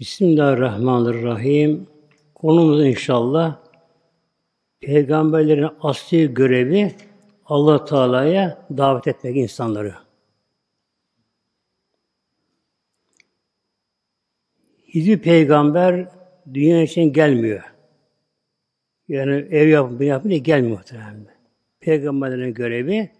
[0.00, 1.86] Bismillahirrahmanirrahim.
[2.34, 3.58] Konumuz inşallah
[4.80, 6.94] peygamberlerin asli görevi
[7.44, 9.94] Allah Teala'ya davet etmek insanları.
[14.86, 16.08] Hiçbir peygamber
[16.54, 17.62] dünya için gelmiyor.
[19.08, 21.26] Yani ev yapın, bir yapın diye gelmiyor muhtemelen.
[21.80, 23.10] Peygamberlerin görevi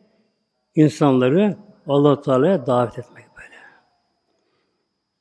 [0.74, 1.56] insanları
[1.86, 3.56] Allah Teala'ya davet etmek böyle.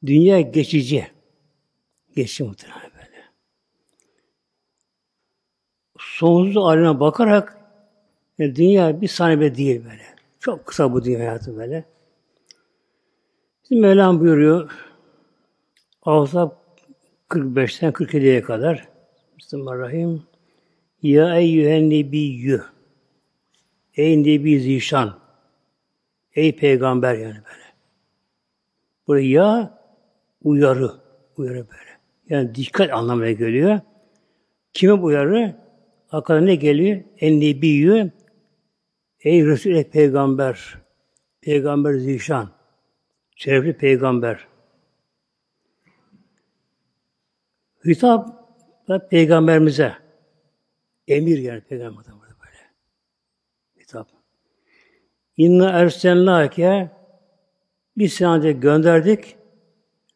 [0.06, 1.17] Dünya geçici.
[2.18, 3.24] Geçici muhtemelen böyle.
[6.00, 7.58] Sonsuz haline bakarak
[8.38, 10.04] yani dünya bir saniye değil böyle.
[10.40, 11.86] Çok kısa bu dünya hayatı böyle.
[13.68, 14.72] Şimdi Mevlam buyuruyor
[16.02, 16.52] Ahzab
[17.30, 18.88] 45'ten 47'ye kadar
[19.38, 20.24] Bismillahirrahmanirrahim
[21.02, 22.64] Ya eyyühen nebiyyü
[23.96, 25.20] Ey nebi zişan
[26.36, 27.74] Ey peygamber yani böyle.
[29.08, 29.80] Buraya ya
[30.44, 30.92] uyarı.
[31.38, 31.97] Uyarı böyle.
[32.30, 33.80] Yani dikkat anlamına geliyor.
[34.74, 35.56] Kime bu uyarı?
[36.08, 37.04] Hakikaten ne geliyor?
[37.20, 38.12] En nebiyyü
[39.20, 40.78] Ey Resul ey peygamber.
[41.42, 42.50] Peygamber zişan.
[43.36, 44.48] Şerefli peygamber.
[47.86, 48.28] Hitap
[48.88, 49.94] da peygamberimize.
[51.08, 52.72] Emir yani peygamber böyle.
[53.80, 54.08] Hitap.
[55.38, 56.90] İnna ersennâke
[57.98, 59.37] biz seni gönderdik.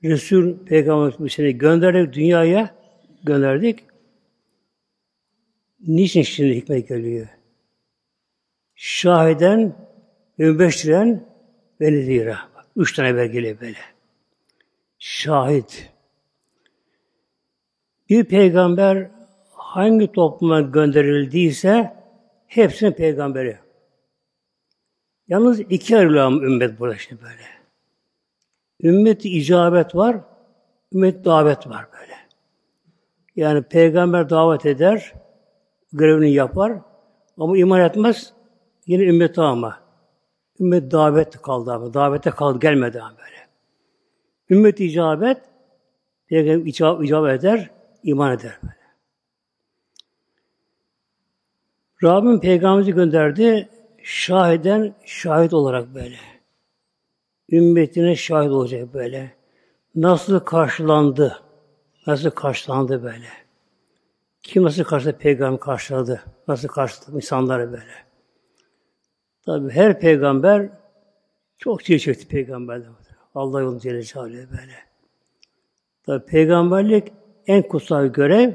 [0.03, 2.75] Resul peygamber seni gönderdik dünyaya
[3.23, 3.79] gönderdik.
[5.87, 7.27] Niçin şimdi hikmet geliyor?
[8.75, 9.75] Şahiden,
[10.37, 11.23] mübeşşiren
[11.81, 12.39] ve nezira.
[12.75, 13.77] Üç tane belgeli böyle.
[14.99, 15.91] Şahit.
[18.09, 19.11] Bir peygamber
[19.51, 21.93] hangi topluma gönderildiyse
[22.47, 23.57] hepsinin peygamberi.
[25.27, 27.60] Yalnız iki ayrılıyor ümmet burada şimdi böyle.
[28.83, 30.17] Ümmet icabet var,
[30.93, 32.15] ümmet davet var böyle.
[33.35, 35.13] Yani peygamber davet eder,
[35.93, 36.73] görevini yapar
[37.37, 38.33] ama iman etmez,
[38.87, 39.81] yine ümmet ama.
[40.59, 41.93] Ümmet davet kaldı ama.
[41.93, 43.47] Davete kaldı, gelmedi ama böyle.
[44.49, 45.37] Ümmet icabet,
[46.27, 47.69] peygamber icab, icabet eder,
[48.03, 48.81] iman eder böyle.
[52.03, 53.69] Rabbim peygamberimizi gönderdi,
[54.03, 56.30] şahiden şahit olarak böyle.
[57.51, 59.33] Ümmetine şahit olacak böyle.
[59.95, 61.39] Nasıl karşılandı?
[62.07, 63.27] Nasıl karşılandı böyle?
[64.43, 65.17] Kim nasıl karşıladı?
[65.17, 66.21] Peygamber karşıladı.
[66.47, 68.11] Nasıl karşıladı insanları böyle?
[69.45, 70.69] Tabi her peygamber
[71.57, 72.91] çok çile çekti peygamberden.
[73.35, 74.75] Allah yolunu Celle Celaluhu böyle.
[76.05, 77.13] Tabi peygamberlik
[77.47, 78.53] en kutsal görev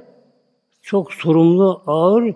[0.82, 2.34] çok sorumlu, ağır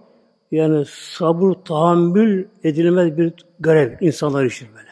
[0.50, 4.89] yani sabır, tahammül edilmez bir görev insanlar için böyle.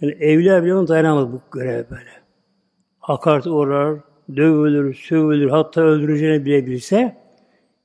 [0.00, 2.10] Yani evliya bile dayanamaz bu görev böyle.
[2.98, 4.00] Hakaret uğrar,
[4.36, 7.16] dövülür, sövülür, hatta öldüreceğini bile bilse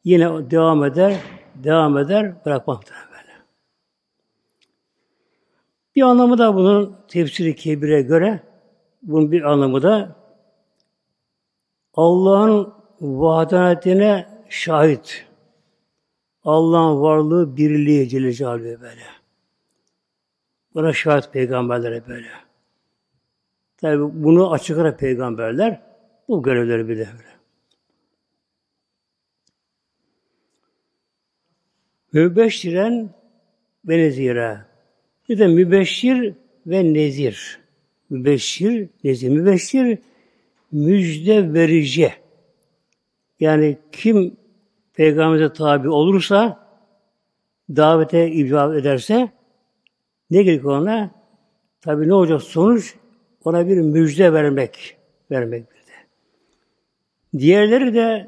[0.03, 1.19] yine devam eder,
[1.55, 2.79] devam eder, bırakmaz
[3.11, 3.31] böyle.
[5.95, 8.43] Bir anlamı da bunun tefsiri kebire göre
[9.01, 10.15] bunun bir anlamı da
[11.93, 15.25] Allah'ın vahdanetine şahit.
[16.43, 19.22] Allah'ın varlığı, birliği Celle Celaluhu böyle.
[20.75, 22.27] Buna şahit peygamberlere böyle.
[23.77, 25.81] Tabi bunu açık ara peygamberler
[26.27, 27.33] bu görevleri bir de böyle.
[32.13, 33.09] Mübeşşiren
[33.85, 34.65] ve nezire.
[35.29, 36.33] Bir de mübeşşir
[36.67, 37.59] ve nezir.
[38.09, 39.29] Mübeşşir, nezir.
[39.29, 39.99] Mübeşşir
[40.71, 42.13] müjde verici.
[43.39, 44.37] Yani kim
[44.93, 46.67] Peygamberimize tabi olursa,
[47.69, 49.31] davete icabet ederse,
[50.33, 51.11] ne gerek ona?
[51.81, 52.95] Tabi ne olacak sonuç?
[53.45, 54.97] Ona bir müjde vermek.
[55.31, 55.93] Vermek bir de.
[57.37, 58.27] Diğerleri de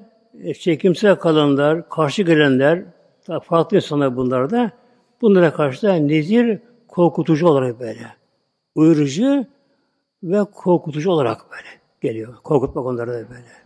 [0.53, 2.83] çekimsel kalanlar, karşı gelenler,
[3.43, 4.71] farklı insanlar bunlar da,
[5.21, 8.07] bunlara karşı da nezir korkutucu olarak böyle.
[8.75, 9.47] Uyarıcı
[10.23, 12.35] ve korkutucu olarak böyle geliyor.
[12.43, 13.66] Korkutmak onları da böyle.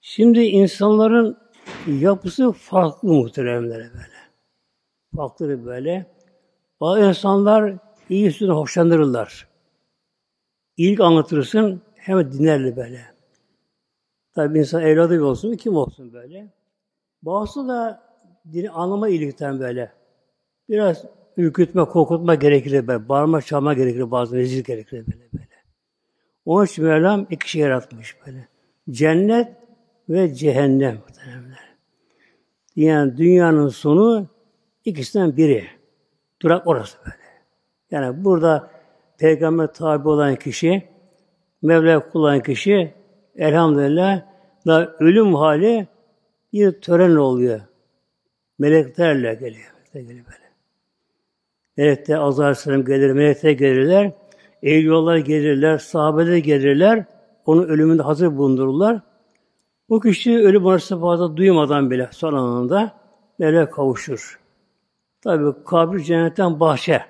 [0.00, 1.38] Şimdi insanların
[1.86, 4.18] yapısı farklı muhteremlere böyle.
[5.16, 6.17] Farklı böyle.
[6.80, 7.74] Bazı insanlar
[8.08, 9.48] iyi üstüne hoşlanırlar.
[10.76, 13.00] İlk anlatırsın hemen dinlerler böyle.
[14.34, 16.52] Tabi insan evladı olsun, kim olsun böyle.
[17.22, 18.02] Bazısı da
[18.52, 19.92] dini anlama iyilikten böyle.
[20.68, 21.04] Biraz
[21.36, 23.08] ürkütme, korkutma gerekir böyle.
[23.08, 25.48] Bağırma, çağırma gerekir bazı rezil gerekir böyle böyle.
[26.44, 28.48] Onun için Mevlam iki şey yaratmış böyle.
[28.90, 29.48] Cennet
[30.08, 30.98] ve cehennem.
[32.76, 34.26] Yani dünyanın sonu
[34.84, 35.77] ikisinden biri.
[36.42, 37.16] Durak orası böyle.
[37.90, 38.70] Yani burada
[39.18, 40.88] peygamber tabi olan kişi
[41.62, 42.94] Mevla kullanan kişi
[43.36, 44.22] elhamdülillah
[44.66, 45.86] da ölüm hali
[46.52, 47.60] bir tören oluyor.
[48.58, 49.72] Meleklerle geliyor.
[49.92, 50.48] geliyor böyle.
[51.76, 54.12] Melekler azar selam gelir, melekler gelirler.
[54.62, 57.04] Eyliyollar gelirler, sahabeler gelirler.
[57.46, 59.00] Onun ölümünde hazır bulundururlar.
[59.88, 62.92] Bu kişi ölüm arası fazla duymadan bile son anında
[63.38, 64.40] melek kavuşur.
[65.22, 67.02] Tabi kabir cennetten bahçe.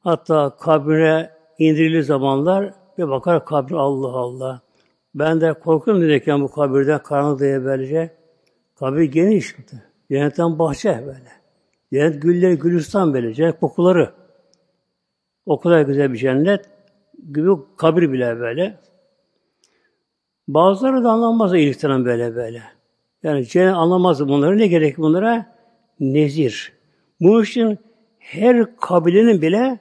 [0.00, 4.60] Hatta kabre indirildiği zamanlar bir bakar kabir Allah Allah.
[5.14, 8.16] Ben de korkuyorum dediyken bu kabirden karanlık diye böylece.
[8.78, 9.56] Kabir geniş.
[10.10, 11.32] Cennetten bahçe böyle.
[11.92, 13.34] Cennet gülleri, gülistan böyle.
[13.34, 14.12] Cennet kokuları.
[15.46, 16.70] O kadar güzel bir cennet.
[17.34, 18.78] Gibi kabir bile böyle.
[20.48, 22.62] Bazıları da anlamaz iyilikten böyle böyle.
[23.22, 24.58] Yani cennet anlamaz bunları.
[24.58, 25.51] Ne gerek bunlara?
[26.02, 26.72] Nezir.
[27.20, 27.78] Bu için
[28.18, 29.78] her kabilenin bile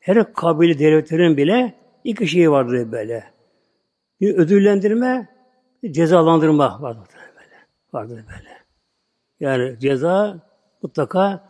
[0.00, 3.24] her kabile devletlerin bile iki şeyi vardır böyle.
[4.20, 5.28] Bir ödüllendirme,
[5.82, 7.56] bir cezalandırma vardır böyle.
[7.92, 8.48] Vardır böyle.
[9.40, 10.40] Yani ceza
[10.82, 11.44] mutlaka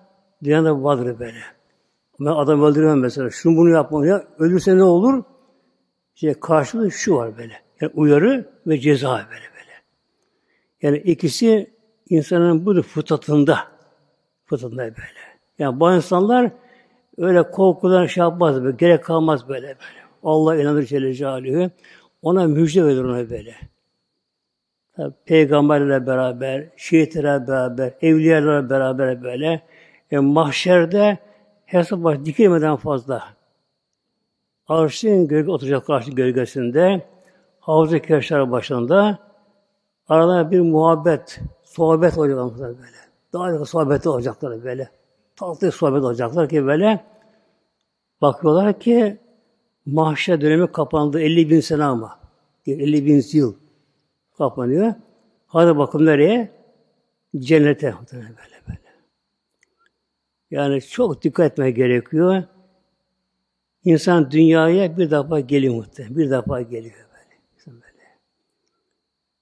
[0.44, 1.38] dünyada vardır böyle.
[2.20, 3.30] Ben adam öldüremem mesela.
[3.30, 4.24] Şunu bunu yapmam ya.
[4.38, 5.24] Ölürse ne olur?
[6.14, 7.54] İşte karşılığı şu var böyle.
[7.80, 9.72] Yani uyarı ve ceza böyle böyle.
[10.82, 11.74] Yani ikisi
[12.08, 13.73] insanın bu fıtratında.
[14.56, 14.98] Fıtratında böyle.
[15.58, 16.50] Yani bu insanlar
[17.18, 18.76] öyle korkudan şey yapmaz böyle.
[18.76, 19.78] Gerek kalmaz böyle böyle.
[20.22, 21.70] Allah inanır Celle Celaluhu.
[22.22, 23.54] Ona müjde verir ona böyle.
[24.96, 29.62] Tabi, peygamberlerle beraber, şehitlerle beraber, evliyalarla beraber böyle.
[30.10, 31.18] E, mahşerde
[31.66, 33.24] hesap baş dikilmeden fazla.
[34.68, 37.02] Arşın gölge oturacak karşı gölgesinde
[38.06, 39.18] Kevşer başında
[40.08, 43.03] arada bir muhabbet, sohbet olacak böyle.
[43.34, 44.88] Daha çok sohbet olacaklar böyle.
[45.36, 47.04] Tatlı sohbet olacaklar ki böyle
[48.20, 49.18] bakıyorlar ki
[49.86, 52.18] mahşer dönemi kapandı 50 bin sene ama.
[52.66, 53.54] 50 bin yıl
[54.38, 54.94] kapanıyor.
[55.46, 56.50] Hadi bakın nereye?
[57.38, 57.94] Cennete.
[58.12, 58.28] Böyle
[58.68, 58.80] böyle.
[60.50, 62.42] Yani çok dikkat etmeye gerekiyor.
[63.84, 66.16] İnsan dünyaya bir defa geliyor muhtemelen.
[66.16, 67.80] Bir defa geliyor böyle.
[67.80, 68.18] böyle.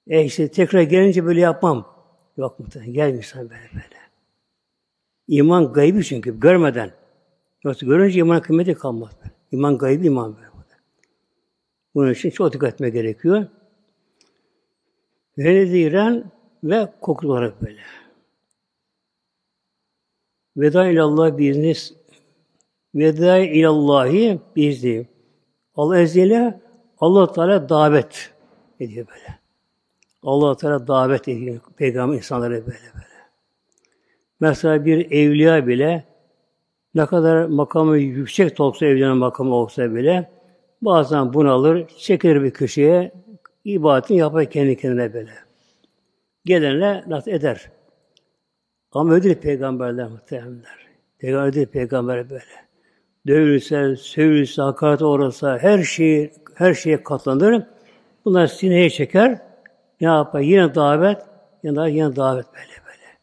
[0.07, 1.92] E işte tekrar gelince böyle yapmam.
[2.37, 2.93] Yok muhtemelen.
[2.93, 4.03] Gelmiş böyle böyle.
[5.27, 6.91] İman gaybi çünkü görmeden.
[7.63, 9.11] Yoksa görünce iman kıymeti kalmaz.
[9.51, 10.53] İman gaybi iman böyle.
[11.95, 13.47] Bunun için çok dikkat etme gerekiyor.
[15.37, 16.31] Ve neziren
[16.63, 17.81] ve kokulu olarak böyle.
[20.57, 21.73] Veda ilallah biizni
[22.95, 25.07] Veda ilallahi biizni
[25.75, 26.61] Allah Ezze'yle
[26.97, 28.33] allah Teala davet
[28.79, 29.42] ediyor böyle.
[30.23, 33.13] Allah Teala davet ediyor peygamber insanlara böyle böyle.
[34.39, 36.03] Mesela bir evliya bile
[36.95, 40.31] ne kadar makamı yüksek olsa evliyanın makamı olsa bile
[40.81, 43.11] bazen bunalır, çekilir bir köşeye
[43.65, 45.31] ibadetini yapar kendi kendine böyle.
[46.45, 47.71] Gelenle nasıl eder.
[48.91, 50.87] Ama ödül peygamberler muhtemelenler.
[51.19, 52.43] Peygamber ödül peygamber böyle.
[53.27, 57.63] Dövülse, sövülse, hakaret uğrasa, her şeyi, her şeye katlanır.
[58.25, 59.52] Bunlar sineye çeker.
[60.03, 60.39] Ne yapar?
[60.39, 61.21] Yine davet,
[61.63, 63.17] yine, yine davet böyle böyle.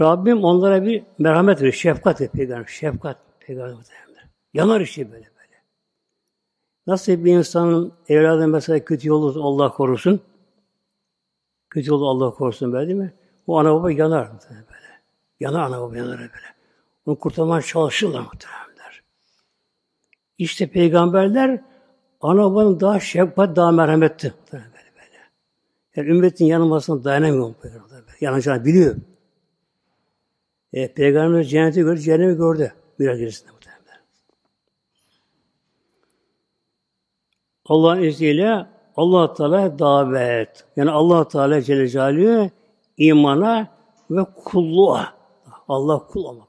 [0.00, 2.66] Rabbim onlara bir merhamet verir, şefkat verir peygamber.
[2.66, 3.84] Şefkat peygamber.
[4.54, 5.30] Yanar işi böyle.
[6.86, 10.20] Nasıl bir insanın evladı mesela kötü yolu Allah korusun.
[11.70, 13.14] Kötü yolu Allah korusun böyle değil mi?
[13.46, 15.02] O ana baba yanar böyle.
[15.40, 16.54] Yanar ana baba yanar böyle.
[17.06, 19.02] Onu kurtarmaya çalışırlar muhtemelenler.
[20.38, 21.64] İşte peygamberler
[22.20, 24.32] ana babanın daha şefkat, daha merhametli.
[24.52, 24.75] Böyle böyle.
[25.96, 28.02] Yani ümmetin yanılmasına dayanamıyor peygamber.
[28.20, 28.96] Yanacağını biliyor.
[30.72, 32.72] E, peygamber cenneti gördü, cehennemi gördü.
[32.98, 33.56] Biraz gerisinde.
[37.68, 40.64] Allah'ın izniyle Allah Teala davet.
[40.76, 42.50] Yani Allah Teala Celle Celaluhu
[42.96, 43.68] imana
[44.10, 45.16] ve kulluğa.
[45.68, 46.48] Allah kul olmak.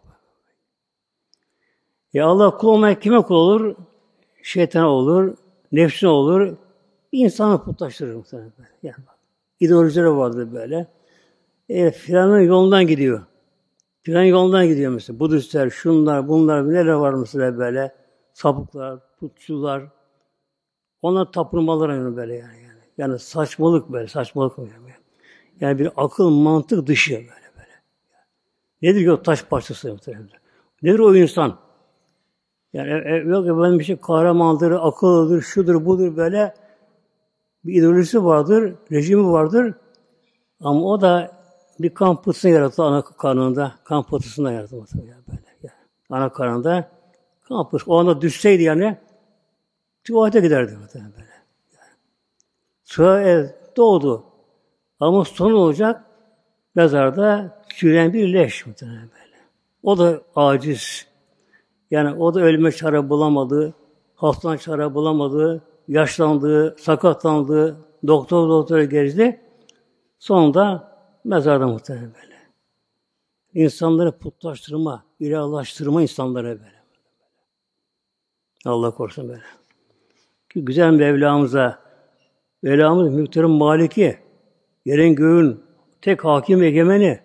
[2.14, 3.76] Ya Allah kul olmak kime kul olur?
[4.44, 5.38] Şeytana olur,
[5.72, 6.58] nefsine olur,
[7.12, 8.52] insanı putlaştırır muhtemelen.
[8.84, 8.96] Yani
[9.60, 10.88] ideolojileri vardır böyle.
[11.70, 13.22] E, filanın yolundan gidiyor.
[14.04, 15.20] Filan yolundan gidiyor mesela.
[15.20, 17.96] Budistler, şunlar, bunlar, neler var mesela böyle.
[18.34, 19.84] Sapıklar, putçular,
[21.02, 22.62] ona tapınmalar yani böyle yani.
[22.62, 22.78] yani.
[22.98, 24.72] Yani saçmalık böyle, saçmalık böyle.
[25.60, 27.82] Yani bir akıl, mantık dışı böyle böyle.
[28.82, 30.30] Nedir ki o taş parçası muhtemelen?
[30.82, 31.60] Nedir o insan?
[32.74, 36.54] Yani e, e, yok efendim bir şey kahramandır, akıllıdır, şudur, budur böyle
[37.68, 39.74] bir ideolojisi vardır, rejimi vardır.
[40.62, 41.32] Ama o da
[41.80, 43.76] bir kan pıhtısını yarattı ana karnında.
[43.84, 44.76] Kan pıhtısını yarattı.
[44.76, 45.12] Böyle,
[45.62, 45.72] yani.
[46.10, 46.90] Ana karnında
[47.48, 47.92] kan pıhtısı.
[47.92, 48.98] O anda düşseydi yani
[50.04, 51.28] tuvalete giderdi muhtemelen böyle.
[52.84, 54.24] Sonra evet, doğdu.
[55.00, 56.04] Ama son olacak
[56.76, 59.10] mezarda çürüyen bir leş böyle.
[59.84, 61.08] O da aciz.
[61.92, 63.74] Yani o da ölme çare bulamadı.
[64.16, 65.64] Hastalan çare bulamadı.
[65.88, 67.78] Yaşlandı, sakatlandı.
[68.08, 69.42] Doktor doktora gezdi.
[70.20, 70.92] Sonunda
[71.24, 72.38] mezarda muhtemelen böyle.
[73.54, 76.84] İnsanları putlaştırma, ilahlaştırma insanlara böyle.
[78.66, 79.42] Allah korusun böyle.
[80.50, 81.80] Ki güzel Mevlamıza,
[82.62, 84.18] Mevlamız mülklerin maliki,
[84.86, 85.64] yerin göğün
[86.02, 87.20] tek hakim egemeni,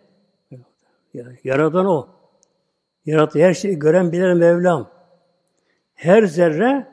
[1.44, 2.08] yaradan o.
[3.06, 4.90] Yarattı her şeyi gören bilen Mevlam.
[5.94, 6.91] Her zerre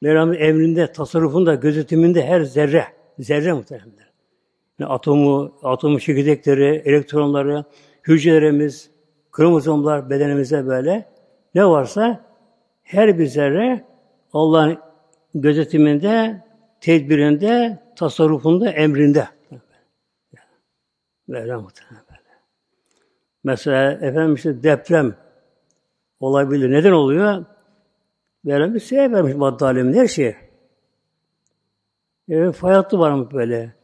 [0.00, 2.84] Mevlam'ın emrinde, tasarrufunda, gözetiminde her zerre,
[3.18, 3.90] zerre muhtemelen.
[4.78, 7.64] Yani atomu, atomun çekirdekleri, elektronları,
[8.08, 8.90] hücrelerimiz,
[9.32, 11.08] kromozomlar bedenimize böyle
[11.54, 12.24] ne varsa
[12.82, 13.84] her bir zerre
[14.32, 14.78] Allah'ın
[15.34, 16.44] gözetiminde,
[16.80, 19.28] tedbirinde, tasarrufunda, emrinde.
[21.28, 22.20] Böyle muhtemelen böyle.
[23.44, 25.14] Mesela efendim işte deprem
[26.20, 26.70] olabilir.
[26.70, 27.44] Neden oluyor?
[28.46, 30.36] Bir sebep vermiş madde aleminde her şeye.
[32.28, 33.74] Evet, fay hattı var mı böyle?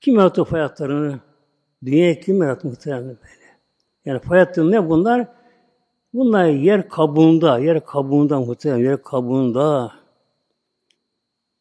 [0.00, 1.20] Kim yarattı fay hatlarını?
[1.84, 3.18] Dünyayı kim yarattı muhtemelen böyle?
[4.04, 5.28] Yani fay ne bunlar?
[6.14, 9.92] Bunlar yer kabuğunda, yer kabuğunda muhtemelen, yer kabuğunda.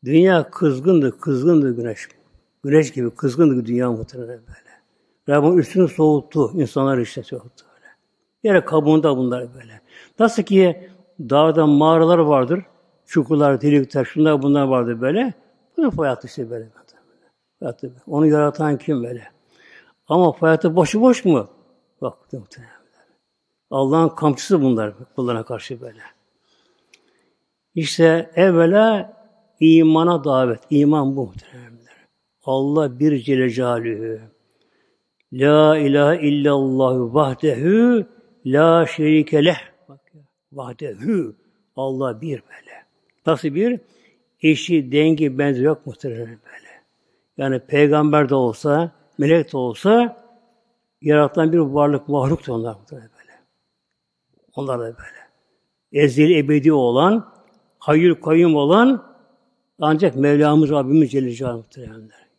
[0.05, 2.07] Dünya kızgındı, kızgındı güneş.
[2.63, 4.71] Güneş gibi kızgındı dünya muhtemelen böyle.
[5.29, 7.87] Rabbim üstünü soğuttu, insanlar işte soğuttu böyle.
[8.43, 9.81] Yer kabuğunda bunlar böyle.
[10.19, 10.90] Nasıl ki
[11.29, 12.65] dağda mağaralar vardır,
[13.05, 15.33] çukurlar, delikler, şunlar bunlar vardır böyle.
[15.77, 16.69] Bu da fay işte böyle.
[17.59, 19.27] Hayatı, onu yaratan kim böyle?
[20.07, 21.47] Ama hayatı boşu boş mu?
[22.01, 22.17] Bak.
[23.71, 25.99] Allah'ın kamçısı bunlar kullarına karşı böyle.
[27.75, 29.13] İşte evvela
[29.59, 30.59] imana davet.
[30.69, 31.71] İman bu muhtemelen.
[32.43, 34.19] Allah bir Celle Celaluhu.
[35.33, 38.05] La ilahe illallah vahdehu
[38.45, 39.70] la şerike leh.
[40.51, 41.35] Vahdehu.
[41.75, 42.85] Allah bir böyle.
[43.25, 43.79] Nasıl bir?
[44.41, 46.71] Eşi, dengi, benzer yok muhtemelen böyle.
[47.37, 50.23] Yani peygamber de olsa, melek de olsa
[51.01, 53.39] yaratan bir varlık, mahluk da onlar muhtemelen böyle.
[54.55, 55.21] Onlar da böyle.
[55.91, 57.33] Ezeli ebedi olan,
[57.79, 59.15] hayır kayyum olan
[59.79, 61.65] ancak Mevlamız Rabbimiz Celle Celaluhu.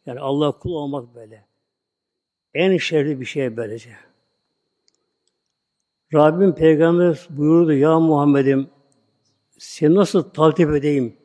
[0.06, 1.44] Yani Allah kul olmak böyle.
[2.54, 3.90] En şerli bir şey böylece.
[6.14, 8.68] Rabbim Peygamber buyurdu ya Muhammed'im
[9.58, 11.16] seni nasıl taltip edeyim?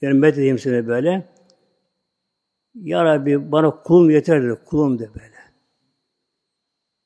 [0.00, 1.28] Yani met seni böyle.
[2.74, 4.58] Ya Rabbi bana kulum yeter dedi.
[4.66, 5.32] Kulum de böyle.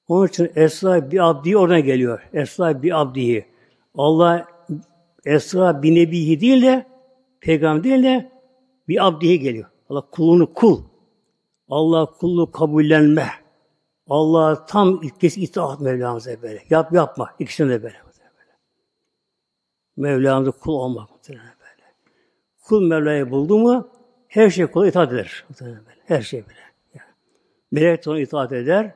[0.09, 2.29] Onun için Esra bir abdi oradan geliyor.
[2.33, 3.47] Esra bir abdiyi.
[3.95, 4.49] Allah
[5.25, 6.87] Esra bir nebihi değil de
[7.41, 8.31] peygamber değil de
[8.89, 9.71] bir abdiye geliyor.
[9.89, 10.83] Allah kulunu kul.
[11.69, 13.46] Allah kulluğu kabullenme.
[14.09, 16.63] Allah tam ilkesi itaat Mevlamıza böyle.
[16.71, 17.35] Yap yapma.
[17.39, 17.97] İkisini de böyle.
[19.97, 21.41] Mevlamıza kul olmak böyle.
[22.63, 23.89] Kul Mevla'yı buldu mu
[24.29, 25.45] her şey kula itaat eder.
[25.61, 25.81] Böyle.
[26.05, 26.61] Her şey böyle.
[26.95, 27.09] Yani.
[27.71, 28.95] Melek ona itaat eder.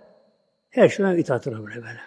[0.70, 2.00] Her şeyden itaat eder böyle böyle.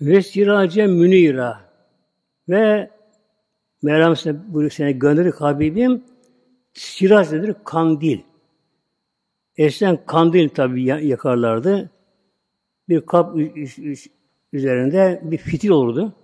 [0.00, 1.60] Ve sirace münira
[2.48, 2.90] ve
[3.82, 6.04] Mevlam buyuruyor seni gönderir Habibim
[6.72, 7.54] sirac nedir?
[7.64, 8.20] Kandil.
[9.56, 11.90] Eskiden kandil tabi yakarlardı.
[12.88, 13.36] Bir kap
[14.52, 16.14] üzerinde bir fitil olurdu.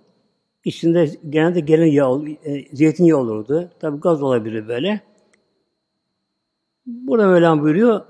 [0.65, 2.09] İçinde genelde gelen yağ,
[2.43, 3.71] e, zeytinyağı olurdu.
[3.79, 5.01] Tabi gaz olabilir böyle.
[6.85, 8.01] Burada Mevlam buyuruyor,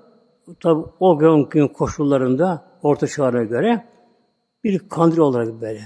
[0.59, 3.85] tabi o gün koşullarında orta çağına göre
[4.63, 5.83] bir kandil olarak böyle.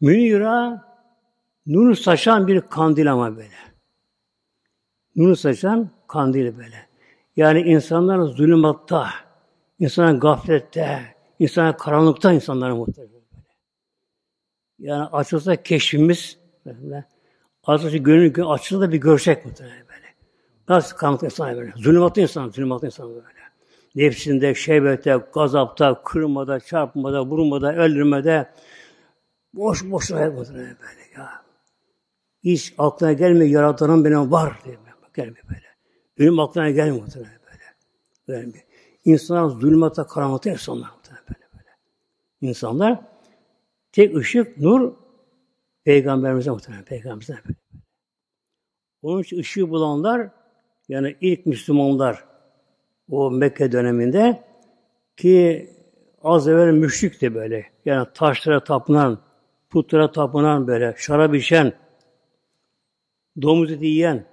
[0.00, 0.84] Münira
[1.66, 3.56] nur saçan bir kandil ama böyle.
[5.16, 6.85] Nur saçan kandil böyle.
[7.36, 9.08] Yani insanlar zulümatta,
[9.78, 11.00] insanlar gaflette,
[11.38, 13.12] insanlar karanlıkta insanlar muhtemelen.
[14.78, 16.38] Yani açılsa keşfimiz.
[17.64, 20.14] Açılsa gönül açılsa da bir görsek muhtemelen böyle.
[20.68, 21.72] Nasıl karanlık insan böyle.
[21.76, 23.26] Zulümatlı insan, zulümatlı insan böyle.
[23.94, 28.50] Nefsinde, şehvette, gazapta, kırmada, çarpmada, vurmada, öldürmede
[29.54, 31.44] boş boş muhtemelen böyle ya.
[32.44, 34.76] Hiç aklına gelmiyor, yaratanım benim var diye.
[35.14, 35.65] Gelmiyor böyle.
[36.18, 37.62] Ölüm aklına gelmiyor muhtemelen böyle.
[38.28, 38.60] Böyle bir.
[39.04, 41.70] İnsanlar zulmata, karanlıkta insanlar muhtemelen böyle böyle.
[42.40, 43.00] İnsanlar
[43.92, 44.92] tek ışık, nur
[45.84, 46.84] Peygamberimize muhtemelen.
[46.84, 47.58] Peygamberimize böyle.
[49.02, 50.30] Onun için ışığı bulanlar
[50.88, 52.24] yani ilk Müslümanlar
[53.10, 54.44] o Mekke döneminde
[55.16, 55.70] ki
[56.22, 57.66] az evvel müşrik de böyle.
[57.84, 59.18] Yani taşlara tapınan,
[59.70, 61.72] putlara tapınan böyle, şarap içen,
[63.42, 64.24] domuz eti yiyen,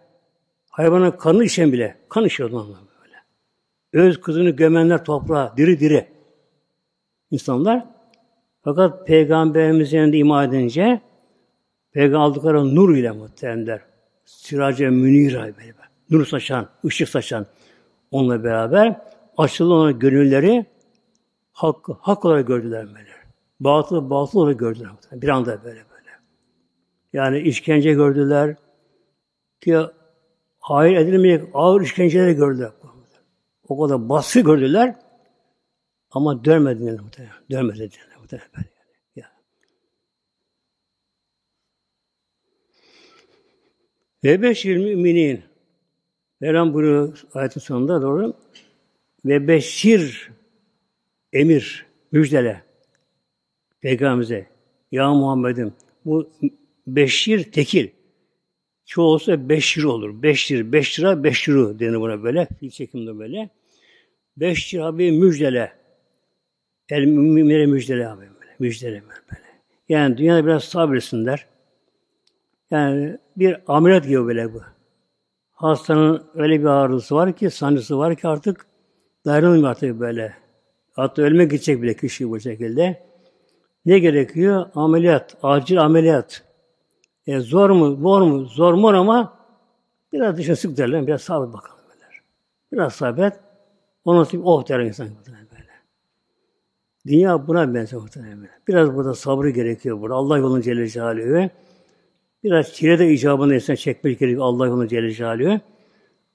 [0.73, 2.65] hayvanın kanı içen bile, kan içiyor onlar
[3.01, 3.15] böyle.
[3.93, 6.07] Öz kızını gömenler toprağa, diri diri.
[7.31, 7.85] insanlar.
[8.61, 11.01] Fakat Peygamberimizin yanında iman edince,
[11.91, 13.81] Peygamber aldıkları nur ile muhteremler.
[14.25, 15.73] Sirace münir böyle.
[16.09, 17.45] Nur saçan, ışık saçan.
[18.11, 19.01] Onunla beraber
[19.37, 20.65] açıldı onun gönülleri
[21.53, 23.09] hak, hak olarak gördüler böyle.
[23.59, 24.89] Batıl, batıl olarak gördüler.
[25.11, 26.09] Bir anda böyle böyle.
[27.13, 28.55] Yani işkence gördüler.
[29.61, 29.77] Ki
[30.63, 32.71] hayır edilmeyecek ağır işkenceleri gördüler.
[33.67, 34.95] O kadar baskı gördüler.
[36.11, 37.33] Ama dönmediler muhtemelen.
[37.51, 37.89] Dönmediler
[38.19, 38.49] muhtemelen.
[44.23, 45.43] Ve beşir müminin
[46.41, 48.33] Mevlam buyuruyor ayetin sonunda doğru
[49.25, 50.31] ve beşir
[51.33, 52.63] emir, müjdele
[53.81, 54.47] Peygamberimize
[54.91, 55.73] Ya Muhammed'im
[56.05, 56.31] bu
[56.87, 57.89] beşir tekil.
[58.85, 60.23] Çoğu olsa beşir olur.
[60.23, 62.47] Beşir, beş lira, beş lira denir buna böyle.
[62.59, 63.49] Fil çekimde böyle.
[64.37, 65.71] Beşir abi müjdele.
[66.89, 68.55] El müminlere müjdele abi böyle.
[68.59, 69.41] Müjdele böyle.
[69.89, 71.47] Yani dünyada biraz sabretsinler.
[72.71, 74.61] Yani bir ameliyat gibi böyle bu.
[75.51, 78.65] Hastanın öyle bir ağrısı var ki, sancısı var ki artık
[79.25, 80.33] dayanamıyor artık böyle.
[80.93, 83.03] Hatta ölmek gidecek bile kişi bu şekilde.
[83.85, 84.65] Ne gerekiyor?
[84.75, 86.43] Ameliyat, acil ameliyat.
[87.27, 89.33] E zor mu, zor mu, zor mu ama
[90.13, 92.21] biraz dışına sık derler, biraz sabret bakalım derler.
[92.71, 93.39] Biraz sabret,
[94.05, 95.43] onun için oh der insan böyle.
[97.07, 98.51] Dünya buna benziyor muhtemelen böyle.
[98.67, 100.15] Biraz burada sabrı gerekiyor burada.
[100.15, 101.49] Allah yolunu Celle Celaluhu.
[102.43, 105.59] Biraz çile de icabını insan çekmek gerekiyor Allah yolunu Celle Celaluhu.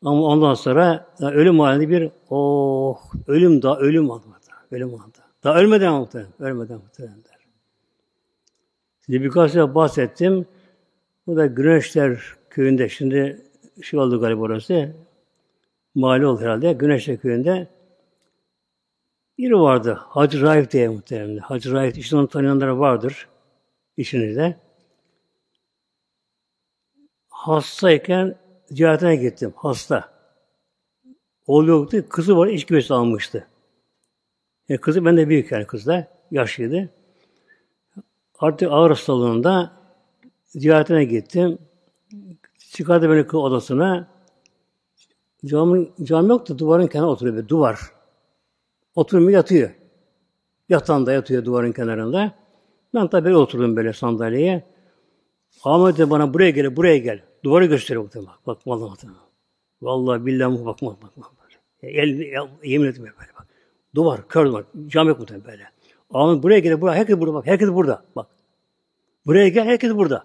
[0.04, 4.24] Ama ondan sonra yani ölüm halinde bir oh ölüm daha ölüm aldı.
[4.70, 5.18] Ölüm aldı.
[5.44, 6.32] Daha ölmeden muhtemelen.
[6.38, 7.38] Ölmeden muhtemelen der.
[9.00, 10.46] Size birkaç defa bahsettim.
[11.28, 12.20] Bu da Güneşler
[12.50, 12.88] köyünde.
[12.88, 13.42] Şimdi
[13.82, 14.96] şey oldu galiba orası.
[15.94, 16.72] Mahalle oldu herhalde.
[16.72, 17.68] Güneşler köyünde
[19.38, 19.98] biri vardı.
[20.00, 21.38] Hacı Raif diye muhtemelen.
[21.38, 23.28] Hacı Raif, işte onu tanıyanlar vardır.
[23.96, 24.56] içinizde.
[27.28, 29.52] Hastayken ziyaretine gittim.
[29.56, 30.12] Hasta.
[31.46, 32.04] Oğlu yoktu.
[32.08, 32.46] Kızı var.
[32.46, 33.48] iç güvesi almıştı.
[34.68, 35.88] E, kızı ben de büyük yani kız.
[36.30, 36.90] Yaşlıydı.
[38.38, 39.77] Artık ağır hastalığında
[40.48, 41.58] ziyaretine gittim.
[42.58, 44.08] Çıkardı beni odasına.
[45.46, 46.58] Cami, cami yoktu.
[46.58, 47.36] Duvarın kenarına oturuyor.
[47.36, 47.80] Bir duvar.
[48.94, 49.70] Oturmuyor yatıyor.
[50.68, 52.34] Yatağında yatıyor duvarın kenarında.
[52.94, 54.64] Ben tabii oturdum böyle sandalyeye.
[55.64, 57.22] Ahmet de bana buraya gel, buraya gel.
[57.44, 58.14] Duvarı gösteriyor bak.
[58.16, 58.96] Bak, bak vallahi.
[59.82, 61.24] Vallahi billahi bakma, bakma.
[61.82, 63.46] El, el, yemin etmiyor böyle bak.
[63.94, 64.64] Duvar, kör duvar.
[64.86, 65.70] Cam yok muhtemelen böyle.
[66.10, 66.94] Ahmet buraya gel, buraya.
[66.94, 67.46] Herkes burada bak.
[67.46, 68.04] Herkes burada.
[68.16, 68.26] Bak.
[69.26, 70.24] Buraya gel, herkes burada.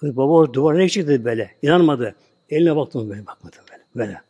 [0.00, 1.50] Kız baba o duvar ne çıktı böyle.
[1.62, 2.14] İnanmadı.
[2.50, 3.82] Eline baktım böyle bakmadı böyle.
[3.96, 4.20] Böyle.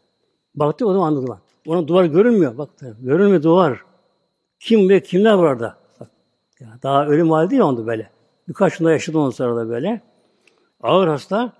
[0.55, 1.39] Baktı o zaman anladı bak.
[1.67, 2.59] Ona duvar görünmüyor.
[2.59, 3.83] Bak görünmüyor duvar.
[4.61, 5.79] Kim ve kimler var orada?
[6.61, 8.11] Ya daha ölüm hali değil onda böyle.
[8.49, 10.01] Birkaç yılda yaşadı ondan sonra da böyle.
[10.81, 11.53] Ağır hasta.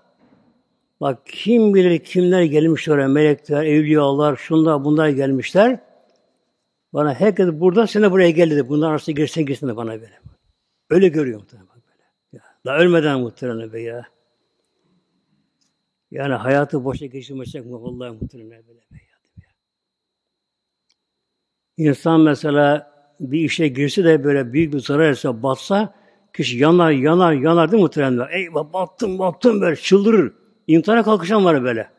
[1.01, 3.07] Bak kim bilir kimler gelmiş oraya.
[3.07, 5.79] Melekler, evliyalar, şunlar bunlar gelmişler.
[6.93, 8.69] Bana herkes burada, sen de buraya gel dedi.
[8.69, 10.19] Bunlar arasında girsen girsin de bana böyle.
[10.89, 11.68] Öyle görüyor muhtemelen.
[11.68, 11.68] Ya,
[12.65, 14.05] daha ölmeden muhtemelen be ya.
[16.11, 17.71] Yani hayatı boşa geçirmesek mi?
[17.71, 19.45] Vallahi muhtemelen böyle be ya.
[21.77, 25.95] İnsan mesela bir işe girse de böyle büyük bir zarar etse, batsa,
[26.33, 28.27] kişi yanar, yanar, yanar değil mi muhtemelen?
[28.31, 30.33] Eyvah battım, battım böyle, çıldırır.
[30.67, 31.89] İmtihana kalkışan var böyle.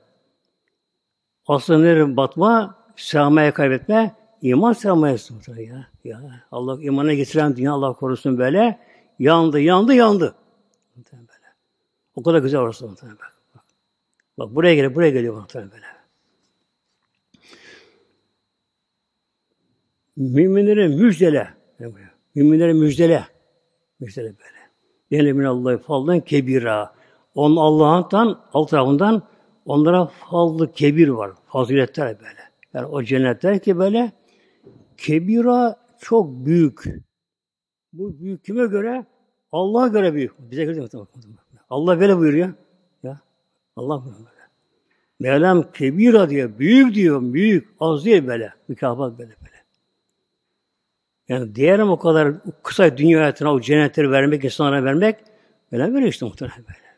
[1.47, 5.17] Aslında batma, sağmaya kaybetme, iman sağmaya
[5.57, 5.87] ya.
[6.05, 6.21] ya.
[6.53, 8.79] Allah imana getiren dünya Allah korusun böyle.
[9.19, 10.35] Yandı, yandı, yandı.
[10.97, 11.55] Böyle.
[12.15, 13.19] O kadar güzel orası muhtemelen.
[13.19, 13.65] Bak, bak.
[14.39, 15.87] bak buraya geliyor, buraya geliyor muhtemelen böyle.
[20.17, 21.55] Müminlere müjdele.
[22.35, 23.25] Müminlere müjdele.
[24.01, 24.61] Müjdele böyle.
[25.11, 26.95] Yani min Allah'ı faldan kebira.
[27.35, 29.23] Onun Allah'tan alt tarafından
[29.65, 31.31] onlara fazlı kebir var.
[31.47, 32.41] Faziletler böyle.
[32.75, 34.13] Yani o cennetler ki böyle
[34.97, 36.85] kebira çok büyük.
[37.93, 39.07] Bu büyük kime göre?
[39.53, 40.33] Allah'a göre büyük.
[40.39, 40.87] Bize göre mi?
[41.71, 42.53] Allah böyle buyuruyor.
[43.03, 43.21] Ya
[43.77, 44.31] Allah buyuruyor.
[45.21, 48.53] Mevlam kebira diyor, büyük diyor, büyük, az değil böyle.
[48.69, 49.57] Mükafat böyle böyle.
[51.29, 55.17] Yani diğerim o kadar kısa dünya hayatına o cennetleri vermek, insanlara vermek,
[55.73, 56.91] böyle böyle işte muhtemelen böyle.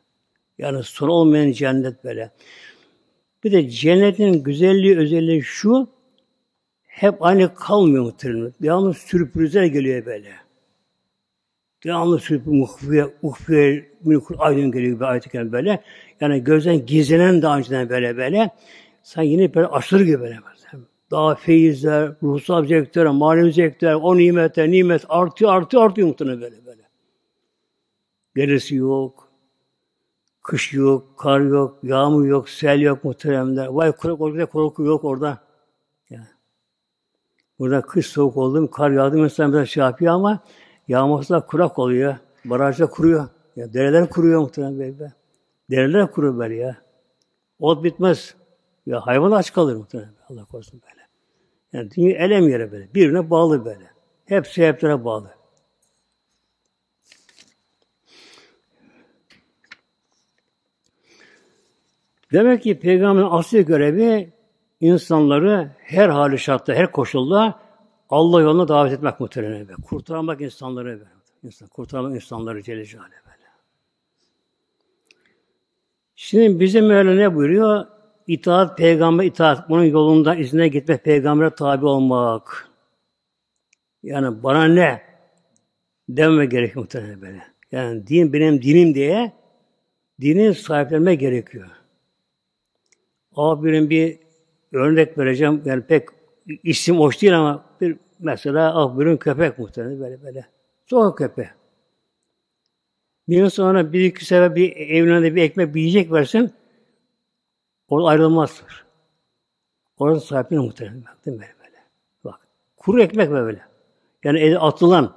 [0.59, 2.31] Yani son olmayan cennet böyle.
[3.45, 5.89] Bir de cennetin güzelliği, özelliği şu,
[6.83, 8.53] hep aynı kalmıyor muhtemelen.
[8.61, 10.33] Yalnız sürprizler geliyor böyle.
[11.85, 15.83] Devamlı sürekli muhfiye, uhfiye, mülkul aydın geliyor bir ayet böyle.
[16.21, 18.51] Yani gözden gizlenen daha önceden böyle böyle.
[19.03, 20.39] Sen yine böyle aşırı gibi böyle.
[21.11, 26.83] Daha feyizler, ruhsal zevkler, manevi zevkler, o nimetler, nimet artıyor, artıyor, artıyor muhtemelen böyle böyle.
[28.37, 29.29] Gerisi yok,
[30.43, 33.67] kış yok, kar yok, yağmur yok, sel yok muhteremler.
[33.67, 35.39] Vay korku, orada korku yok orada.
[36.11, 36.27] Yani.
[37.59, 40.43] Burada kış soğuk oldu kar yağdı mı biraz şey yapıyor ama
[40.93, 42.17] yağmursa kurak oluyor.
[42.45, 43.29] Barajda kuruyor.
[43.57, 45.13] Ya dereler kuruyor muhtemelen böyle.
[45.71, 46.77] Dereler kuruyor böyle ya.
[47.59, 48.35] Ot bitmez.
[48.87, 50.13] Ya hayvan aç kalır muhtemelen.
[50.29, 51.03] Allah korusun böyle.
[51.73, 52.95] Yani dünya elem yere böyle.
[52.95, 53.91] Birine bağlı böyle.
[54.25, 55.31] Hep sebeplere bağlı.
[62.33, 64.33] Demek ki peygamberin asli görevi
[64.81, 67.62] insanları her hali şartta, her koşulda
[68.13, 69.67] Allah yoluna davet etmek muhtemelen.
[69.67, 71.03] Kurtarmak insanları.
[71.43, 73.49] İnsan, kurtarmak insanları Celle Celaluhu böyle.
[76.15, 77.87] Şimdi bizim öyle ne buyuruyor?
[78.27, 79.69] İtaat, peygamber itaat.
[79.69, 82.69] Bunun yolunda izine gitmek, peygambere tabi olmak.
[84.03, 85.03] Yani bana ne?
[86.09, 87.43] Dememe gerek muhtemelen böyle.
[87.73, 89.33] Yani din benim dinim diye
[90.21, 91.71] dinin sahiplenme gerekiyor.
[93.37, 94.19] Abinin bir
[94.73, 95.63] örnek vereceğim.
[95.65, 96.22] Yani pek
[96.63, 100.47] isim hoş değil ama bir mesela abinin köpek muhtemelen böyle böyle.
[100.87, 101.49] Sokak köpeği.
[103.29, 106.53] Bir yıl sonra bir iki sefer bir evine bir ekmek bir yiyecek versin
[107.89, 108.85] orada ayrılmazlar.
[109.99, 111.05] Orada sahipleri muhtemelen.
[111.27, 111.77] Değil mi böyle?
[112.25, 112.41] Bak.
[112.77, 113.61] Kuru ekmek böyle.
[114.25, 115.17] Yani eli atılan,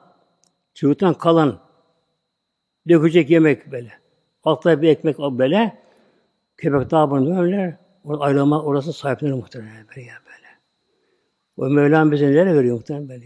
[0.73, 1.59] çocuktan kalan,
[2.89, 3.91] dökecek yemek böyle.
[4.43, 5.77] Altta bir ekmek böyle.
[6.57, 7.79] Köpek daha bunu böyle.
[8.03, 10.01] Orada ayrılma, orası sahipleri muhtemelen böyle.
[10.01, 10.24] Yani böyle.
[11.57, 13.25] O Mevlam bize neler veriyor muhtemelen böyle.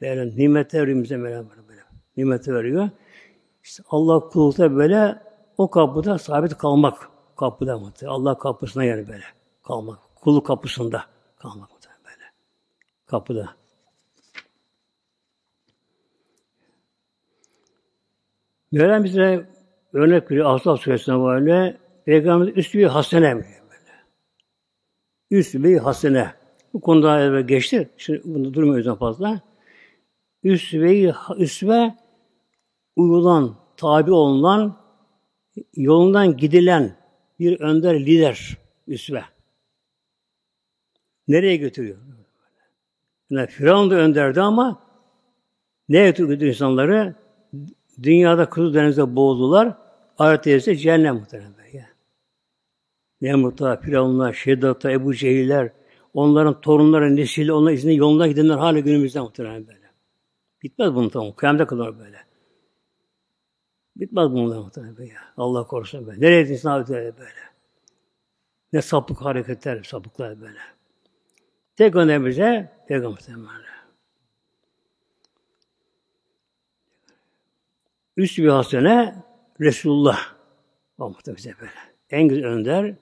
[0.00, 1.80] Böyle nimetler veriyor bize Mevlam böyle.
[2.16, 2.90] Nimeti veriyor.
[3.62, 5.22] İşte Allah kulukta böyle
[5.58, 7.08] o kapıda sabit kalmak.
[7.36, 8.14] Kapıda muhtemelen.
[8.14, 9.24] Allah kapısına yani böyle
[9.62, 9.98] kalmak.
[10.14, 11.04] Kulu kapısında
[11.36, 12.24] kalmak muhtemelen böyle.
[13.06, 13.56] Kapıda.
[18.72, 19.46] Mevlam bize
[19.92, 23.46] örnek veriyor Asaf Suresi'ne böyle Peygamber üstü bir hasene mi?
[25.30, 26.43] Üst bir hasene.
[26.74, 27.88] Bu konuda evvel geçti.
[27.96, 29.40] Şimdi bunu durmuyoruz fazla.
[30.42, 31.94] Üst ve üst ve
[32.96, 34.76] uyulan, tabi olunan,
[35.76, 36.96] yolundan gidilen
[37.38, 39.24] bir önder lider üsve.
[41.28, 41.98] Nereye götürüyor?
[43.30, 44.82] Yani Firavun da önderdi ama
[45.88, 47.14] ne götürdü insanları?
[48.02, 49.74] Dünyada Kızıl Deniz'de boğuldular.
[50.18, 51.54] Ahirette ise cehennem muhtemelen.
[53.20, 55.72] Nemrut'a, Firavunlar, Şeddat'a, Ebu Cehiller,
[56.14, 59.90] onların torunları, nesili, onlar izinde yoluna gidenler hala günümüzde muhtemelen böyle.
[60.62, 61.32] Bitmez bunun tamam.
[61.32, 62.18] Kıyamda kadar böyle.
[63.96, 65.14] Bitmez bunlar muhtemelen böyle.
[65.36, 66.20] Allah korusun böyle.
[66.20, 67.44] Nereye insan böyle böyle.
[68.72, 70.58] Ne sapık hareketler, sapıklar böyle.
[71.76, 73.64] Tek önemlimize Peygamber.
[78.16, 79.24] Üst bir hasene
[79.60, 80.34] Resulullah.
[80.98, 81.72] O muhtemelen böyle.
[82.10, 82.94] En güzel önder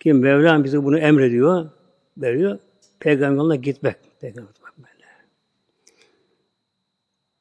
[0.00, 1.70] ki Mevlam bize bunu emrediyor,
[2.16, 2.58] veriyor.
[3.00, 3.96] Peygamber gitmek.
[4.20, 5.06] Peygamber böyle.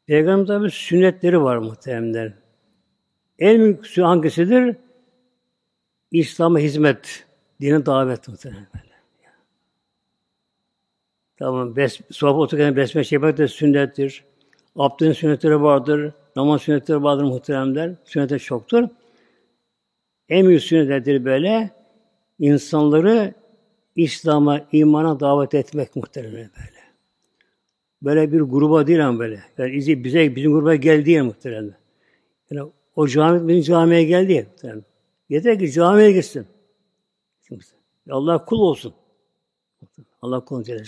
[0.05, 2.33] Peygamber tabi sünnetleri var muhtemelen.
[3.39, 4.75] En büyük hangisidir?
[6.11, 7.25] İslam'a hizmet,
[7.61, 8.93] dine davet muhtemelen böyle.
[11.37, 14.23] Tamam, bes, sohbet otururken besmele çekmek de sünnettir.
[14.75, 16.13] Abdestin sünnetleri vardır.
[16.35, 17.91] Namaz sünnetleri vardır muhteremler.
[18.05, 18.89] Sünnetler çoktur.
[20.29, 21.69] En büyük sünnetlerdir böyle
[22.39, 23.33] insanları
[23.95, 26.83] İslam'a, imana davet etmek muhtemelen böyle.
[28.01, 29.43] Böyle bir gruba değil ama böyle.
[29.57, 31.75] Yani izi bize, bizim gruba geldi ya muhtemelen.
[32.51, 34.83] Yani o cami, bizim camiye geldi ya muhtemelen.
[35.29, 36.47] Yeter ki camiye gitsin.
[38.09, 38.93] Allah kul olsun.
[40.21, 40.83] Allah kul Celle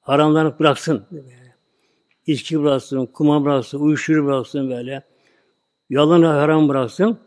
[0.00, 1.06] Haramlarını bıraksın.
[2.26, 5.02] İçki bıraksın, kuma bıraksın, uyuşturucu bıraksın böyle.
[5.90, 7.18] Yalanı haram bıraksın.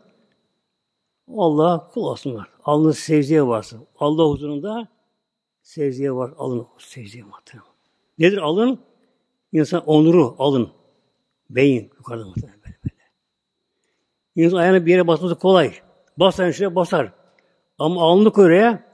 [1.36, 2.48] Allah kul olsun var.
[2.68, 3.86] Alnı secdeye varsın.
[3.98, 4.88] Allah huzurunda
[5.62, 6.32] secdeye var.
[6.38, 7.70] Alın secdeye muhtemelen.
[8.18, 8.80] Nedir alın?
[9.52, 10.70] İnsan onuru alın.
[11.50, 13.02] Beyin yukarıda muhtemelen böyle böyle.
[14.36, 15.74] İnsan ayağını bir yere basması kolay.
[16.16, 17.12] Basar şuraya basar.
[17.78, 18.84] Ama alnı oraya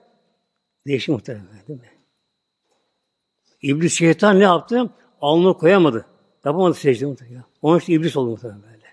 [0.86, 1.90] değişik muhtemelen değil mi?
[3.62, 4.90] İblis şeytan ne yaptı?
[5.20, 6.06] Alnını koyamadı.
[6.44, 7.44] Yapamadı secde muhtemelen.
[7.62, 8.86] Onun için iblis oldu muhtemelen böyle.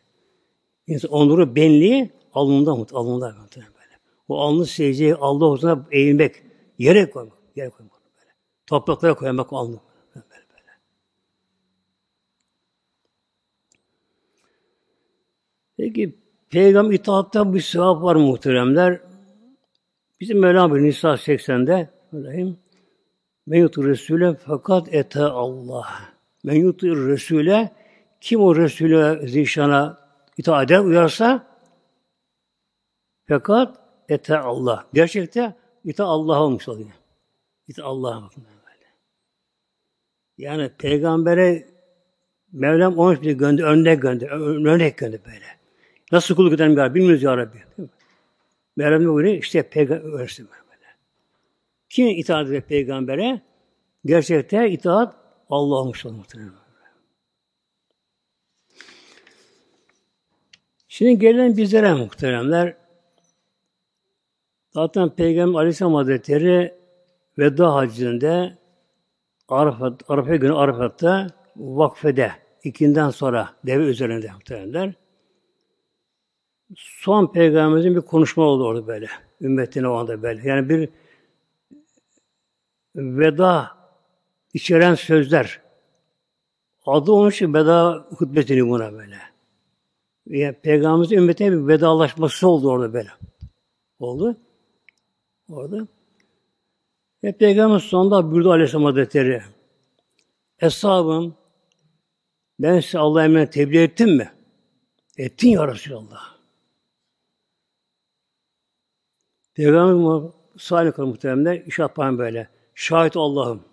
[0.88, 3.06] İnsan onuru, benliği alnında muhtemelen.
[3.06, 3.81] Alnında muhtemelen.
[4.28, 6.44] O alnı secdeye Allah huzuruna eğilmek,
[6.78, 8.32] yere koymak, yere koymak böyle.
[8.68, 9.80] Topraklara koymak o alnı.
[10.16, 10.72] Böyle, böyle.
[15.78, 19.02] Peki peygamber itaatta bir sevap var muhteremler.
[20.20, 22.58] Bizim Mevlam bir Nisa 80'de Öyleyim.
[23.46, 25.88] Men yutur Resul'e fakat ete Allah.
[26.44, 27.72] Men yutur Resul'e
[28.22, 29.98] kim o Resul'e zişana
[30.38, 31.48] itaat eder, uyarsa
[33.28, 33.81] fakat
[34.12, 34.86] ete Allah.
[34.94, 36.90] Gerçekte ita Allah olmuş oluyor.
[37.68, 38.86] İta Allah'a bakın böyle.
[40.38, 41.72] Yani peygambere
[42.52, 44.28] Mevlam onu bir gönder, örnek gönder,
[44.72, 45.46] örnek gönder böyle.
[46.12, 47.64] Nasıl kulluk edelim ya bilmiyoruz ya Rabbi.
[48.76, 49.36] Mevlam ne buyuruyor?
[49.36, 50.86] İşte peygamber öğretsin böyle.
[51.90, 53.42] Kim itaat eder peygambere?
[54.06, 55.16] Gerçekte itaat
[55.50, 56.52] Allah olmuş muhtemelen.
[60.88, 62.81] Şimdi gelen bizlere muhteremler
[64.74, 66.74] zaten Peygamber Aleyhisselam Hazretleri
[67.38, 68.58] veda hacinde
[69.48, 72.32] Arafat, Arafa günü Arafat'ta vakfede
[72.64, 74.94] ikinden sonra deve üzerinde muhteremler
[76.76, 79.08] son peygamberimizin bir konuşma oldu orada böyle.
[79.42, 80.50] Ümmetine o anda böyle.
[80.50, 80.90] Yani bir
[82.96, 83.72] veda
[84.54, 85.62] içeren sözler.
[86.86, 89.18] Adı onun için veda hutbetini buna böyle.
[90.26, 93.10] Yani Peygamberimizin ümmetine bir vedalaşması oldu orada böyle.
[94.00, 94.38] Oldu.
[95.50, 95.88] Orada.
[97.24, 99.42] Ve Peygamber sonunda buyurdu Aleyhisselam Hazretleri.
[100.60, 101.36] Eshabım
[102.60, 104.32] ben size Allah'a emanet tebliğ ettim mi?
[105.18, 106.36] Ettin ya Resulallah.
[109.54, 112.50] Peygamber salih kılın muhteremler iş yapan böyle.
[112.76, 113.64] Şahit Allah'ım.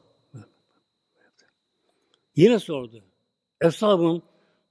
[2.36, 3.04] Yine sordu.
[3.60, 4.22] Eshabım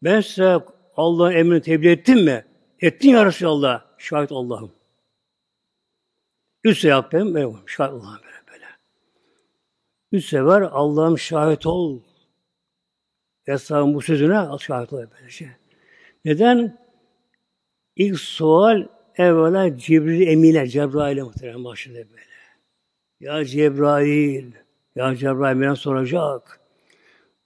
[0.04, 0.60] ben size
[0.98, 2.46] Allah'ın emrini tebliğ ettim mi?
[2.80, 3.86] Ettin ya Resulallah.
[3.98, 4.77] Şahit Allah'ım.
[6.64, 8.66] Üç sefer ben böyle şahit Allah'ım böyle böyle.
[10.12, 12.02] Üç sefer Allah'ım şahit ol.
[13.48, 15.48] Eshabım bu sözüne şahit ol böyle şey.
[16.26, 16.78] Neden?
[17.96, 22.22] İlk sual evvela Cibril emine, Cebrail'e muhtemelen başladı böyle.
[23.20, 24.52] Ya Cebrail,
[24.96, 26.60] ya Cebrail bana soracak.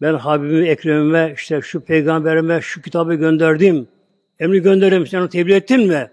[0.02, 3.88] Ben Habibime, Ekrem'ime, işte şu peygamberime şu kitabı gönderdim.
[4.39, 5.08] Emri gönderdim.
[5.08, 6.12] Sen onu tebliğ ettin mi?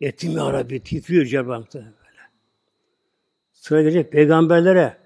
[0.00, 0.80] Ettim ya Rabbi.
[0.80, 1.97] Titriyor Cebrail böyle.
[3.60, 4.96] Sıra peygamberlere.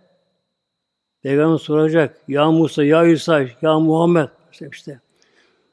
[1.23, 2.17] Peygamber soracak.
[2.29, 4.29] Ya Musa, ya İsa, ya Muhammed.
[4.53, 5.01] İşte, işte.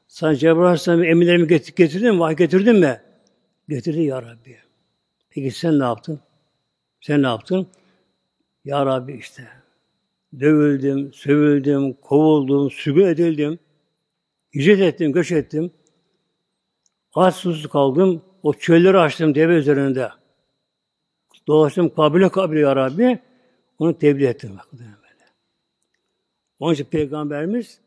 [0.08, 2.20] Sen Cebrail emirlerimi getirdin mi?
[2.20, 3.00] Vahiy getirdin mi?
[3.68, 4.56] Getirdi ya Rabbi.
[5.30, 6.20] Peki sen ne yaptın?
[7.00, 7.66] Sen ne yaptın?
[8.64, 9.48] Ya Rabbi işte
[10.40, 13.58] dövüldüm, sövüldüm, kovuldum, sürgün edildim,
[14.54, 15.70] hicret ettim, göç ettim.
[17.14, 20.10] Aç susuz kaldım, o çölleri açtım deve üzerinde.
[21.50, 23.18] Dolaştım kabile kabile ya Rabbi,
[23.78, 24.58] onu tebliğ ettim.
[24.58, 24.94] Bak, böyle.
[26.58, 27.80] Onun için Peygamberimiz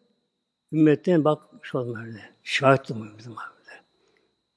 [0.73, 2.19] ümmetten bak şu an böyle.
[2.43, 3.53] Şahit bizim abi.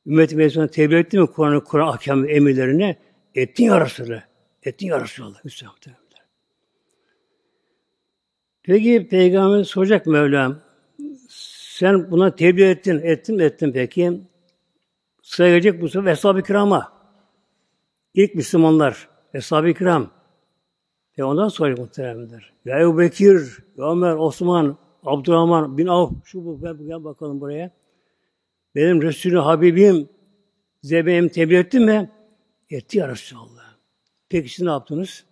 [0.07, 2.97] Ümmet-i Meclisine tebliğ etti mi Kur'an'ın Kur'an ahkam emirlerini?
[3.35, 4.23] Ettin ya Resulallah.
[4.63, 5.45] Ettin ya Resulallah.
[5.45, 5.75] Müslüman
[8.63, 10.61] Peki Peygamber soracak Mevlam.
[11.29, 14.21] Sen buna tebliğ ettin, ettin, ettin peki.
[15.23, 16.96] Sıra gelecek bu sefer Eshab-ı Kiram'a.
[18.17, 20.11] İlk Müslümanlar, Eshab-ı Kiram.
[21.19, 22.53] Ve ondan sonra muhteremler.
[22.65, 27.71] Ya Ebu Bekir, ya Ömer, Osman, Abdurrahman bin Avf, şu bu, gel, gel bakalım buraya.
[28.75, 30.09] Benim Resulü Habibim
[30.83, 32.11] Zebe'm tebliğ etti mi?
[32.71, 33.77] Etti ya Resulallah.
[34.29, 35.25] Peki siz ne yaptınız?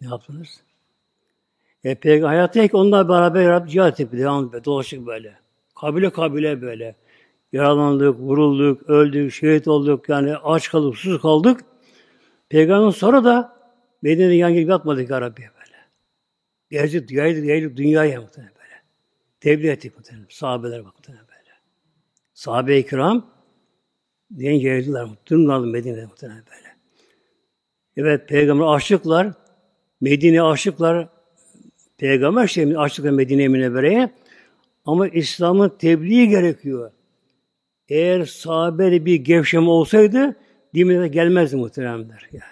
[0.00, 0.62] Ne yaptınız?
[1.84, 4.18] E, Peygamber hayattayken onunla beraber Rabbim cihat etti.
[4.18, 4.64] Devam etti.
[4.64, 5.34] Dolaştık böyle.
[5.80, 6.96] Kabile kabile böyle.
[7.52, 10.08] Yaralandık, vurulduk, öldük, şehit olduk.
[10.08, 11.69] Yani aç kaldık, susuz kaldık.
[12.50, 13.56] Peygamber sonra da
[14.02, 15.76] Medine'de yan gelip yatmadık ya Rabbi böyle.
[16.70, 18.82] Gezdik, yaydık, yaydık dünyaya muhtemelen böyle.
[19.40, 20.26] Tebliğ ettik muhtemelen.
[20.28, 21.50] Sahabeler muhtemelen böyle.
[22.34, 23.30] Sahabe-i kiram
[24.30, 25.06] deyince geldiler.
[25.26, 26.76] Durmalı Medine'de muhtemelen böyle.
[27.96, 29.32] Evet, peygamber aşıklar,
[30.00, 31.08] Medine aşıklar,
[31.98, 34.10] peygamber şey aşıklar Medine Münevvere'ye
[34.84, 36.90] ama İslam'ın tebliği gerekiyor.
[37.88, 40.36] Eğer sahabede bir gevşeme olsaydı
[40.74, 42.28] dinine gelmezdi muhteremler.
[42.32, 42.44] Yani.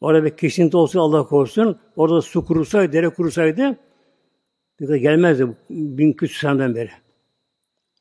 [0.00, 3.76] Orada bir kesinti olsa Allah korusun, orada su kurusaydı, dere kurusaydı
[4.80, 6.90] gelmezdi bin küsur seneden beri.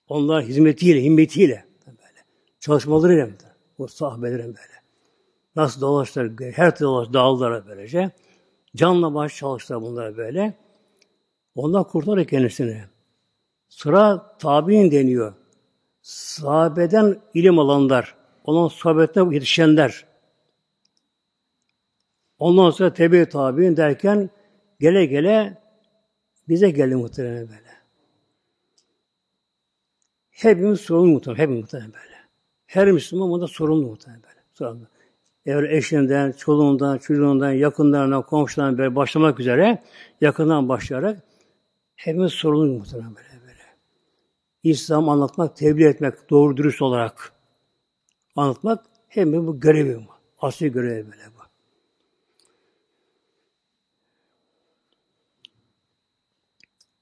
[0.07, 2.25] Onlar hizmetiyle, himmetiyle böyle.
[2.59, 3.29] Çalışmalarıyla
[3.79, 4.77] bu sahabelerin böyle.
[5.55, 8.11] Nasıl dolaştılar, her türlü dolaş, dağıldılar böylece.
[8.75, 10.53] Canla baş çalıştılar bunlar böyle.
[11.55, 12.83] Onlar kurtarır kendisini.
[13.69, 15.33] Sıra tabi'in deniyor.
[16.01, 18.15] Sahabeden ilim alanlar,
[18.47, 20.05] onun sohbetine yetişenler.
[22.39, 24.29] Ondan sonra tebe tabi'in derken
[24.79, 25.61] gele gele
[26.49, 27.77] bize geldi muhtemelen böyle.
[30.29, 31.43] Hepimiz sorumlu muhtemelen.
[31.43, 32.17] Hepimiz muhtemelen böyle.
[32.65, 34.39] Her Müslüman bunda sorumlu muhtemelen böyle.
[34.53, 34.87] Sorumlu.
[35.45, 39.83] Eğer eşinden, çoluğundan, çocuğundan, yakınlarından, komşularından böyle başlamak üzere
[40.21, 41.19] yakından başlayarak
[41.95, 43.63] hepimiz sorumlu muhtemelen böyle böyle.
[44.63, 47.36] İslam anlatmak, tebliğ etmek doğru dürüst olarak
[48.37, 50.11] anlatmak hem bu görevi bu.
[50.39, 51.41] Asli görevi böyle bu.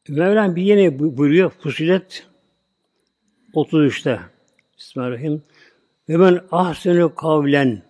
[0.09, 2.27] Mevlam bir yine buyuruyor Fusilet
[3.53, 4.19] 33'te
[4.77, 5.43] Bismillahirrahmanirrahim.
[6.09, 7.81] Ve men ahsenü kavlen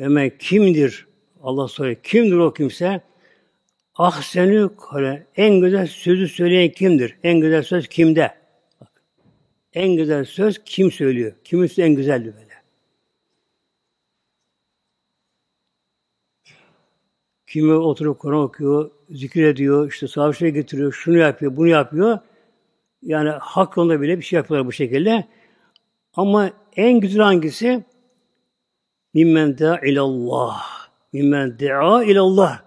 [0.00, 1.06] ve men kimdir?
[1.42, 1.96] Allah soruyor.
[2.02, 3.00] Kimdir o kimse?
[3.94, 5.26] Ahsenü kale.
[5.36, 7.16] En güzel sözü söyleyen kimdir?
[7.22, 8.37] En güzel söz kimde?
[9.78, 11.32] En güzel söz kim söylüyor?
[11.44, 12.48] Kimisi en güzeldir böyle.
[17.46, 22.18] Kimi oturup Kur'an okuyor, zikir ediyor, işte savaşlara getiriyor, şunu yapıyor, bunu yapıyor.
[23.02, 25.28] Yani hak bile bir şey yapıyorlar bu şekilde.
[26.14, 27.84] Ama en güzel hangisi?
[29.14, 30.66] Mimmen da ilallah.
[31.12, 32.62] Mimmen da'a ilallah.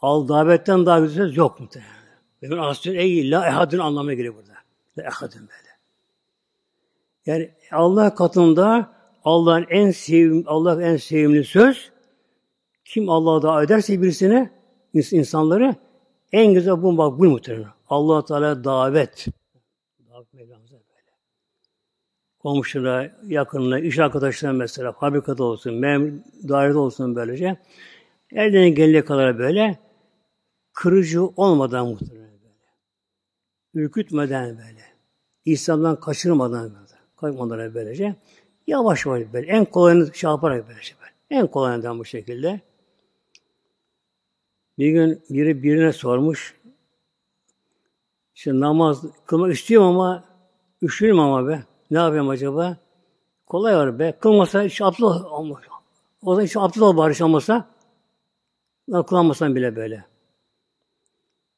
[0.00, 1.92] Al davetten daha güzel söz yok muhtemelen.
[2.42, 4.52] Benim aslında ey la ehadın anlamına geliyor burada.
[4.98, 5.65] La ehadın böyle.
[7.26, 8.92] Yani Allah katında
[9.24, 11.92] Allah'ın en sevim Allah en sevimli söz
[12.84, 14.50] kim Allah'a davet ederse birisine
[14.94, 15.74] insanları
[16.32, 17.68] en güzel bu bak bu muhtemelen.
[17.88, 19.26] Allah Teala davet.
[20.10, 21.10] Davet Mevlamıza böyle.
[22.38, 27.56] Komşuna, yakınına, iş arkadaşlarına mesela fabrikada olsun, mem dairede olsun böylece.
[28.32, 29.78] Elden gelene kadar böyle
[30.72, 32.64] kırıcı olmadan muhtemelen böyle.
[33.74, 34.82] Ürkütmeden böyle.
[35.44, 36.85] İslam'dan kaçırmadan böyle.
[37.16, 38.14] Kaçmadan böylece.
[38.66, 39.46] Yavaş yavaş böyle.
[39.46, 41.12] En kolayını şey yaparak böylece böyle.
[41.30, 42.60] En kolayından bu şekilde.
[44.78, 46.54] Bir gün biri birine sormuş.
[48.34, 50.24] İşte namaz kılmak istiyorum ama
[50.82, 51.62] üşüyorum ama be.
[51.90, 52.76] Ne yapayım acaba?
[53.46, 54.16] Kolay var be.
[54.20, 55.62] Kılmasa hiç abdest olmaz.
[56.22, 57.68] O zaman hiç abdest ol bari olmasa.
[59.06, 60.04] Kılanmasan bile böyle.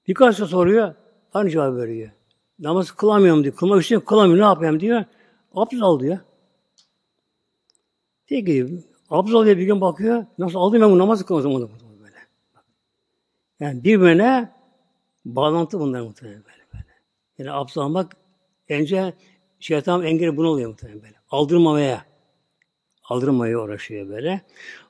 [0.09, 0.95] Birkaç şey soruyor.
[1.35, 2.11] Aynı cevap veriyor.
[2.59, 3.57] Namaz kılamıyorum diyor.
[3.57, 4.41] Kılmak istiyorum kılamıyorum.
[4.41, 5.05] Ne yapayım diyor.
[5.61, 6.19] Abdest al diyor.
[8.27, 10.27] Peki abdest al diye bir gün bakıyor.
[10.39, 11.71] Nasıl aldım ben bu namazı kılmazım.
[13.61, 14.53] Yani birbirine
[15.25, 16.85] bağlantı bunlar muhtemelen böyle böyle.
[17.39, 18.17] Yani abdest almak
[18.69, 19.15] önce
[19.61, 21.15] şeytan engeli bunu oluyor muhtemelen böyle.
[21.31, 22.05] Aldırmamaya.
[23.05, 24.41] Aldırmamaya uğraşıyor böyle.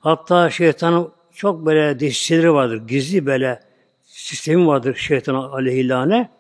[0.01, 2.87] Hatta şeytanın çok böyle dişçileri vardır.
[2.87, 3.61] Gizli böyle
[4.03, 6.31] sistemi vardır şeytan aleyhillâne.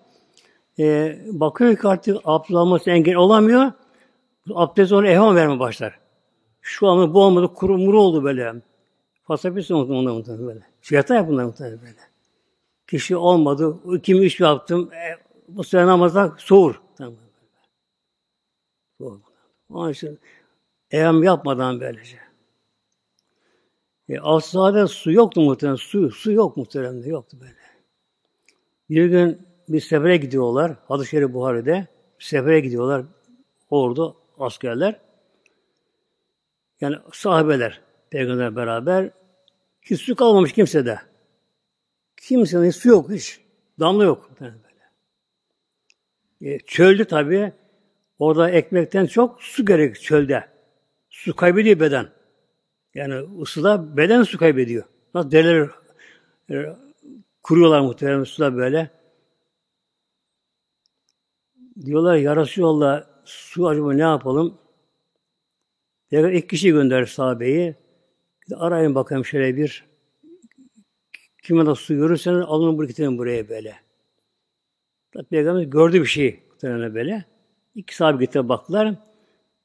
[0.79, 3.73] Ee, bakıyor ki artık abdest alması engel olamıyor.
[4.55, 5.99] Abdest onu ehvam verme başlar.
[6.61, 8.55] Şu an bu olmadı, kuru muru oldu böyle.
[9.29, 10.61] Oldu ondan muhtemelen böyle.
[10.83, 11.97] Şeytan yap bunlar muhtemelen böyle.
[12.87, 13.77] Kişi olmadı.
[14.03, 14.93] Kim iş yaptım.
[14.93, 16.81] E, bu sene namazda soğur.
[16.97, 17.15] Tamam.
[19.01, 19.21] Soğur.
[19.71, 20.19] Onun için
[20.91, 22.19] eyam yapmadan böylece.
[24.09, 25.77] E, Aslında su yoktu muhtemelen.
[25.77, 27.03] Su, su yok muhtemelen.
[27.03, 27.55] Yoktu böyle.
[28.91, 30.77] Bir gün bir sefere gidiyorlar.
[30.89, 31.87] Hadis-i Buhari'de.
[32.19, 33.05] Sefere gidiyorlar.
[33.71, 35.01] Ordu askerler.
[36.81, 37.81] Yani sahabeler.
[38.11, 39.11] Peygamber beraber.
[39.83, 40.99] Hiç su kalmamış kimse de.
[42.17, 43.41] Kimsenin su yok hiç.
[43.81, 44.31] Damla yok.
[44.41, 44.55] Böyle.
[46.41, 47.53] E, çölde tabi
[48.19, 50.49] orada ekmekten çok su gerek çölde.
[51.11, 52.09] Su kaybediyor beden.
[52.95, 54.85] Yani ısıda beden su kaybediyor.
[55.15, 55.71] Nasıl deriler
[56.51, 56.77] e,
[57.43, 58.91] kuruyorlar muhtemelen suda böyle.
[61.85, 64.59] Diyorlar ya Resulallah su acaba ne yapalım?
[66.11, 67.75] Peygamber iki kişi gönderir sahabeyi.
[68.57, 69.89] Arayın bakayım şöyle bir
[71.43, 73.77] Kime de su görürseniz alın bunu getirin buraya böyle.
[75.13, 77.25] Tabi Peygamber gördü bir şey muhtemelen böyle.
[77.75, 78.95] İki sahabe getirip baktılar.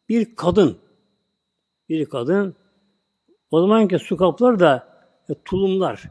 [0.10, 0.78] Bir kadın,
[1.90, 2.56] bir kadın,
[3.52, 4.88] o zamanki su kapları da
[5.30, 6.04] e, tulumlar.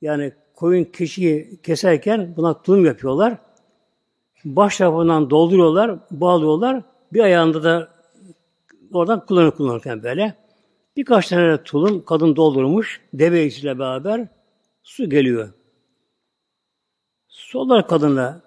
[0.00, 3.38] Yani koyun kişiyi keserken buna tulum yapıyorlar.
[4.46, 6.82] Baş tarafından dolduruyorlar, bağlıyorlar.
[7.12, 7.88] Bir ayağında da
[8.92, 10.34] oradan kullanır kullanırken böyle.
[10.96, 14.28] Birkaç tane tulum kadın doldurmuş deve ile beraber
[14.82, 15.48] Su geliyor.
[17.28, 18.40] Solar kadınla.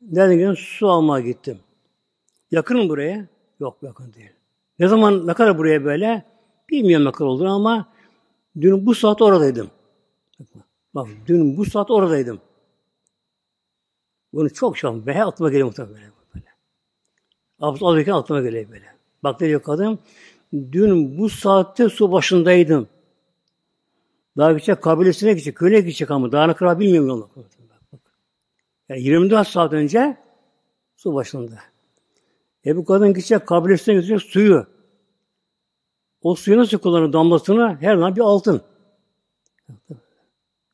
[0.00, 0.56] Nereden gidiyorum?
[0.56, 1.58] Su almaya gittim.
[2.50, 3.26] Yakın mı buraya?
[3.60, 4.30] Yok yakın değil.
[4.78, 6.24] Ne zaman ne kadar buraya böyle?
[6.70, 7.88] Bilmiyorum ne kadar olduğunu ama
[8.60, 9.70] dün bu saat oradaydım.
[10.94, 12.40] Bak dün bu saat oradaydım.
[14.32, 16.12] Bunu çok şu be aklıma geliyor muhtemelen böyle.
[16.34, 16.46] böyle.
[17.60, 18.86] Abdest alırken aklıma geliyor böyle.
[19.22, 19.98] Bak diyor kadın,
[20.52, 22.88] dün bu saatte su başındaydım.
[24.36, 27.30] Daha gidecek kabilesine gidecek, köyüne gidecek ama daha ne kadar bilmiyorum yolu.
[28.88, 30.16] Yani 24 saat önce
[30.96, 31.58] su başında.
[32.66, 34.66] E bu kadın gidecek kabristine gidecek suyu.
[36.22, 37.76] O suyu nasıl kullanır damlasını?
[37.80, 38.62] Her zaman bir altın.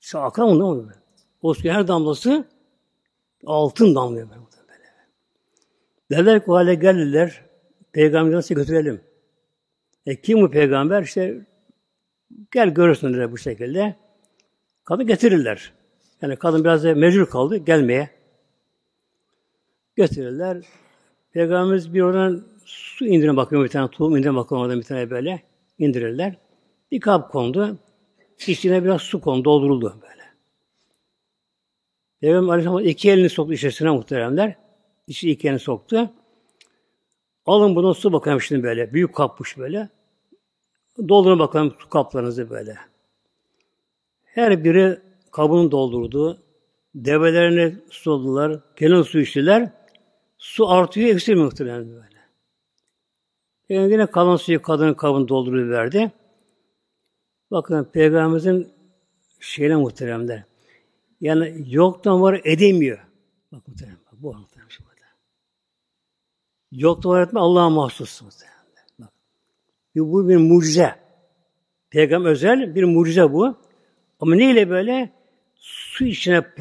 [0.00, 0.86] İşte akar mı?
[0.88, 0.92] Ne
[1.42, 2.44] O suyu her damlası
[3.46, 4.28] altın damlıyor.
[4.30, 4.44] Böyle.
[6.10, 7.42] Derler ki hale geldiler.
[7.92, 9.00] Peygamberi nasıl götürelim?
[10.06, 11.02] E kim bu peygamber?
[11.02, 11.46] İşte
[12.50, 13.96] gel görürsün bu şekilde.
[14.84, 15.72] Kadın getirirler.
[16.22, 18.10] Yani kadın biraz da mecbur kaldı gelmeye.
[19.96, 20.64] Getirirler.
[21.32, 25.42] Peygamberimiz bir oradan su indirine bakıyor bir tane, tohum indirine bakıyor oradan bir tane böyle
[25.78, 26.36] indirirler.
[26.92, 27.78] Bir kap kondu.
[28.46, 30.17] İçine biraz su kondu, dolduruldu böyle.
[32.20, 34.56] Peygamber Aleyhisselam iki elini soktu içerisine muhteremler.
[35.06, 36.10] İçi iki elini soktu.
[37.46, 38.92] Alın bunu su bakalım şimdi böyle.
[38.92, 39.88] Büyük kapmış böyle.
[41.08, 42.78] Doldurun bakalım su kaplarınızı böyle.
[44.24, 44.98] Her biri
[45.32, 46.42] kabını doldurdu.
[46.94, 48.60] Develerini suladılar.
[48.76, 49.70] Gelen su içtiler.
[50.38, 52.18] Su artıyor, eksilmiyor muhtemelen böyle.
[53.68, 56.12] Yani yine kalan suyu kadının kabını dolduruyor verdi.
[57.50, 58.72] Bakın Peygamberimizin
[59.40, 60.47] şeyine muhteremler.
[61.20, 62.98] Yani yoktan var edemiyor.
[63.52, 63.98] Bak muhterem.
[64.06, 64.36] Bak, bu
[64.68, 64.88] şimdi.
[66.72, 68.52] Yoktan var etme Allah'a mahsus muhterem.
[68.98, 69.12] Bak.
[69.96, 70.94] Bu bir mucize.
[71.90, 73.56] Peygamber özel bir mucize bu.
[74.20, 75.12] Ama neyle böyle?
[75.54, 76.54] Su içine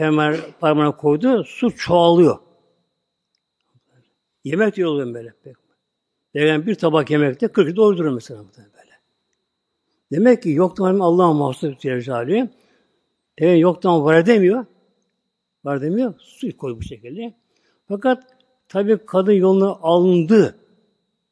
[0.60, 2.40] parmağına koydu, su çoğalıyor.
[4.44, 5.34] Yemek diyor böyle.
[6.34, 8.92] Peygamber bir tabak yemekte 40 doyurur mesela böyle.
[10.12, 12.50] Demek ki yoktan Allah'a mahsus Celle
[13.38, 14.66] Peygamber yoktan var edemiyor.
[15.66, 16.14] Var demiyor.
[16.20, 17.34] Su koy bu şekilde.
[17.88, 18.24] Fakat
[18.70, 20.56] tabi kadın yoluna alındı.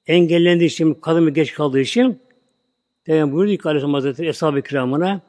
[0.07, 2.19] Engellendiği için, kadın geç kaldığı için
[3.03, 5.21] Peygamber buyurdu ki Aleyhisselam Hazretleri Eshab-ı Kiramına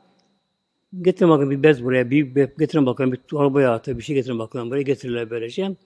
[1.03, 4.71] getirin bakın bir bez buraya, bir getirin bakın bir torbaya atı, bir şey getirin bakalım
[4.71, 5.77] buraya getirirler böylece.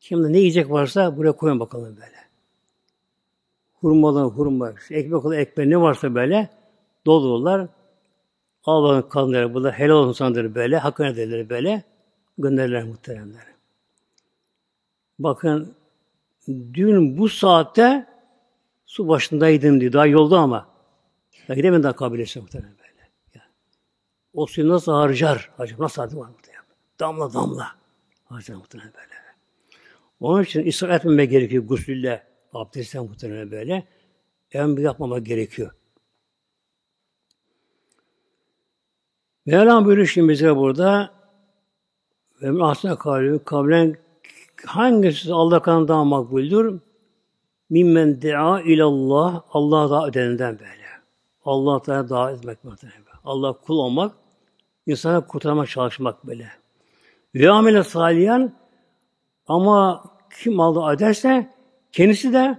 [0.00, 2.22] Şimdi ne yiyecek varsa buraya koyun bakalım böyle.
[3.80, 6.48] Hurmalı, hurma, ekmek olan ekmek ne varsa böyle
[7.06, 7.68] doldururlar.
[8.64, 11.82] Al bakın kadınları burada helal olsun sandır böyle, hakkını ederler böyle.
[12.38, 13.46] Gönderirler muhteremler.
[15.18, 15.74] Bakın
[16.48, 18.06] dün bu saatte
[18.86, 19.92] su başındaydım diyor.
[19.92, 20.68] Daha yolda ama.
[21.48, 23.10] Ya gidemedim daha kabilesi muhtemelen böyle.
[23.34, 23.42] Ya.
[24.34, 25.50] O suyu nasıl harcar?
[25.56, 25.78] Harcar.
[25.78, 26.18] Nasıl harcar?
[27.00, 27.68] Damla damla.
[28.24, 29.12] Harcar muhtemelen böyle.
[30.20, 33.84] Onun için ısrar etmemek gerekiyor gusülle, abdestle muhtemelen böyle.
[34.52, 35.70] Emri yapmamak gerekiyor.
[39.46, 41.10] Mevlam buyuruyor şimdi bize burada
[42.42, 43.96] ve aslında kavlen, kavlen
[44.66, 46.80] hangisi Allah kanından makbuldür?
[47.70, 50.82] Mimmen dea ilallah Allah'a da ödeninden böyle.
[51.44, 53.02] Allah Teala dua etmek muhtemelen.
[53.24, 54.12] Allah kul olmak,
[54.86, 56.48] insana kurtarmak, çalışmak böyle.
[57.34, 58.56] Ve amele saliyen
[59.46, 60.04] ama
[60.42, 61.50] kim aldı ederse
[61.92, 62.58] kendisi de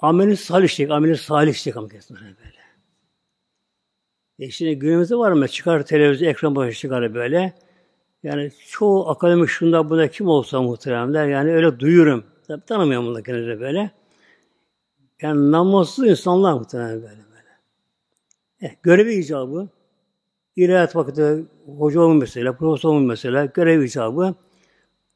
[0.00, 2.59] ameli salih işleyecek, ameli salih işleyecek ama kendisi böyle.
[4.40, 5.48] E şimdi günümüzde var mı?
[5.48, 7.54] Çıkar televizyon, ekran başı çıkar böyle.
[8.22, 12.24] Yani çoğu akademik şunda burada kim olsa muhteremler yani öyle duyuyorum.
[12.46, 13.90] Tabi tanımıyorum bunu kendileri böyle.
[15.22, 17.48] Yani namussuz insanlar muhtemelen böyle böyle.
[18.60, 19.68] Eh, görevi icabı.
[20.56, 21.44] İlahiyat vakti
[21.78, 24.34] hoca olmuş mesela, profesör olmuş mesela, görev icabı.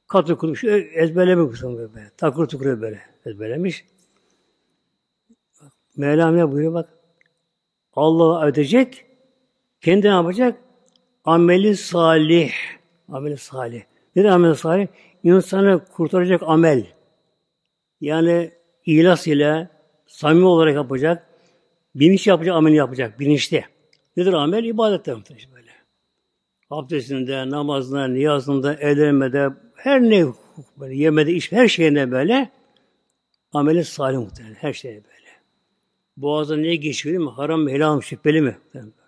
[0.09, 2.11] Katı kurmuş, ezberlemek kısmı böyle.
[2.16, 3.85] Takır tukur böyle ezberlemiş.
[5.97, 6.89] Mevlam ne buyuruyor bak.
[7.97, 9.07] Allah ödeyecek,
[9.85, 10.61] kendi ne yapacak?
[11.24, 12.53] Ameli salih.
[13.12, 13.82] Ameli salih.
[14.16, 14.87] Nedir ameli salih?
[15.22, 16.87] İnsanı kurtaracak amel.
[18.01, 18.51] Yani
[18.87, 19.68] ilas ile
[20.07, 21.26] samimi olarak yapacak,
[21.95, 23.64] bilinç yapacak, amel yapacak, bilinçli.
[24.16, 24.64] Nedir amel?
[24.64, 25.22] İbadetten
[25.55, 25.70] böyle.
[26.70, 30.26] Abdestinde, namazında, niyazında, evlenmede, her ne
[30.76, 32.51] böyle yemede, iş, her şeyinde böyle
[33.53, 34.55] ameli salih muhtemelen.
[34.55, 35.30] Her şeyde böyle.
[36.16, 37.30] Boğazda ne geçiyor mi?
[37.30, 38.57] Haram mı, helal mı, şüpheli mi?
[38.74, 39.03] Böyle.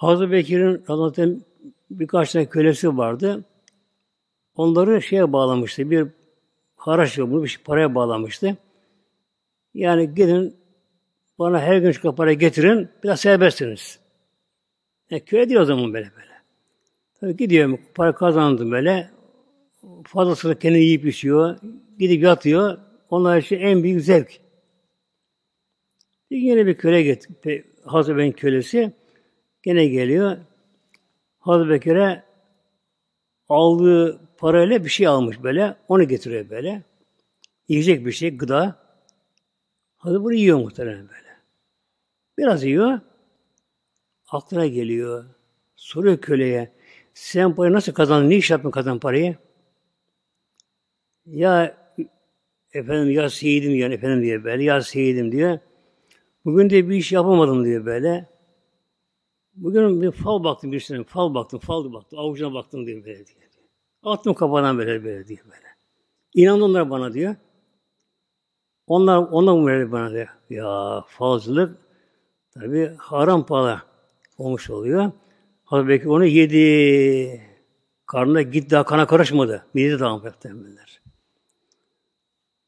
[0.00, 1.42] Hazreti Bekir'in Allah'tan
[1.90, 3.44] birkaç tane kölesi vardı.
[4.56, 5.90] Onları şeye bağlamıştı.
[5.90, 6.08] Bir
[6.76, 8.56] haraç bunu bir paraya bağlamıştı.
[9.74, 10.56] Yani gidin
[11.38, 13.98] bana her gün şu para getirin, biraz serbestsiniz.
[15.10, 16.42] Yani köye değil o zaman böyle böyle.
[17.20, 19.10] Tabii gidiyorum, para kazandım böyle.
[20.04, 21.56] Fazlasını kendi yiyip içiyor.
[21.98, 22.78] Gidip yatıyor.
[23.10, 24.40] Onlar için en büyük zevk.
[26.30, 27.64] Bir yine bir köle getirdi.
[27.84, 28.99] Hazreti Bekir'in kölesi.
[29.62, 30.36] Gene geliyor.
[31.38, 32.22] Hazreti Bekir'e
[33.48, 35.76] aldığı parayla bir şey almış böyle.
[35.88, 36.82] Onu getiriyor böyle.
[37.68, 38.76] Yiyecek bir şey, gıda.
[39.96, 41.36] Hazreti bunu yiyor muhtemelen böyle.
[42.38, 43.00] Biraz yiyor.
[44.28, 45.24] Aklına geliyor.
[45.76, 46.72] Soruyor köleye.
[47.14, 48.30] Sen parayı nasıl kazandın?
[48.30, 49.36] Ne iş yaptın kazan parayı?
[51.26, 51.76] Ya
[52.72, 55.58] efendim ya seyidim yani efendim diye böyle ya seyidim diyor.
[56.44, 58.29] Bugün de bir iş yapamadım diyor böyle.
[59.60, 63.50] Bugün bir fal baktım bir sene, fal baktım, fal baktım, avucuna baktım diyor böyle diyor.
[64.02, 65.66] Attım kafadan böyle böyle diyor böyle.
[66.34, 67.36] İnandı onlar bana diyor.
[68.86, 70.28] Onlar onlar mı verdi bana diyor.
[70.50, 71.76] Ya falcılık
[72.54, 73.82] tabi haram para
[74.38, 75.12] olmuş oluyor.
[75.64, 77.42] Hazreti Bekir onu yedi.
[78.06, 79.66] Karnına git daha kana karışmadı.
[79.74, 80.99] Midesi daha muhtemelenler.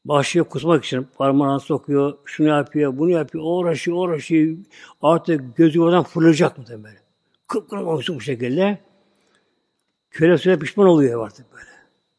[0.05, 4.57] Başlıyor kusmak için parmağını sokuyor, şunu yapıyor, bunu yapıyor, uğraşıyor, uğraşıyor.
[5.01, 6.97] Artık gözü oradan fırlayacak mı böyle.
[7.47, 8.79] Kıpkırmızı olmuş bu şekilde.
[10.11, 11.69] Köle süre pişman oluyor artık böyle.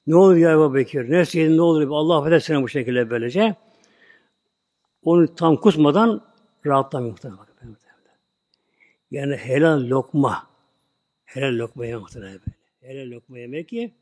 [0.07, 1.11] Ne olur ya Ebu Bekir?
[1.11, 1.89] Ne seydin ne olur?
[1.91, 3.57] Allah affedersin bu şekilde böylece.
[5.03, 6.25] Onu tam kusmadan
[6.67, 7.19] rahatlamıyor.
[9.11, 10.47] Yani helal lokma.
[11.25, 12.07] Helal lokma yemek.
[12.81, 13.95] Helal lokma yemek ki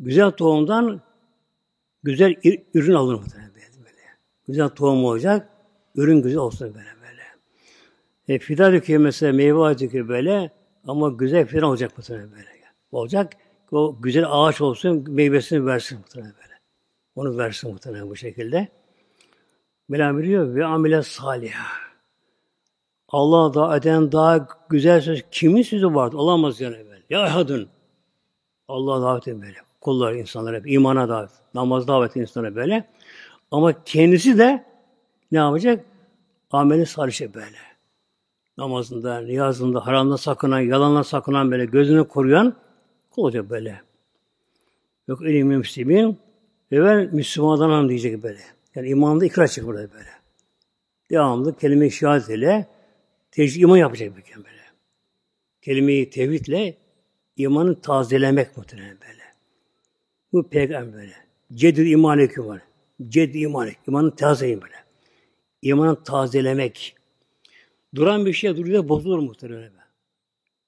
[0.00, 1.00] güzel tohumdan
[2.02, 2.34] güzel
[2.74, 3.96] ürün alınır muhtemelen böyle.
[4.48, 5.48] Güzel tohum olacak,
[5.94, 7.22] ürün güzel olsun böyle böyle.
[8.28, 10.50] E, fidan döküyor mesela, meyve döküyor böyle
[10.86, 12.50] ama güzel fidan olacak muhtemelen böyle.
[12.92, 13.32] Olacak,
[13.72, 16.58] o güzel ağaç olsun, meyvesini versin muhtemelen böyle.
[17.14, 18.68] Onu versin muhtemelen bu şekilde.
[19.88, 21.54] Mevlam biliyor ve amile salih.
[23.08, 26.16] Allah da eden daha güzel söz kimin sözü vardı?
[26.16, 27.02] Olamaz yani böyle.
[27.10, 27.68] Ya hadın.
[28.68, 29.69] Allah davet böyle.
[29.80, 32.88] Kullar, insanlar hep imana davet, namaz davet insanlara böyle.
[33.50, 34.64] Ama kendisi de
[35.32, 35.84] ne yapacak?
[36.50, 37.56] Ameli salişe böyle.
[38.58, 42.56] Namazında, niyazında, haramda sakınan, yalanla sakınan böyle, gözünü koruyan
[43.10, 43.80] kul olacak böyle.
[45.08, 46.18] Yok ilim müslimin
[46.72, 48.40] ve ben Müslümandanım diyecek böyle.
[48.74, 50.10] Yani imamda ikrar çıkıyor burada böyle.
[51.10, 52.66] Devamlı kelime-i şehadet ile
[53.30, 54.60] tecrübe iman yapacak bir böyle.
[55.62, 56.76] Kelime-i tevhidle
[57.36, 59.29] imanı tazelemek muhtemelen böyle.
[60.32, 61.14] Bu peygamber böyle.
[61.52, 62.62] Cedid iman hüküm var.
[63.08, 64.74] Cedid iman İmanı tazeleyin böyle.
[65.62, 66.96] İmanı tazelemek.
[67.94, 69.72] Duran bir şey duruyor bozulur muhtemelen.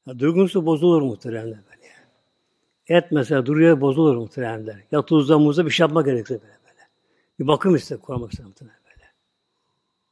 [0.06, 1.82] Ya, durgunsa bozulur muhtemelen böyle.
[2.86, 4.82] Et mesela duruyor bozulur muhtemelen.
[4.92, 6.52] Ya tuzla muzla bir şey yapmak gerekir böyle.
[7.38, 9.12] Bir bakım ister korumak ister böyle.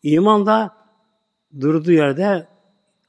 [0.02, 0.74] İman da
[1.60, 2.48] durduğu yerde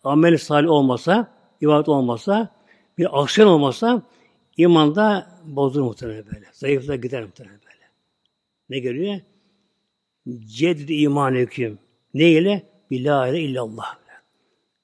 [0.03, 1.31] amel salih olmasa,
[1.61, 2.55] ibadet olmasa,
[2.97, 4.01] bir aksiyon olmasa
[4.61, 6.45] iman da bozulur muhtemelen böyle.
[6.51, 7.89] Zayıfla gider muhtemelen böyle.
[8.69, 9.19] Ne geliyor?
[10.39, 11.79] Cedid iman hüküm.
[12.13, 12.63] Ne ile?
[12.91, 13.97] Bir la illallah.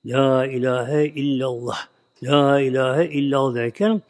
[0.06, 1.88] La ilahe illallah.
[2.24, 4.02] La ilahe illallah derken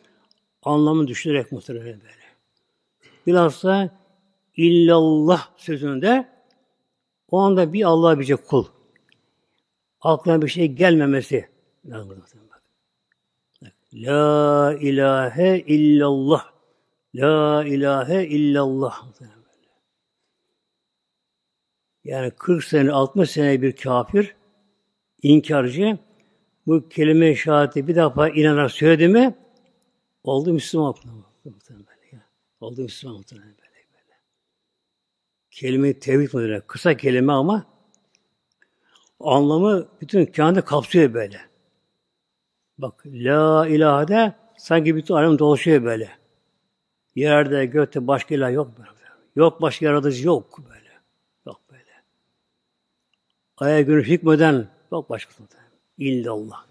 [0.63, 2.27] anlamını düşünerek muhtemelen böyle.
[3.27, 3.89] Bilhassa
[4.57, 6.27] illallah sözünde
[7.31, 8.65] o anda bir Allah'a bilecek kul.
[10.01, 11.49] Aklına bir şey gelmemesi.
[13.93, 16.53] La ilahe illallah.
[17.15, 19.05] La ilahe illallah.
[22.03, 24.35] Yani 40 sene, 60 sene bir kafir,
[25.21, 25.97] inkarcı,
[26.67, 29.35] bu kelime-i şehadeti bir defa inanarak söyledi mi,
[30.23, 30.95] oldu Müslüman.
[32.59, 33.57] Oldu Müslüman muhtemelen
[35.57, 37.65] kelime tevhid mi Kısa kelime ama
[39.19, 41.41] anlamı bütün kainatı kapsıyor böyle.
[42.77, 46.09] Bak la ilahe de sanki bütün alem dolaşıyor böyle.
[47.15, 48.89] Yerde, gökte başka ilah yok böyle.
[49.35, 50.91] Yok başka yaratıcı yok böyle.
[51.45, 51.91] Yok böyle.
[53.57, 55.43] Aya günü hükmeden yok başkası.
[55.97, 56.67] İllallah.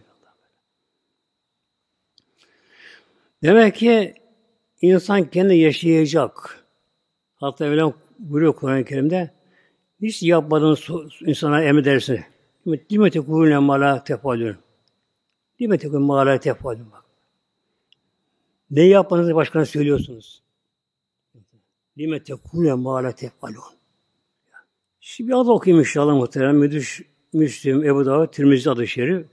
[3.43, 4.15] Demek ki
[4.83, 6.65] insan kendi yaşayacak.
[7.37, 9.31] Hatta Mevlam buyuruyor Kur'an-ı Kerim'de
[10.03, 10.77] hiç yapmadığın
[11.27, 12.21] insana emredersin.
[12.91, 14.57] Dimete kulüne mala tefalün.
[15.59, 16.93] Dimete kulüne mala tefalün.
[16.93, 17.05] Bak.
[18.71, 20.43] Ne yapmanızı başkana söylüyorsunuz.
[21.99, 23.59] Dimete kulüne mala tefalün.
[25.01, 26.59] Şimdi bir adı okuyayım inşallah muhterem.
[26.59, 27.03] Müdüş,
[27.33, 29.27] Müslüm, Ebu Davud, Tirmizi adı şerif.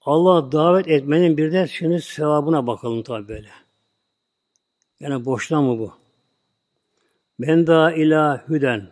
[0.00, 3.48] Allah davet etmenin bir de şimdi sevabına bakalım tabi böyle.
[5.00, 5.92] Yani boştan mı bu?
[7.38, 8.88] Men da ila hüden.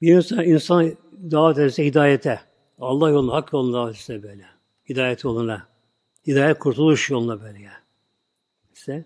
[0.00, 0.92] Bir insan, insan
[1.30, 2.51] davet ederse hidayete.
[2.82, 4.46] Allah yoluna, hak yoluna etse böyle.
[4.88, 5.68] Hidayet yoluna.
[6.26, 7.72] Hidayet kurtuluş yoluna böyle ya.
[8.74, 9.04] İşte.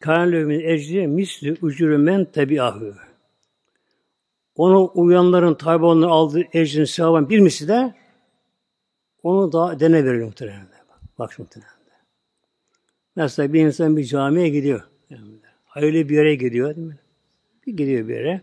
[0.00, 2.94] Kâne levmin ecri misli ucuru men tebiahü.
[4.56, 7.94] Onu uyanların tabi onların aldığı ecrin sevabın bir misli de
[9.22, 10.68] onu da dene veriyor muhtemelen.
[11.18, 11.48] Bak şimdi
[13.16, 14.88] Mesela bir insan bir camiye gidiyor.
[15.64, 16.98] Hayırlı bir yere gidiyor değil mi?
[17.66, 18.42] Gidiyor bir yere.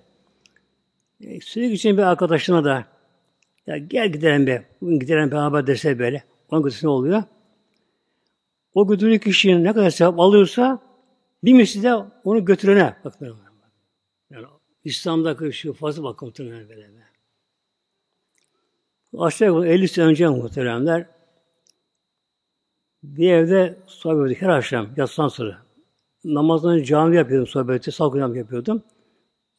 [1.22, 2.86] E, sürekli için bir arkadaşına da
[3.68, 6.24] ya gel gidelim be, bugün gidelim beraber dese böyle.
[6.50, 7.24] Ona götürse ne oluyor?
[8.74, 10.80] O götürdüğü kişinin ne kadar sevap alıyorsa
[11.44, 11.94] bir misli de
[12.24, 12.96] onu götürene.
[13.04, 13.38] Bakın,
[14.30, 14.46] yani
[14.84, 16.90] İslam'daki şu fazla bakın muhtemelen böyle.
[19.18, 21.06] Aşağı yukarı 50 sene önce muhteremler
[23.04, 25.58] bir evde sohbet her akşam yatsıdan sonra.
[26.24, 28.84] Namazdan cami yapıyordum sohbeti, salgınam yapıyordum.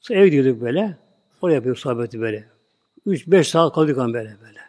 [0.09, 0.96] Sonra eve gidiyorduk böyle.
[1.42, 2.44] Oraya yapıyorduk sohbeti böyle.
[3.06, 4.61] 3-5 saat kaldık böyle böyle.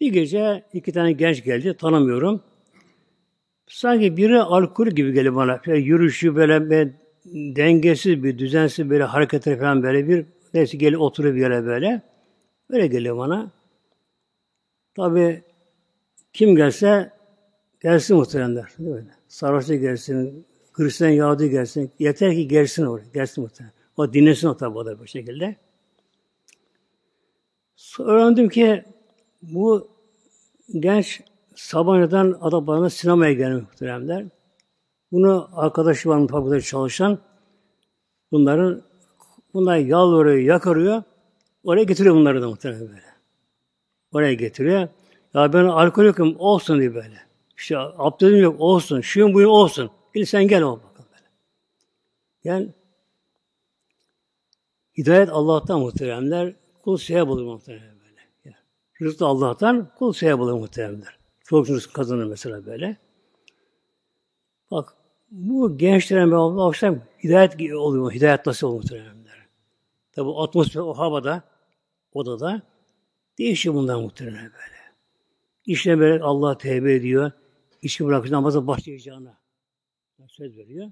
[0.00, 2.42] Bir gece iki tane genç geldi, tanımıyorum.
[3.66, 5.60] Sanki biri alkol gibi geliyor bana.
[5.64, 6.92] Şöyle yürüyüşü böyle bir
[7.56, 12.02] dengesiz bir, düzensiz böyle hareketleri falan böyle bir neyse gelip bir yere böyle.
[12.70, 13.50] Böyle geliyor bana.
[14.94, 15.42] Tabi
[16.32, 17.12] kim gelse
[17.80, 18.68] gelsin muhteremler.
[19.28, 21.90] Sarhoşu gelsin, Hristiyan Yahudi gelsin.
[21.98, 23.04] Yeter ki gelsin oraya.
[23.14, 23.73] Gelsin muhterem.
[23.96, 25.56] O dinlesin o tabi o da bu şekilde.
[27.76, 28.84] Sonra öğrendim ki
[29.42, 29.88] bu
[30.78, 31.22] genç
[31.54, 34.24] Sabancı'dan Adapara'na sinemaya gelmiş muhteremler.
[35.12, 37.18] Bunu arkadaşı var fabrikada çalışan.
[38.32, 38.82] Bunların
[39.54, 41.02] bunlar yalvarıyor, yakarıyor.
[41.64, 43.02] Oraya getiriyor bunları da muhtemelen böyle.
[44.12, 44.88] Oraya getiriyor.
[45.34, 47.20] Ya ben alkol yokum olsun diye böyle.
[47.56, 49.00] İşte abdestim yok olsun.
[49.00, 49.90] Şuyum buyum olsun.
[50.14, 51.28] Bir sen gel ol bakalım böyle.
[52.44, 52.68] Yani
[54.98, 56.54] hidayet Allah'tan muhteremler.
[56.82, 58.20] Kul sevap olur muhteremler böyle.
[58.44, 58.56] Yani,
[59.02, 61.18] rızık Allah'tan kul sevap olur muhteremler.
[61.44, 62.96] Çok rızık kazanır mesela böyle.
[64.70, 64.96] Bak
[65.30, 68.12] bu gençlerin ben akşam hidayet oluyor.
[68.12, 69.46] Hidayet nasıl olur muhteremler.
[70.12, 71.42] Tabi atmosfer o havada
[72.12, 72.62] odada
[73.38, 74.74] değişiyor bunlar muhtemelen böyle.
[75.66, 77.32] İşte böyle Allah tevbe ediyor.
[77.82, 79.38] İçki bırakıyor namaza başlayacağına
[80.28, 80.90] söz veriyor.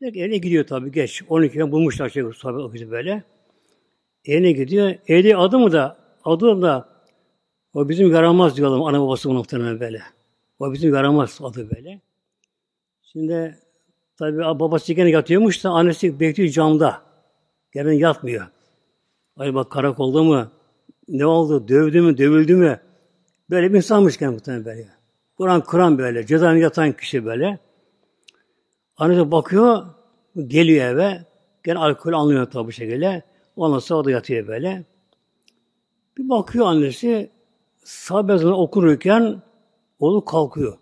[0.00, 1.22] Peki evine gidiyor tabii geç.
[1.22, 3.22] 12'den bulmuşlar şey tabii okuyucu böyle.
[4.24, 4.94] Evine gidiyor.
[5.08, 6.88] Evde adı mı da adı da
[7.74, 10.02] o bizim yaramaz diyorlar ana babası muhtemelen böyle.
[10.58, 12.00] O bizim yaramaz adı böyle.
[13.02, 13.58] Şimdi
[14.18, 17.02] tabii babası gene yatıyormuş da annesi bekliyor camda.
[17.72, 18.46] Gelen yatmıyor.
[19.36, 20.50] Acaba karakolda mı?
[21.08, 21.68] Ne oldu?
[21.68, 22.18] Dövdü mü?
[22.18, 22.80] Dövüldü mü?
[23.50, 24.88] Böyle bir insanmış kendi muhtemelen böyle.
[25.36, 26.26] Kur'an Kur'an böyle.
[26.26, 27.58] Cezaevine yatan kişi böyle.
[28.96, 29.86] Annesi bakıyor,
[30.46, 31.24] geliyor eve.
[31.64, 33.22] Gene alkol anlıyor tabi bu şekilde.
[33.56, 34.84] Ondan sonra da yatıyor böyle.
[36.18, 37.30] Bir bakıyor annesi,
[37.84, 39.42] sahabe okurken
[39.98, 40.78] oğlu kalkıyor.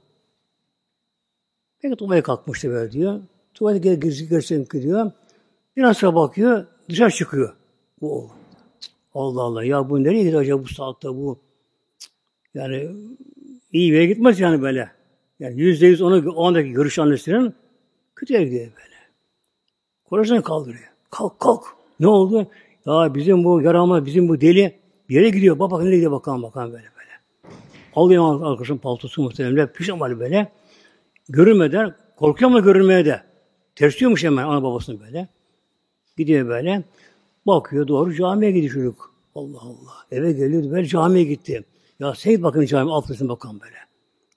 [1.78, 3.20] Peki tuvalete kalkmıştı böyle diyor.
[3.54, 5.12] Tuvalete girsin girsin gidiyor.
[5.76, 7.56] Biraz sonra bakıyor, dışarı çıkıyor
[8.00, 8.30] bu oğlu.
[9.14, 11.38] Allah Allah ya bu nereye gidiyor acaba bu saatte bu?
[12.54, 12.90] Yani
[13.72, 14.90] iyi bir yere gitmez yani böyle.
[15.38, 17.54] Yani yüzde yüz onu, o andaki görüş annesinin
[18.24, 18.94] kötü yere böyle.
[20.04, 20.88] Korasını kaldırıyor.
[21.10, 21.64] Kalk kalk.
[22.00, 22.46] Ne oldu?
[22.86, 25.58] Ya bizim bu yaramaz, bizim bu deli bir yere gidiyor.
[25.58, 27.10] Bak bak nereye gidiyor bakalım bakalım böyle böyle.
[27.94, 30.52] Alıyor arkadaşın paltosu muhtemelen pijamalı böyle.
[31.28, 33.22] Görünmeden, korkuyor ama görünmeye de.
[33.76, 35.28] Tersliyormuş hemen ana babasını böyle.
[36.16, 36.82] Gidiyor böyle.
[37.46, 39.14] Bakıyor doğru camiye gidiyor çocuk.
[39.34, 39.94] Allah Allah.
[40.10, 41.64] Eve geliyordu böyle camiye gitti.
[41.98, 43.76] Ya seyit bakın cami altısın bakalım böyle.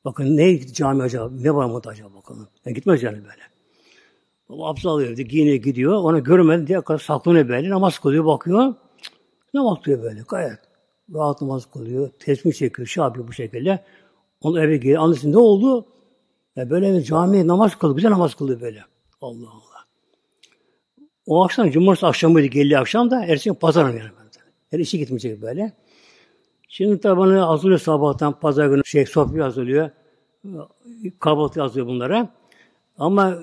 [0.06, 1.32] Bakın ne cami acaba?
[1.42, 2.48] Ne var mı acaba bakalım.
[2.66, 3.57] Yani gitmez yani böyle.
[4.50, 5.94] Abdest alıyor evde, giyiniyor gidiyor.
[5.94, 7.70] Ona görmedi diye kadar saklanıyor böyle.
[7.70, 8.74] Namaz kılıyor bakıyor.
[9.54, 10.60] Ne bakıyor böyle gayet.
[11.14, 12.10] Rahat namaz kılıyor.
[12.20, 12.88] Tesbih çekiyor.
[12.88, 13.84] Şey yapıyor bu şekilde.
[14.42, 15.04] Onu eve geliyor.
[15.04, 15.86] Anlasın ne oldu?
[16.56, 17.96] Ya böyle camiye namaz kılıyor.
[17.96, 18.84] Güzel namaz kılıyor böyle.
[19.22, 19.86] Allah Allah.
[21.26, 24.02] O akşam cumartesi akşamıydı geliyor akşam da ertesi gün pazar yani.
[24.70, 25.74] Her işi gitmeyecek böyle.
[26.70, 29.90] Şimdi tabi bana hazırlıyor sabahtan pazar günü şey sofya hazırlıyor.
[31.20, 32.30] Kahvaltı hazırlıyor bunlara.
[32.98, 33.38] Ama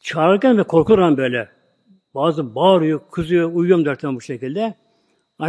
[0.00, 1.48] çağırırken de korkuyorum böyle.
[2.14, 4.74] Bazı bağırıyor, kızıyor, uyuyorum derken bu şekilde.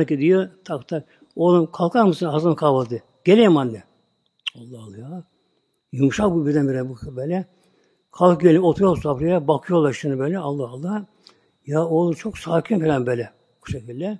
[0.08, 1.04] Ki diyor, tak tak,
[1.36, 3.04] oğlum kalkar mısın hazır kahvaltı?
[3.24, 3.84] Geleyim anne.
[4.56, 5.24] Allah Allah ya.
[5.92, 7.46] Yumuşak bu birdenbire bu böyle.
[8.12, 11.06] Kalk gelip oturuyor sofraya, bakıyorlar şimdi böyle Allah Allah.
[11.66, 13.32] Ya oğlum çok sakin falan böyle
[13.62, 14.20] bu şekilde.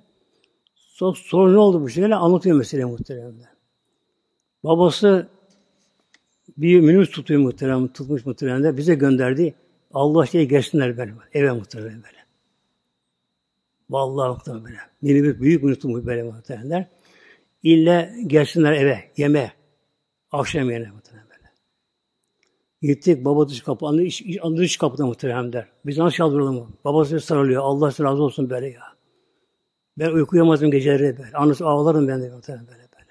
[0.74, 3.48] Sonra, sonra ne oldu bu şekilde anlatıyor meseleyi muhteremler.
[4.64, 5.28] Babası
[6.56, 8.76] bir minibüs tutuyor muhterem, tutmuş muhteremler.
[8.76, 9.54] Bize gönderdi.
[9.94, 11.12] Allah diye gelsinler böyle.
[11.32, 12.22] Eve muhterem böyle.
[13.90, 14.78] Vallahi muhterem böyle.
[15.02, 16.88] Minibüs büyük minibüs tutmuş böyle muhteremler.
[17.62, 19.52] İlle gelsinler eve, yeme.
[20.30, 21.22] Akşam yemeğine muhterem.
[22.82, 25.68] Gittik baba dış kapı, anne iç, anne dış kapıda muhterem der.
[25.86, 26.76] Biz nasıl çaldıralım?
[26.84, 27.62] Babası sarılıyor.
[27.62, 28.82] Allah size razı olsun böyle ya.
[29.98, 30.36] Ben uyku
[30.70, 31.32] geceleri böyle.
[31.36, 33.10] Annesi ağlarım ben de muhterem böyle böyle.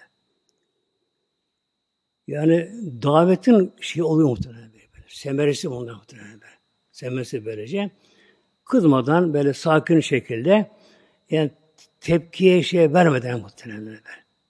[2.28, 2.72] Yani
[3.04, 4.90] davetin şey oluyor muhterem böyle.
[4.94, 5.06] böyle.
[5.08, 6.61] Semeresi bundan muhterem böyle.
[7.02, 7.92] Semeresi böylece.
[8.66, 10.72] Kızmadan böyle sakin şekilde
[11.30, 11.52] yani
[12.00, 14.00] tepkiye şey vermeden muhterem böyle.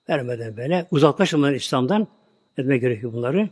[0.07, 0.87] Ermeden böyle.
[0.91, 2.07] Uzaklaşmadan İslam'dan
[2.57, 3.49] etmek gerekiyor bunları.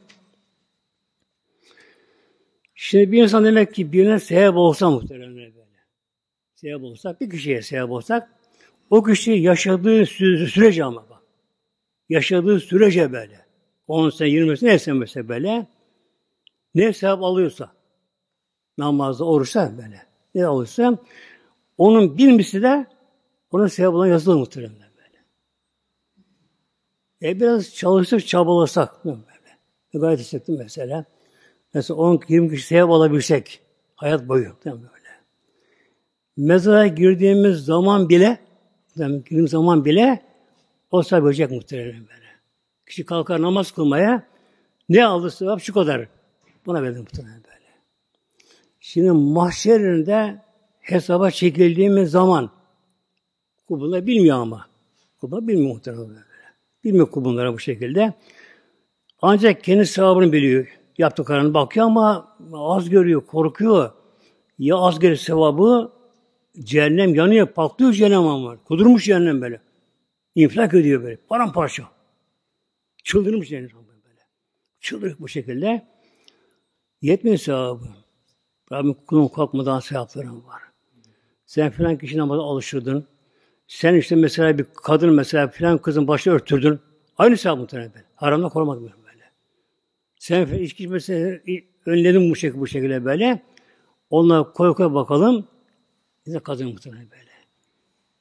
[2.75, 5.53] Şimdi bir insan demek ki birine sebep olsa muhtemelen böyle.
[6.55, 8.29] Sebep olsa, bir kişiye sebep olsak,
[8.89, 11.23] o kişi yaşadığı sürece ama bak.
[12.09, 13.45] Yaşadığı sürece böyle.
[13.87, 15.67] 10 sene, 20 sene, neyse mesela böyle.
[16.75, 17.78] Ne sevap alıyorsa,
[18.79, 20.01] namazda, oruçta böyle.
[20.35, 20.97] Ne alırsa,
[21.77, 22.85] onun bir misli de
[23.51, 25.17] onun sevap olan yazılı muhtemelen böyle.
[27.21, 29.19] E biraz çalıştık, çabalasak böyle.
[29.93, 31.05] Gayet hissettim mesela.
[31.73, 33.61] Mesela 10-20 kişi sevap alabilsek
[33.95, 34.55] hayat boyu.
[34.65, 34.79] Böyle?
[36.37, 38.39] Mezara girdiğimiz zaman bile
[38.97, 40.23] girdiğimiz zaman bile
[40.91, 42.29] o sevap olacak muhtemelen böyle.
[42.85, 44.23] Kişi kalkar namaz kılmaya
[44.89, 46.07] ne aldı sevap şu kadar.
[46.65, 47.38] Buna benzer muhtemelen.
[48.79, 50.41] Şimdi mahşerinde
[50.79, 52.51] hesaba çekildiğimiz zaman
[53.67, 54.67] kullar bilmiyor ama.
[55.21, 56.23] Kullar bilmiyor muhtemelen.
[56.83, 58.13] Bilmiyor kullara bu şekilde.
[59.21, 63.91] Ancak kendi sevabını biliyor yaptıklarına bakıyor ama az görüyor, korkuyor.
[64.57, 65.91] Ya az görüyor sevabı,
[66.59, 68.63] cehennem yanıyor, patlıyor cehennem ama.
[68.63, 69.61] Kudurmuş cehennem böyle.
[70.35, 71.15] İnfilak ediyor böyle.
[71.15, 71.83] Paramparça.
[73.03, 73.69] Çıldırmış cehennem
[74.05, 74.19] böyle.
[74.79, 75.87] Çıldırık bu şekilde.
[77.01, 77.85] Yetmiyor sevabı.
[78.71, 80.61] Rabbim kulun korkmadan sevaplarım var.
[81.45, 83.07] Sen filan kişi namaza alışırdın.
[83.67, 86.79] Sen işte mesela bir kadın mesela filan kızın başını örtürdün.
[87.17, 87.91] Aynı sevap muhtemelen.
[88.15, 88.91] Haramda korumadın.
[90.19, 91.39] Sen içki mesela
[91.85, 93.43] önledim bu şekilde, bu şekilde böyle.
[94.09, 95.47] Onlara koy koy bakalım.
[96.25, 97.29] Bize kazanır muhtemelen böyle.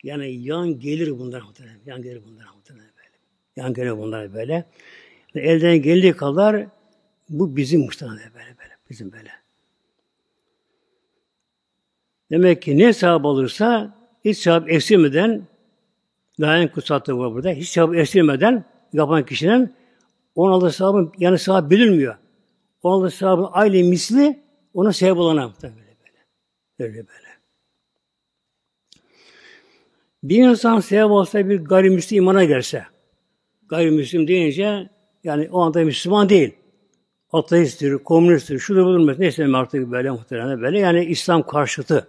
[0.03, 1.81] Yani yan gelir bunlar muhtemelen.
[1.87, 3.17] Yan gelir bunlar muhtemelen böyle.
[3.57, 4.65] Yan gelir bunlar böyle.
[5.35, 6.67] Elden geldiği kadar
[7.29, 8.77] bu bizim muhtemelen böyle böyle.
[8.91, 9.31] Bizim böyle.
[12.31, 15.47] Demek ki ne sevap alırsa hiç sevap eksilmeden
[16.41, 17.51] layın kutsatlığı var burada.
[17.51, 19.75] Hiç sevap eksilmeden yapan kişinin
[20.35, 22.17] onun aldığı sevabın yani sevap bilinmiyor.
[22.83, 24.41] Onun aldığı sevabın aynı misli
[24.75, 25.89] ona sebep olana böyle böyle.
[26.79, 27.29] Böyle böyle.
[30.23, 32.87] Bir insan sebep olsa bir gayrimüslim imana gelse,
[33.69, 34.91] gayrimüslim deyince
[35.25, 36.55] yani o anda Müslüman değil.
[37.33, 39.17] Ateisttir, komünisttir, şudur budur.
[39.19, 40.79] Neyse artık böyle muhtemelen böyle.
[40.79, 42.09] Yani İslam karşıtı.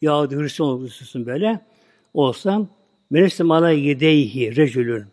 [0.00, 1.60] Yahudi Hristiyan olursun böyle.
[2.14, 2.66] Olsa
[3.10, 5.04] Meneslim ala yedeyhi recülün.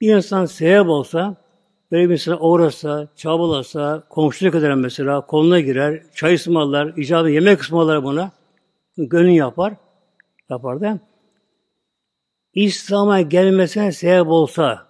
[0.00, 1.48] Bir insan sebep olsa
[1.92, 8.32] Böyle mesela uğrasa, çabalasa, komşuluk eder mesela, koluna girer, çay ısmarlar, icabı yemek ısmarlar buna.
[8.96, 9.74] Gönül yapar.
[10.50, 10.98] Yapar da.
[12.54, 14.88] İslam'a gelmesine sebep olsa,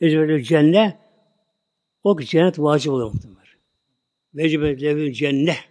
[0.00, 0.96] Eceveli cennet,
[2.04, 3.36] o cennet vacip olur muhtemelen.
[4.34, 5.64] Vecibet levül cennet.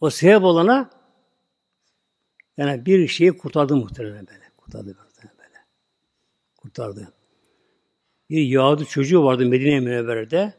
[0.00, 0.90] O sebep olana
[2.58, 4.44] yani bir şeyi kurtardı muhtemelen böyle.
[4.56, 5.58] Kurtardı muhtemelen böyle.
[6.56, 7.12] Kurtardı.
[8.30, 10.52] Bir Yahudi çocuğu vardı Medine Münevvere'de.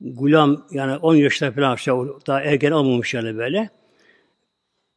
[0.00, 3.70] Gulam yani 10 yaşında falan aşağı daha ergen olmamış yani böyle.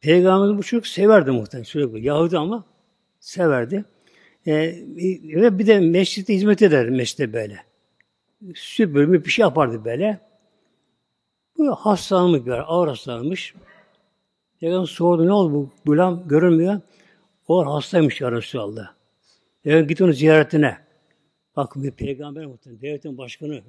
[0.00, 2.04] Peygamberimiz bu çocuk severdi muhtemelen çocuk.
[2.04, 2.64] Yahudi ama
[3.20, 3.84] severdi.
[4.46, 4.52] Ee,
[5.22, 7.58] ve bir de meşritte hizmet ederdi meşritte böyle.
[8.54, 10.20] Süpürmü bir şey yapardı böyle.
[11.58, 13.54] Bu hastalanmış bir ağır hastalanmış.
[14.62, 16.80] Peygamber sordu ne oldu bu gulam görünmüyor.
[17.48, 18.94] O hastaymış ya Resulallah.
[19.62, 20.78] Peygamber git onun ziyaretine.
[21.56, 23.62] Bak bir peygamber muhtemelen, devletin başkanı.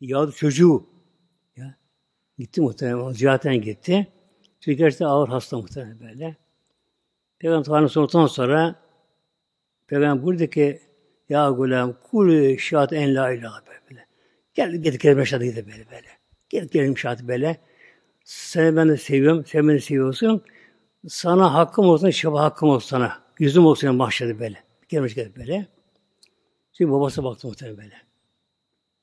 [0.00, 0.86] Yahudi çocuğu.
[1.56, 1.76] Ya.
[2.38, 4.06] Gitti muhtemelen, ziyaretten gitti.
[4.60, 6.36] Çünkü gerçekten ağır hasta muhtemelen böyle.
[7.38, 8.74] Peygamber Tanrı sorduktan sonra
[9.86, 10.80] Peygamber buradaki
[11.28, 14.06] ya gulam kul şahat en la ilahe böyle.
[14.54, 16.08] Gel gel kelime şahat gidip böyle böyle.
[16.48, 17.60] Gel kelime şahat böyle.
[18.24, 20.42] Seni ben de seviyorum, sen beni seviyorsun.
[21.08, 23.22] Sana hakkım olsun, şaba hakkım olsun sana.
[23.38, 24.64] Yüzüm olsun mahşede böyle.
[24.88, 25.66] Kelime şahat böyle.
[26.72, 27.94] Çünkü babası baktı muhtemelen böyle.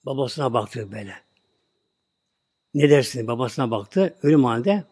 [0.05, 1.13] Babasına baktı böyle.
[2.73, 3.27] Ne dersin?
[3.27, 4.15] Babasına baktı.
[4.23, 4.83] Ölüm halde.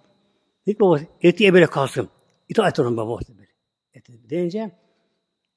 [0.66, 2.10] İlk babası eti ebele kalsın.
[2.50, 3.50] İtaat onun babası böyle.
[3.94, 4.72] Eti deyince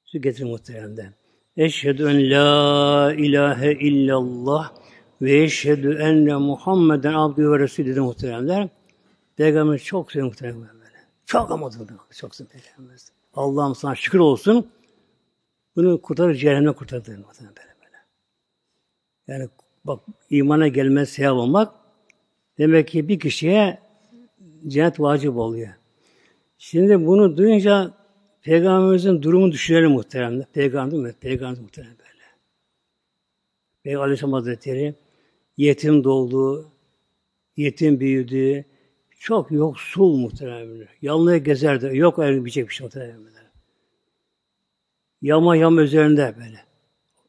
[0.05, 1.13] su getirin muhtemelen.
[1.57, 4.82] Eşhedü en la ilahe illallah
[5.21, 8.69] ve eşhedü enne Muhammeden abdü ve resulü dedi muhteremler.
[9.35, 10.69] Peygamber çok seviyor muhteremler.
[11.25, 11.69] Çok ama
[12.15, 12.97] çok seviyor Peygamber.
[13.33, 14.67] Allah'ım sana şükür olsun.
[15.75, 17.07] Bunu kurtarır, cehennemden kurtarır.
[17.07, 17.97] Böyle böyle.
[19.27, 19.49] Yani
[19.85, 19.99] bak
[20.29, 21.73] imana gelmez sevap olmak
[22.57, 23.79] demek ki bir kişiye
[24.67, 25.73] cennet vacip oluyor.
[26.57, 27.93] Şimdi bunu duyunca
[28.41, 30.45] Peygamberimizin durumu düşünelim muhteremler.
[30.53, 31.13] Peygamber mi?
[31.21, 32.23] Peygamber muhterem böyle.
[33.83, 34.95] Peygamber Aleyhisselam Hazretleri
[35.57, 36.71] yetim doğdu,
[37.57, 38.65] yetim büyüdü,
[39.19, 40.87] çok yoksul muhteremler.
[41.01, 41.97] Yalnız gezerdi.
[41.97, 43.33] Yok ayrı bir şey muhteremler.
[45.21, 46.63] Yama yama üzerinde böyle.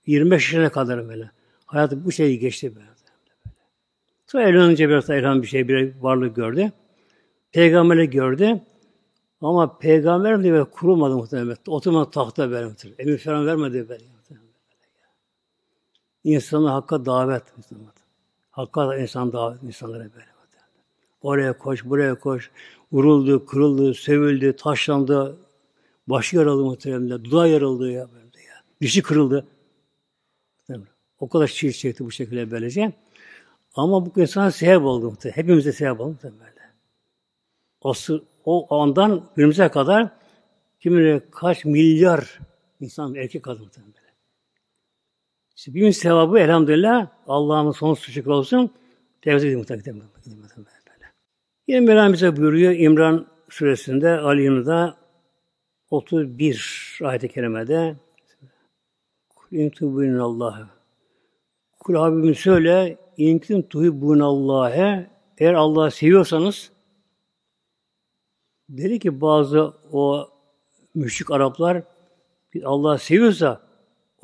[0.06, 1.30] 25 yaşına kadar böyle.
[1.66, 2.86] Hayatı bu şeyi geçti böyle.
[4.26, 6.72] Sonra evlenince biraz elham bir şey, bir varlık gördü.
[7.52, 8.60] Peygamberle gördü.
[9.40, 11.56] Ama peygamber mi diye kurulmadı muhtemelen.
[11.66, 12.98] Oturmadı tahta böyle muhtemelen.
[12.98, 14.04] Emir falan vermedi böyle.
[16.24, 17.42] İnsanı hakka davet.
[18.54, 20.26] Hakka insan davet insanlara böyle.
[21.22, 22.50] Oraya koş, buraya koş.
[22.92, 25.36] Vuruldu, kırıldı, sevildi, taşlandı.
[26.06, 27.24] Başı yaralı muhtemelen.
[27.24, 28.08] Dudağı yarıldı ya.
[28.12, 28.54] Böyle ya.
[28.80, 29.46] Dişi kırıldı.
[31.18, 32.92] O kadar çiğ çekti bu şekilde böylece.
[33.74, 35.36] Ama bu insana sebep oldu muhtemelen.
[35.36, 36.54] Hepimize sebep oldu muhtemelen.
[37.82, 37.94] O,
[38.44, 40.08] o andan günümüze kadar
[40.80, 42.40] kim kaç milyar
[42.80, 44.03] insan erkek kadın muhtemelen.
[45.56, 48.70] İşte bir sevabı elhamdülillah Allah'ın sonsuz şükür olsun.
[49.22, 50.02] Tevzi edin muhtemelen.
[51.66, 54.96] Yine Mevlam buyuruyor İmran suresinde Ali İmran'da
[55.90, 57.96] 31 ayet-i kerimede
[59.34, 60.70] Kul Allah.
[61.80, 63.62] Kul Habibim söyle İnkin
[64.20, 66.72] Allah'e eğer Allah'ı seviyorsanız
[68.68, 70.28] dedi ki bazı o
[70.94, 71.82] müşrik Araplar
[72.64, 73.63] Allah'ı seviyorsa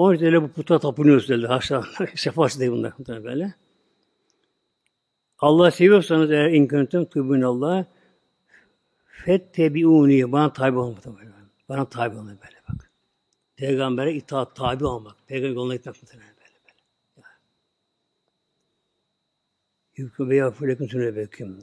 [0.01, 1.47] onun için bu puta tapınıyoruz dedi.
[1.47, 1.83] Haşa,
[2.15, 2.95] sefası değil bunlar
[3.25, 3.55] böyle.
[5.39, 7.87] Allah seviyorsanız eğer inküntüm tübün Allah
[9.05, 11.31] fettebiuni bana tabi olmak böyle.
[11.69, 12.91] Bana tabi olmak böyle bak.
[13.57, 15.17] Peygamber'e itaat tabi olmak.
[15.27, 17.27] Peygamber yoluna gitmek böyle böyle.
[19.97, 21.59] Yükü ve yafuleküm sünebeküm.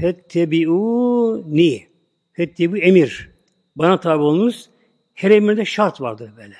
[0.00, 1.88] Fettebiuni.
[2.32, 3.30] Fettebi emir.
[3.76, 4.70] Bana tabi olunuz.
[5.18, 6.54] Her emirde şart vardır böyle.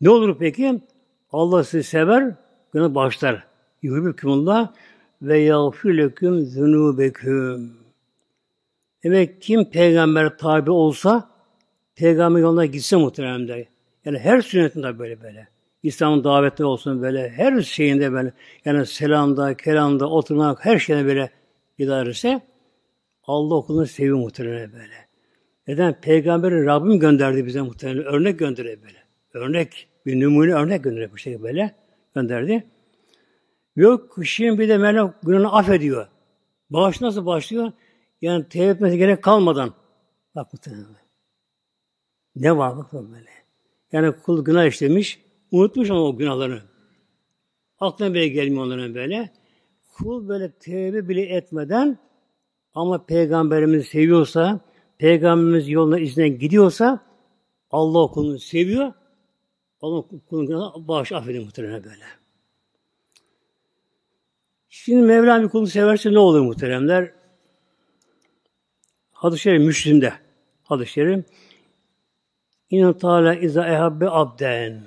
[0.00, 0.80] Ne olur peki?
[1.32, 2.34] Allah sizi sever,
[2.72, 3.46] günah bağışlar.
[3.82, 4.72] Yuhibbukumullah
[5.22, 7.72] ve yağfir leküm zunubeküm.
[9.04, 11.30] Demek kim peygamber tabi olsa
[11.96, 13.68] peygamber yoluna gitse muhterem de.
[14.04, 15.48] Yani her sünnetinde böyle böyle.
[15.82, 18.32] İslam'ın daveti olsun böyle, her şeyinde böyle.
[18.64, 21.30] Yani selamda, kelamda, oturmak, her şeyde böyle
[21.78, 22.40] idaresi
[23.24, 25.07] Allah okulunu seviyor muhtemelen böyle.
[25.68, 26.00] Neden?
[26.00, 28.04] Peygamberi Rabbim gönderdi bize muhtemelen.
[28.04, 28.98] Örnek gönderiyor böyle.
[29.34, 31.74] Örnek, bir numune örnek gönderiyor bu şekilde böyle.
[32.14, 32.66] Gönderdi.
[33.76, 36.06] Yok kişinin bir de Mevlam günahını affediyor.
[36.70, 37.72] Bağış nasıl başlıyor?
[38.22, 39.74] Yani tevbe etmesi gerek kalmadan.
[40.34, 40.86] Bak muhtemelen.
[42.36, 43.30] Ne var bak böyle.
[43.92, 46.62] Yani kul günah işlemiş, unutmuş ama o günahlarını.
[47.80, 49.30] Aklına bile gelmiyor onların böyle.
[49.88, 51.98] Kul böyle tevbe bile etmeden
[52.74, 54.60] ama peygamberimizi seviyorsa,
[54.98, 57.00] peygamberimiz yoluna izine gidiyorsa
[57.70, 58.92] Allah kulunu seviyor.
[59.80, 62.04] Allah kulun günahını bağış affediyor muhtemelen böyle.
[64.68, 67.12] Şimdi Mevlam bir kulu severse ne olur muhteremler?
[69.12, 70.12] Hadis-i Şerif Müslim'de.
[70.64, 71.24] Hadis-i Şerif
[72.70, 74.82] İnna Teala iza ehabbe abden.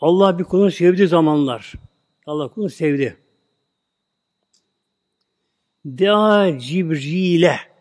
[0.00, 1.72] Allah bir kulunu sevdiği zamanlar.
[2.26, 3.16] Allah kulunu sevdi.
[5.84, 7.71] Dea Cibril'e.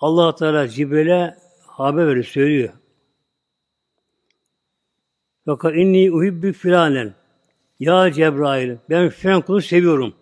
[0.00, 1.36] Allah Teala Cibril'e
[1.66, 2.72] haber veriyor, söylüyor.
[5.46, 7.14] Fakat inni uhibbi filanen.
[7.80, 10.14] Ya Cebrail, ben filan kulu seviyorum.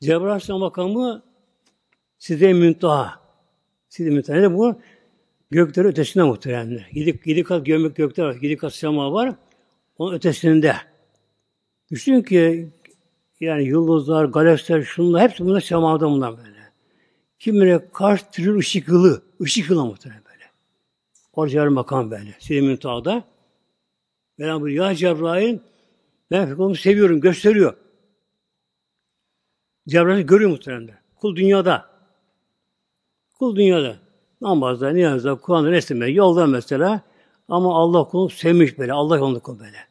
[0.00, 1.22] Cebrail Aleyhisselam makamı
[2.18, 3.20] size müntaha.
[3.88, 4.36] Size müntaha.
[4.36, 4.80] Ne bu?
[5.50, 6.88] Göklerin ötesinde muhteremler.
[6.92, 8.36] Yedi, yedi kat gömlek gökler var.
[8.40, 9.34] Yedi kat sema var.
[9.98, 10.76] Onun ötesinde.
[11.90, 12.70] Düşün ki
[13.40, 16.55] yani yıldızlar, galaksiler, şunlar hepsi bunlar semada bunlar böyle.
[17.38, 20.44] Kimine kaç trilyon ışık yılı, ışık yılı muhtemelen böyle.
[21.32, 22.34] Orada makam böyle.
[22.38, 23.24] Size müntahada.
[24.38, 25.58] Mevlam buyuruyor, ya Cebrail
[26.30, 27.76] ben onu seviyorum, gösteriyor.
[29.88, 30.98] Cebrail görüyor muhtemelen.
[31.16, 31.90] Kul dünyada.
[33.38, 33.96] Kul dünyada.
[34.40, 37.02] Namazda, niyazda, Kur'an'da, resimde, yolda mesela.
[37.48, 38.92] Ama Allah kulunu sevmiş böyle.
[38.92, 39.86] Allah yolunda kul böyle.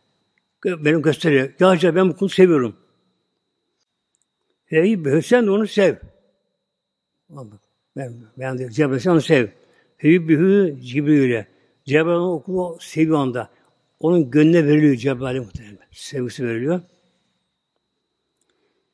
[0.86, 1.54] Benim gösteriyor.
[1.60, 2.76] Ya Cebrail ben bu kulu seviyorum.
[4.66, 5.96] Hey, sen de onu sev.
[7.30, 9.48] Ben, ben de Cebrail onu sev.
[10.04, 11.48] Hübbühü Cibril'e.
[11.86, 13.50] Cebrail onu okulu seviyor anda.
[14.00, 15.78] Onun gönlüne veriliyor Cebrail'e muhtemelen.
[15.92, 16.82] Sevgisi veriliyor.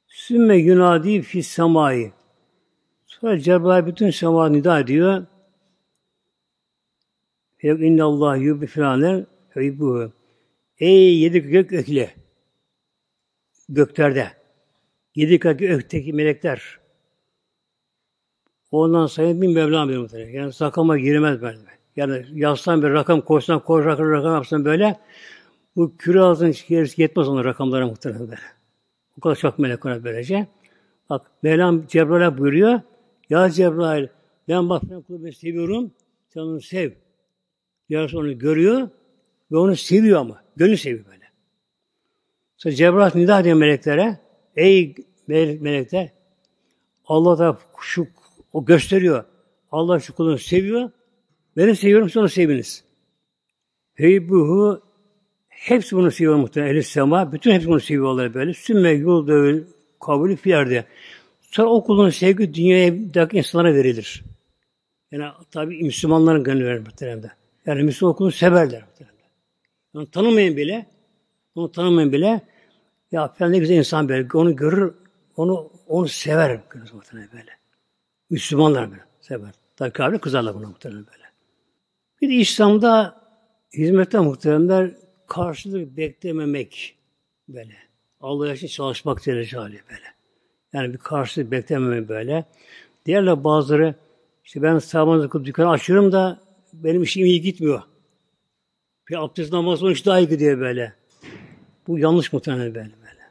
[0.07, 2.11] Sümme yunadi fi semayı.
[3.05, 5.25] Sonra Cebrail bütün sema nida ediyor.
[7.61, 10.11] Yok inna Allah yubbi filanen bu.
[10.79, 12.15] Ey yedi gök ökle.
[13.69, 14.31] Göklerde.
[15.15, 16.80] Yedi gök ökteki melekler.
[18.71, 20.29] Ondan sayın bin Mevlam bir muhtemelen.
[20.29, 21.57] Yani sakama girmez böyle.
[21.95, 24.99] Yani yazsan bir rakam koysan, koy rakam, rakam yapsan böyle
[25.75, 28.41] bu küre ağzının gerisi yetmez onun rakamlara muhtemelen böyle.
[29.17, 30.47] O kadar çok melek var böylece.
[31.09, 32.81] Bak Mevlam Cebrail'e buyuruyor.
[33.29, 34.07] Ya Cebrail
[34.47, 35.91] ben bak ben kulu seviyorum.
[36.29, 36.91] Sen onu sev.
[37.89, 38.89] Yarısı onu görüyor
[39.51, 40.43] ve onu seviyor ama.
[40.55, 41.25] Gönül seviyor böyle.
[42.57, 44.19] Sonra Cebrail nida ediyor meleklere.
[44.55, 44.95] Ey
[45.27, 46.09] melekler
[47.05, 48.07] Allah da şu
[48.53, 49.23] o gösteriyor.
[49.71, 50.91] Allah şu kulunu seviyor.
[51.57, 52.83] Beni seviyorum, siz onu seviniz.
[53.93, 54.81] Heybuhu
[55.49, 56.71] hepsi bunu seviyor muhtemelen.
[56.71, 57.31] Ehl-i sema.
[57.31, 58.53] Bütün hepsi bunu seviyorlar böyle.
[58.53, 59.63] Sümme yol dövül
[59.99, 60.85] kabulü fiyerde.
[61.41, 62.93] Sonra o kulun sevgi dünyaya
[63.31, 64.23] insanlara verilir.
[65.11, 67.31] Yani tabi Müslümanların gönlü verir muhtemelen.
[67.65, 69.17] Yani Müslüman okulunu severler muhtemelen.
[69.95, 70.85] Yani tanımayan bile,
[71.55, 72.41] onu tanımayan bile
[73.11, 74.27] ya falan ne güzel insan böyle.
[74.33, 74.93] Onu görür,
[75.35, 76.61] onu onu sever
[76.93, 77.60] muhtemelen böyle.
[78.31, 79.51] Müslümanlar böyle sever.
[79.75, 81.23] Tabi kabile kızarlar buna muhtemelen böyle.
[82.21, 83.21] Bir de İslam'da
[83.73, 84.91] hizmette muhteremler
[85.27, 86.97] karşılık beklememek
[87.47, 87.77] böyle.
[88.21, 90.05] Allah için çalışmak derece hali böyle.
[90.73, 92.45] Yani bir karşılık beklememek böyle.
[93.05, 93.95] Diğerler bazıları
[94.45, 96.39] işte ben sabahınızı kılıp dükkanı açıyorum da
[96.73, 97.81] benim işim iyi gitmiyor.
[99.09, 100.93] Bir abdest namazı onun daha iyi gidiyor böyle.
[101.87, 103.21] Bu yanlış muhtemelen böyle böyle.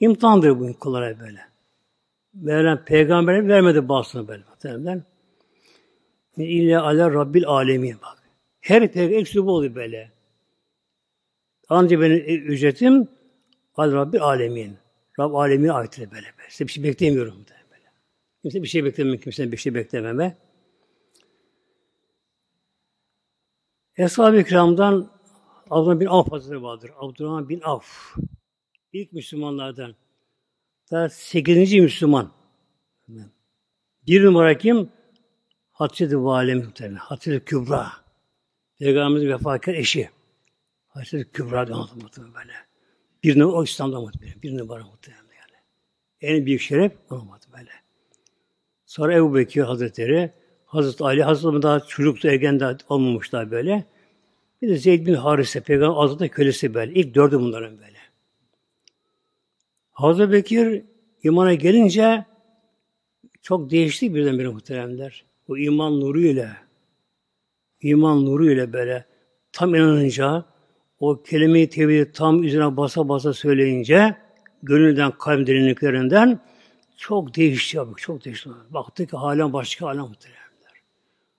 [0.00, 1.49] İmtihandır bu kullara böyle.
[2.34, 5.04] Verilen peygamber vermedi bazısına böyle muhtemelen.
[6.36, 8.22] İlle ala rabbil alemin bak.
[8.60, 10.12] Her peygamber eksik oluyor böyle.
[11.68, 13.08] Ancak benim ücretim
[13.74, 14.76] al rabbil alemin.
[15.18, 16.12] Rab alemine aittir böyle.
[16.12, 16.50] böyle.
[16.50, 17.34] Size bir şey beklemiyorum
[17.70, 17.84] böyle.
[18.42, 20.36] Kimse bir şey beklememe, kimsenin bir şey beklememe.
[23.96, 25.10] Eshab-ı Kiram'dan
[25.70, 26.90] Abdurrahman bin Avf Hazretleri vardır.
[26.98, 28.16] Abdurrahman bin Avf.
[28.92, 29.94] İlk Müslümanlardan.
[30.90, 32.32] Daha sekizinci Müslüman.
[34.06, 34.88] Bir numara kim?
[35.72, 36.96] Hatice-i Valem muhtemelen.
[36.96, 37.92] Hatice Kübra.
[38.78, 40.10] Peygamberimizin vefakar eşi.
[40.88, 42.52] Hatice Kübra diyor muhtemelen böyle.
[43.24, 44.42] Bir numara o İslam'da muhtemelen.
[44.42, 45.56] Bir numara muhtemelen yani.
[46.20, 47.70] En büyük şeref olmadı böyle.
[48.86, 50.32] Sonra Ebu Bekir Hazretleri,
[50.64, 53.84] Hazreti Ali, Hazreti daha çocuktu, ergen daha olmamışlar böyle.
[54.62, 56.92] Bir de Zeyd bin Harise, Peygamber Hazreti kölesi böyle.
[56.92, 57.99] İlk dördü bunların böyle.
[60.00, 60.82] Hazreti Bekir
[61.22, 62.24] imana gelince
[63.42, 65.24] çok değişti birdenbire muhteremler.
[65.48, 66.50] Bu iman nuru ile
[67.80, 69.04] iman nuru ile böyle
[69.52, 70.44] tam inanınca
[71.00, 74.16] o kelime-i tevhidi tam üzerine basa basa söyleyince
[74.62, 76.40] gönülden kalp derinliklerinden
[76.96, 78.50] çok değişti ya çok değişti.
[78.70, 80.82] Baktı ki halen başka halen muhteremler.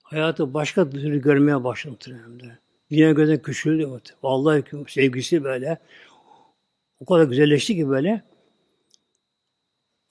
[0.03, 2.57] Hayatı başka türlü görmeye başladı muhteremler.
[2.91, 3.89] Dünya gözden küçüldü.
[4.23, 5.77] Vallahi sevgisi böyle
[6.99, 8.30] o kadar güzelleşti ki böyle.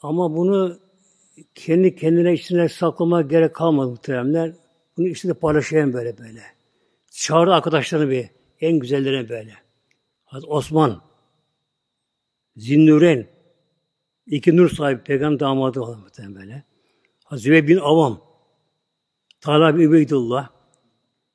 [0.01, 0.79] Ama bunu
[1.55, 4.53] kendi kendine içine saklama gerek kalmadı muhteremler.
[4.97, 6.43] Bunu işte paylaşayım böyle böyle.
[7.11, 8.29] Çağırdı arkadaşlarını bir.
[8.61, 9.55] En güzellerine böyle.
[10.25, 11.03] Hazreti Osman,
[12.57, 13.27] Zinnuren,
[14.27, 16.65] iki nur sahibi peygamber damadı olan muhtemelen böyle.
[17.25, 18.21] Hazreti bin Avam,
[19.41, 20.49] Talha bin Übeydullah,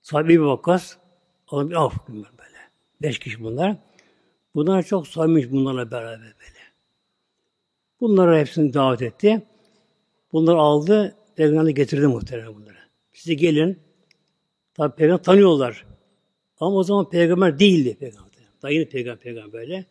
[0.02, 0.98] sahibi bir Vakkas,
[1.48, 2.60] Allah bin Af böyle.
[3.02, 3.78] Beş kişi bunlar.
[4.56, 6.55] Bunlar çok samimi bunlarla beraber böyle.
[8.06, 9.42] Bunları hepsini davet etti.
[10.34, 12.78] Bunları aldı, peygamberine getirdi muhtemelen bunları.
[13.14, 13.80] Size gelin.
[14.74, 15.86] Tabi peygamber tanıyorlar.
[16.60, 18.32] Ama o zaman peygamber değildi peygamber.
[18.62, 19.86] Daha yeni peygamber peygamber böyle.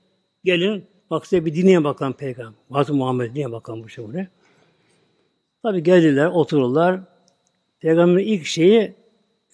[0.44, 2.58] Gelin bak size bir dinleyin bakalım peygamber.
[2.70, 4.04] Hazreti Muhammed dinleyin bakalım bu şey.
[5.62, 7.00] Tabi geldiler, otururlar.
[7.80, 8.94] Peygamberin ilk şeyi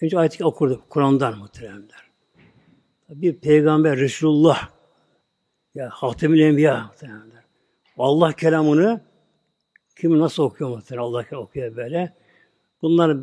[0.01, 0.81] önce ayet okurdu.
[0.89, 2.11] Kur'an'dan muhteremler.
[3.09, 4.69] Bir peygamber Resulullah
[5.75, 7.40] ya Hatemül Enbiya muhteremler.
[8.01, 9.01] Allah kelamını
[9.95, 12.13] kim nasıl okuyor muhtemelen Allah okuyor böyle.
[12.81, 13.17] Bunlar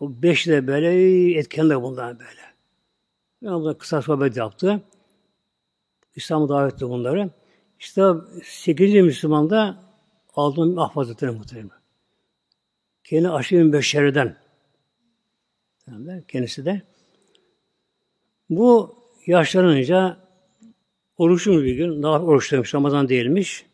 [0.00, 2.40] o beş de böyle etken de bunlar böyle.
[3.42, 4.82] Yani bunlar kısa sohbet yaptı.
[6.16, 7.30] İslam'a davet etti bunları.
[7.78, 8.02] İşte
[8.44, 8.94] 8.
[8.94, 9.82] Müslüman da
[10.34, 11.70] Aldın Ah Hazretleri muhtemelen.
[13.04, 14.36] Kendi aşırı beşeriden
[16.28, 16.82] kendisi de.
[18.50, 18.96] Bu
[19.26, 20.16] yaşlanınca
[21.16, 23.66] oruçlu bir gün, daha oruçluymuş, Ramazan değilmiş.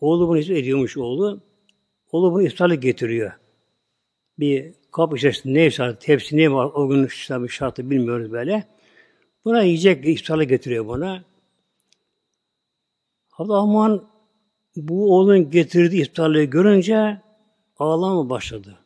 [0.00, 1.40] Oğlu bunu ediyormuş oğlu.
[2.12, 3.32] Oğlu bunu iftarlık getiriyor.
[4.38, 7.08] Bir kap içerisinde ne şartı, tepsi ne var o gün
[7.46, 8.64] şartı bilmiyoruz böyle.
[9.44, 11.24] Buna yiyecek iftarlık getiriyor buna.
[13.38, 14.08] Abdurrahman
[14.76, 17.20] bu oğlun getirdiği iftarlığı görünce
[17.78, 18.78] ağlama başladı.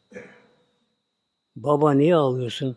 [1.56, 2.76] Baba niye ağlıyorsun?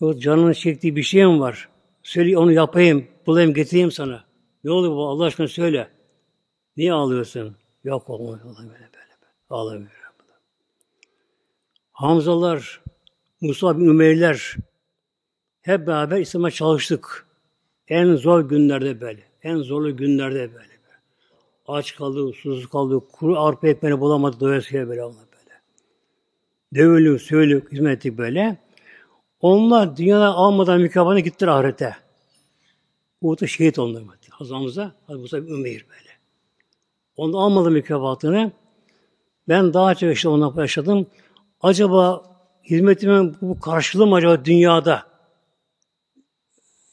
[0.00, 1.68] Yok canının çektiği bir şey mi var?
[2.02, 4.24] Söyle onu yapayım, bulayım, getireyim sana.
[4.64, 5.88] Ne olur bu Allah aşkına söyle.
[6.80, 7.56] Niye ağlıyorsun?
[7.84, 8.38] Yok olmuyor.
[8.44, 8.68] Böyle böyle.
[8.68, 9.14] böyle.
[9.50, 10.12] Ağlamıyor.
[11.92, 12.80] Hamzalar,
[13.40, 14.56] Musa bin Ümeyler
[15.62, 17.26] hep beraber İslam'a çalıştık.
[17.88, 19.22] En zor günlerde böyle.
[19.42, 20.70] En zorlu günlerde böyle.
[21.66, 25.60] Aç kaldı, susuz kaldı, kuru arpa ekmeğini bulamadı, doyasıya böyle Allah böyle.
[26.74, 28.56] Dövülük, söylük, hizmet ettik böyle.
[29.40, 31.96] Onlar dünyada almadan mükafatını gittiler ahirete.
[33.20, 34.02] Uhud'da şehit oldular.
[34.30, 36.09] Hazreti Hamza, Hazreti Musa bin Ümeyr böyle.
[37.20, 38.52] Onu almadı mükafatını.
[39.48, 41.06] Ben daha çok işte ondan yaşadım.
[41.60, 42.22] Acaba
[42.64, 45.06] hizmetimin bu karşılığı mı acaba dünyada?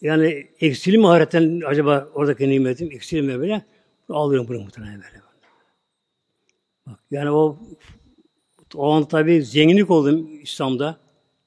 [0.01, 3.65] Yani eksilir ahiretten acaba oradaki nimetim eksilir mi böyle?
[4.09, 5.21] Alıyorum bunu muhtemelen böyle.
[6.87, 7.57] Bak, yani o
[8.75, 10.97] o an tabi zenginlik oldum İslam'da.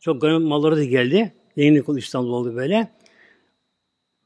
[0.01, 1.35] Çok garip malları da geldi.
[1.57, 2.93] Zenginlik oldu İslam'da oldu böyle.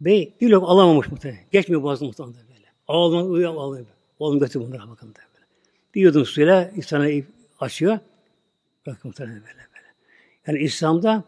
[0.01, 1.41] Bey bir lok alamamış muhtemelen.
[1.53, 2.67] Geçmiyor boğazı muhtemelen böyle.
[2.89, 3.94] Ağlamak uyuyor ağlıyor.
[4.25, 5.47] Oğlum götür bunları bakın böyle.
[5.95, 7.09] Bir yudum suyla insana
[7.61, 7.99] açıyor.
[8.87, 9.65] Bakın böyle böyle.
[10.47, 11.25] Yani İslam'da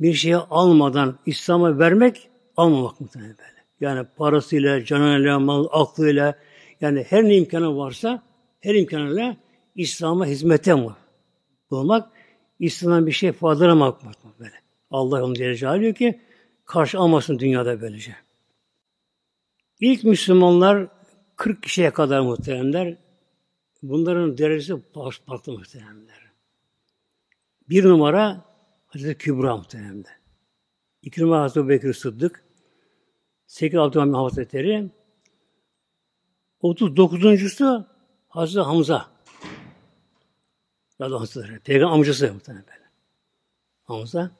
[0.00, 3.64] bir şeyi almadan İslam'a vermek almamak muhtemelen böyle.
[3.80, 6.38] Yani parasıyla, canıyla, mal, aklıyla
[6.80, 8.22] yani her ne imkanı varsa
[8.60, 9.36] her imkanıyla
[9.74, 10.90] İslam'a hizmete mi
[11.70, 12.10] bulmak,
[12.58, 14.00] İslam'dan bir şey faydalanamak
[14.40, 14.54] böyle.
[14.90, 16.20] Allah onu Celle ki
[16.64, 18.16] karşı almasın dünyada böylece.
[19.80, 21.01] İlk Müslümanlar
[21.36, 22.96] 40 kişiye kadar muhteremler.
[23.82, 24.82] Bunların derecesi
[25.26, 26.30] farklı muhteremler.
[27.68, 28.44] Bir numara
[28.86, 30.16] Hazreti Kübra muhteremler.
[31.02, 32.44] İki numara Hazreti Bekir Sıddık.
[33.46, 34.90] Sekiz Abdülhamid Hazretleri.
[36.62, 37.84] 39.sü
[38.28, 39.06] Hazreti Hamza.
[41.00, 41.58] Radıyallahu anh.
[41.58, 42.90] Peygamber amcası muhtemelen böyle.
[43.82, 44.30] Hamza.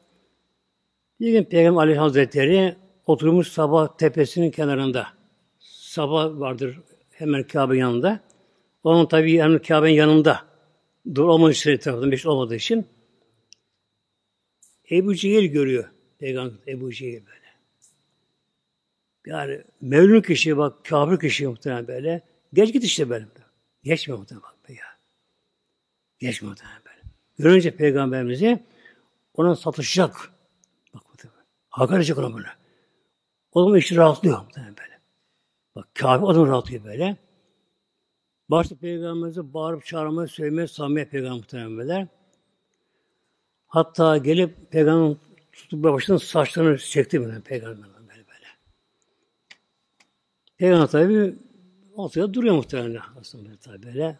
[1.20, 2.76] Bir gün Peygamber Aleyhisselam Hazretleri
[3.06, 5.21] oturmuş sabah tepesinin kenarında.
[5.92, 6.80] Sabah vardır
[7.10, 8.20] hemen Kabe yanında.
[8.84, 10.44] Onun tabi hemen Kabe'nin yanında.
[11.14, 12.86] Dur olmadığı için tarafından beş olmadığı için
[14.90, 15.90] Ebu Cehil görüyor.
[16.18, 17.46] Peygamber Ebu Cehil böyle.
[19.26, 22.22] Yani mevlün kişi bak kafir kişi muhtemelen böyle.
[22.52, 23.26] Geç git işte böyle.
[23.82, 24.86] Geçme muhtemelen bak be ya.
[26.18, 27.00] Geçme muhtemelen böyle.
[27.38, 28.62] Görünce peygamberimizi
[29.34, 30.30] ona satışacak.
[30.94, 31.44] Bak muhtemelen.
[31.68, 32.48] Hakaret edecek ona böyle.
[33.52, 34.91] O zaman işte rahatlıyor muhtemelen böyle.
[35.74, 37.16] Bak o zaman rahatlıyor böyle.
[38.48, 42.08] Başta peygamberimize bağırıp çağırmaya, söylemeye, samimiye peygamber muhtemelen
[43.66, 45.18] Hatta gelip peygamberin
[45.52, 48.46] tutup başının saçlarını çekti böyle peygamber böyle böyle.
[50.56, 51.34] Peygamber tabi
[51.94, 54.18] ortaya duruyor muhtemelen aslında tabi böyle.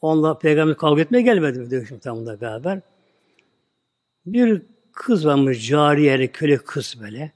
[0.00, 2.80] Onunla peygamber kavga etmeye gelmedi dövüşüm tamında beraber.
[4.26, 4.62] Bir
[4.92, 7.32] kız varmış cariye, köle kız böyle.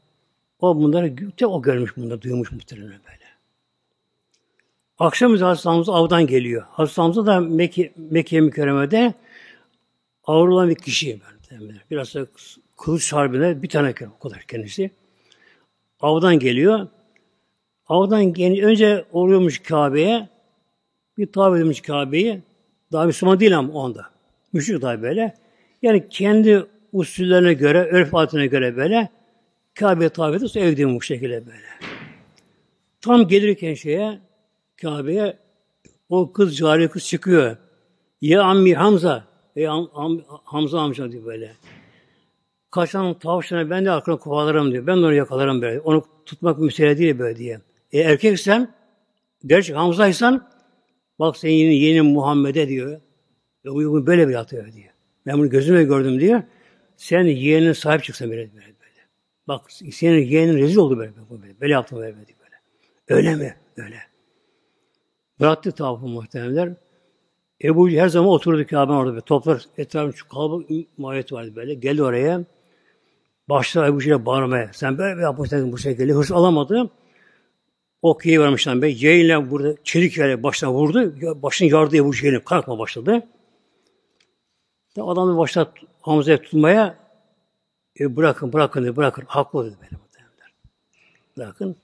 [0.60, 3.23] O bunları o görmüş bunları, duymuş muhtemelen böyle.
[4.98, 6.64] Akşam üzeri Hazreti avdan geliyor.
[6.70, 9.14] Hazreti Hamza da Mekke, Mekke mükerremede
[10.24, 11.20] ağır olan bir kişi.
[11.90, 12.26] Biraz da
[12.76, 14.90] kılıç harbine bir tane o kadar kendisi.
[16.00, 16.88] Avdan geliyor.
[17.86, 20.28] Avdan önce oluyormuş Kabe'ye.
[21.18, 22.42] Bir tabi edilmiş Kabe'yi.
[22.92, 24.06] Daha Müslüman değil ama o anda.
[24.52, 25.34] Müşrik tabi böyle.
[25.82, 29.08] Yani kendi usullerine göre, örf adetine göre böyle
[29.74, 31.66] Kabe'ye tabi ediyorsa evdeyim bu şekilde böyle.
[33.00, 34.18] Tam gelirken şeye
[34.82, 35.38] Kabe'ye
[36.08, 37.56] o kız cari kız çıkıyor.
[38.20, 39.24] Ya ammi Hamza.
[39.56, 41.52] Ey Ham, Ham, Hamza amca diyor böyle.
[42.70, 44.86] Kaçan tavşana ben de aklına kovalarım diyor.
[44.86, 45.80] Ben de onu yakalarım böyle.
[45.80, 47.60] Onu tutmak mesele değil böyle diye.
[47.92, 48.74] E erkeksen,
[49.46, 50.50] gerçek Hamza'ysan,
[51.18, 53.00] bak senin yeni, yeni Muhammed'e diyor.
[53.64, 54.88] E, uygun böyle bir atıyor diyor.
[55.26, 56.42] Ben bunu gözüme gördüm diyor.
[56.96, 58.54] Sen yeğenine sahip çıksan böyle böyle.
[58.54, 58.74] böyle.
[59.48, 61.12] Bak senin yeğenin rezil oldu böyle.
[61.42, 62.56] Böyle, böyle yaptın böyle, böyle böyle.
[63.08, 63.56] Öyle mi?
[63.76, 64.13] Öyle.
[65.40, 66.74] Bıraktı tavafı muhtemelenler.
[67.64, 69.20] Ebu her zaman oturdu Kabe'nin orada.
[69.20, 71.74] Toplar etrafında şu kalabalık mahiyet vardı böyle.
[71.74, 72.44] Geldi oraya.
[73.48, 74.70] Başladı Ebu Cehil'e bağırmaya.
[74.72, 76.12] Sen böyle bir yapmışsın bu şekilde.
[76.12, 76.90] Hırs alamadı.
[78.02, 78.88] Okey'i vermişler be.
[78.88, 81.14] Yeğenle burada çelik yere başına vurdu.
[81.42, 82.40] Başını yardı Ebu Cehil'in.
[82.40, 83.26] Kalkma başladı.
[85.00, 85.70] Adam başladı
[86.00, 86.98] Hamza'ya tutmaya
[88.00, 89.24] e, bırakın, bırakın bırakın.
[89.26, 90.52] Haklı dedi böyle muhtemelenler.
[91.36, 91.76] Bırakın.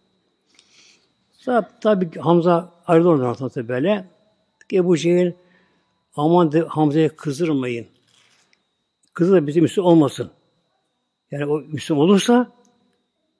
[1.41, 4.05] Sonra tabi Hamza ayrıldı ondan sonra böyle.
[4.73, 5.33] Ebu Cehil
[6.17, 7.87] aman de, Hamza'ya kızdırmayın.
[9.15, 10.31] Kızı da bizim Müslüman olmasın.
[11.31, 12.53] Yani o Müslüman olursa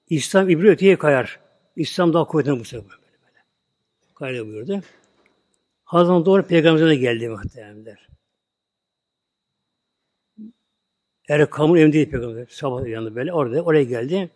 [0.09, 1.39] İslam ibri öteye kayar.
[1.75, 3.43] İslam daha kuvvetli bu sefer böyle böyle.
[4.15, 4.81] Kayar buyurdu.
[5.83, 8.07] Hazreti doğru peygamberimize de geldi muhtemelenler.
[11.29, 12.47] Er kamun evinde değil peygamber.
[12.49, 14.29] Sabah yanında böyle orada oraya geldi.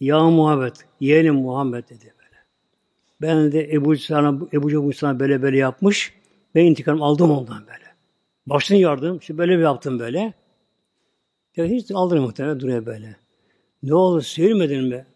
[0.00, 2.36] Ya Muhammed, yeğenim Muhammed dedi böyle.
[3.20, 6.14] Ben de Ebu Cüssan'a, Ebu Cüssan'a böyle böyle yapmış.
[6.54, 7.84] Ben intikam aldım ondan böyle.
[8.46, 9.22] Başını yardım.
[9.22, 10.32] Şimdi böyle bir yaptım böyle.
[11.56, 13.16] Ya hiç aldırım muhtemelen duruyor böyle.
[13.82, 15.06] Ne olur sevilmedin mi?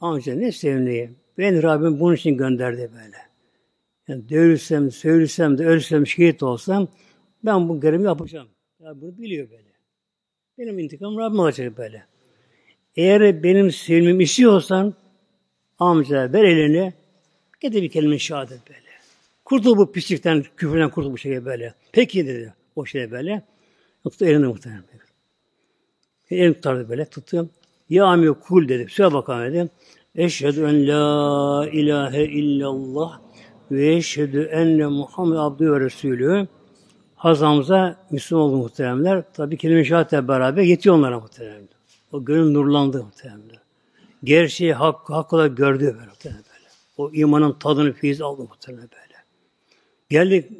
[0.00, 1.16] Amca ne sevimliyim.
[1.38, 3.16] Ben Rabbim bunun için gönderdi böyle.
[4.08, 6.88] Yani dövülsem, söylesem de ölsem, şehit olsam
[7.44, 8.48] ben bu görevimi yapacağım.
[8.80, 9.72] Ya bunu biliyor böyle.
[10.58, 12.06] Benim intikamım Rabbim alacak böyle.
[12.98, 14.94] Eğer benim sevmemi istiyorsan
[15.78, 16.92] amca ver elini
[17.60, 18.80] getir bir kelime şehadet böyle.
[19.44, 21.74] Kurtul bu pislikten, küfürden kurtul bu şekilde böyle.
[21.92, 23.42] Peki dedi o şey böyle.
[24.04, 24.84] Tuttu elini muhtemelen.
[26.30, 27.50] Elini tutardı böyle, tuttum.
[27.90, 28.86] Ya amiyo kul dedi.
[28.90, 29.68] Söyle bakalım dedi.
[30.16, 33.20] Eşhedü en la ilahe illallah
[33.70, 36.46] ve eşhedü enne Muhammed abdü ve resulü.
[37.16, 39.22] Hazamıza Müslüman oldu muhteremler.
[39.32, 41.77] Tabi kelime şehadetle beraber yetiyor onlara muhteremler.
[42.12, 43.58] O gönül nurlandı muhteremler.
[44.24, 46.44] Gerçeği hak, hak olarak gördü böyle muhteremler.
[46.52, 46.68] Böyle.
[46.96, 49.14] O imanın tadını feyiz aldı muhteremler böyle.
[50.10, 50.52] Geldik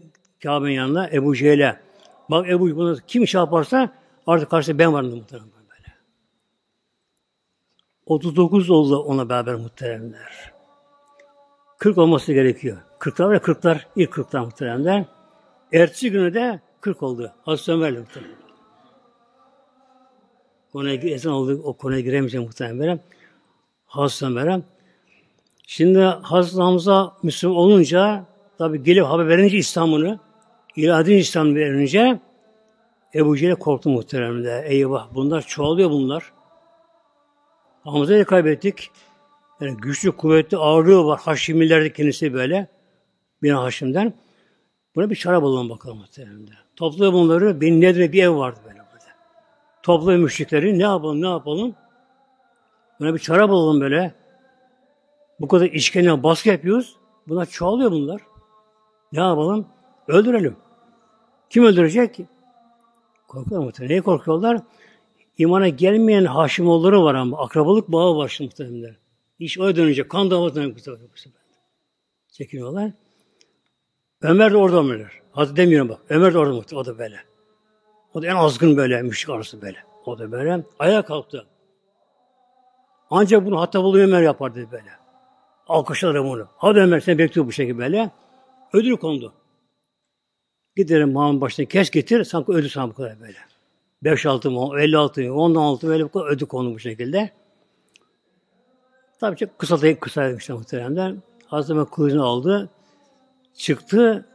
[0.42, 1.80] Kabe'nin yanına Ebu Cehil'e.
[2.30, 3.92] Bak Ebu bunu kim şey yaparsa
[4.26, 5.94] artık karşısında ben varım muhteremler böyle.
[8.06, 10.52] 39 oldu ona beraber muhteremler.
[11.78, 12.78] 40 olması gerekiyor.
[12.98, 15.04] 40'lar ve 40'lar, ilk 40'lar muhteremler.
[15.72, 17.32] Ertesi günü de 40 oldu.
[17.44, 18.47] Hazreti Ömer'le muhtemelen.
[20.72, 23.00] Konuya ezan oldu, o konuya giremeyeceğim muhtemelen.
[23.86, 24.60] Hazreti Ömer'e.
[25.66, 28.24] Şimdi Hazreti Hamza Müslüman olunca,
[28.58, 30.18] tabi gelip haber verince İslam'ını,
[30.76, 32.20] ilan İslam'ı verince,
[33.14, 34.64] Ebu Cehil'e korktu muhteremde.
[34.68, 36.32] Eyvah bunlar çoğalıyor bunlar.
[37.84, 38.90] Hamza'yı kaybettik.
[39.60, 41.20] Yani güçlü, kuvvetli, ağırlığı var.
[41.20, 42.68] Haşimilerde kendisi böyle.
[43.42, 44.14] Bir Haşim'den.
[44.96, 46.48] Buna bir çare bulalım bakalım muhtemelen.
[46.76, 47.60] Topluyor bunları.
[47.60, 48.77] Benim nedir bir ev vardı böyle
[49.88, 50.78] Topluyor müşrikleri.
[50.78, 51.74] Ne yapalım, ne yapalım?
[53.00, 54.14] Buna bir çare bulalım böyle.
[55.40, 56.96] Bu kadar işkence, baskı yapıyoruz.
[57.28, 58.22] Bunlar çoğalıyor bunlar.
[59.12, 59.66] Ne yapalım?
[60.08, 60.56] Öldürelim.
[61.50, 62.20] Kim öldürecek?
[63.28, 63.92] Korkuyorlar muhtemelen.
[63.92, 64.60] Neye korkuyorlar?
[65.38, 68.96] İmana gelmeyen Haşimoğulları var ama akrabalık bağı var şimdi muhtemelen.
[69.38, 70.10] İş öyle dönecek.
[70.10, 71.42] Kan bu sefer.
[72.32, 72.92] Çekiniyorlar.
[74.22, 75.12] Ömer de orada Ömerler.
[75.32, 76.00] Hadi demiyorum bak.
[76.08, 77.28] Ömer de orada o da böyle.
[78.14, 79.78] O da en azgın böyle, müşrik arası böyle.
[80.04, 80.64] O da böyle.
[80.78, 81.46] Ayağa kalktı.
[83.10, 84.90] Ancak bunu hatta bulu Ömer yapar dedi böyle.
[85.68, 86.48] Alkışlarım onu.
[86.56, 88.10] Hadi Ömer sen bekliyor bu şekilde böyle.
[88.72, 89.32] Ödül kondu.
[90.76, 92.24] Gidelim Muhammed başına kes getir.
[92.24, 93.38] Sanki ödül sana bu kadar böyle.
[94.02, 97.30] 5 altı mı, 56 mı, 10 altı böyle bu kadar ödül kondu bu şekilde.
[99.20, 101.14] Tabii çok kısa da kısa işte muhteremler.
[101.46, 102.68] Hazreti kılıcını aldı.
[103.54, 104.26] Çıktı.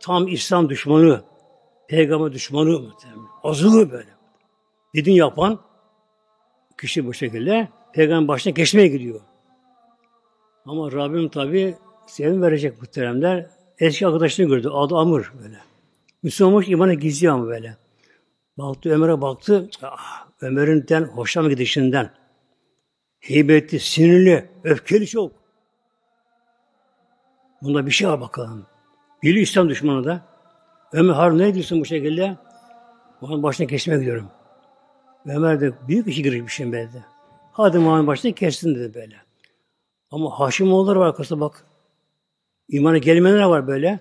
[0.00, 1.22] Tam İslam düşmanı.
[1.88, 3.26] Peygamber düşmanı muhterem.
[3.42, 4.10] Azılı böyle.
[4.94, 5.60] Dedin yapan
[6.80, 9.20] kişi bu şekilde peygamber başına geçmeye gidiyor.
[10.66, 11.74] Ama Rabbim tabi
[12.06, 13.50] sevim verecek muhteremler.
[13.78, 14.68] Eski arkadaşını gördü.
[14.68, 15.58] Adı Amr böyle.
[16.22, 17.76] Müslüman olmuş imana gizli ama böyle.
[18.58, 19.70] Baktı Ömer'e baktı.
[19.82, 22.10] Ah, Ömer'inden hoşlanma gidişinden.
[23.20, 25.32] Heybetli, sinirli, öfkeli çok.
[27.62, 28.66] Bunda bir şey var bakalım.
[29.22, 30.27] Biri İslam düşmanı da.
[30.92, 32.36] Ömer Harun ne diyorsun bu şekilde?
[33.20, 34.30] Onun başına kesmeye gidiyorum.
[35.26, 37.04] Ömer de büyük işi girişmişim ben de.
[37.52, 39.16] Hadi Muhammed başına kessin dedi böyle.
[40.10, 41.66] Ama Haşimoğulları var arkasında bak.
[42.68, 44.00] İmana gelmeyenler var böyle.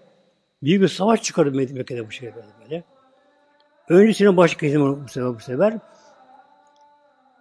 [0.64, 2.84] Büyük bir savaş çıkardı Mekke'de bu şekilde böyle.
[3.90, 5.80] Öncesine başı kesim bu sefer bu sefer.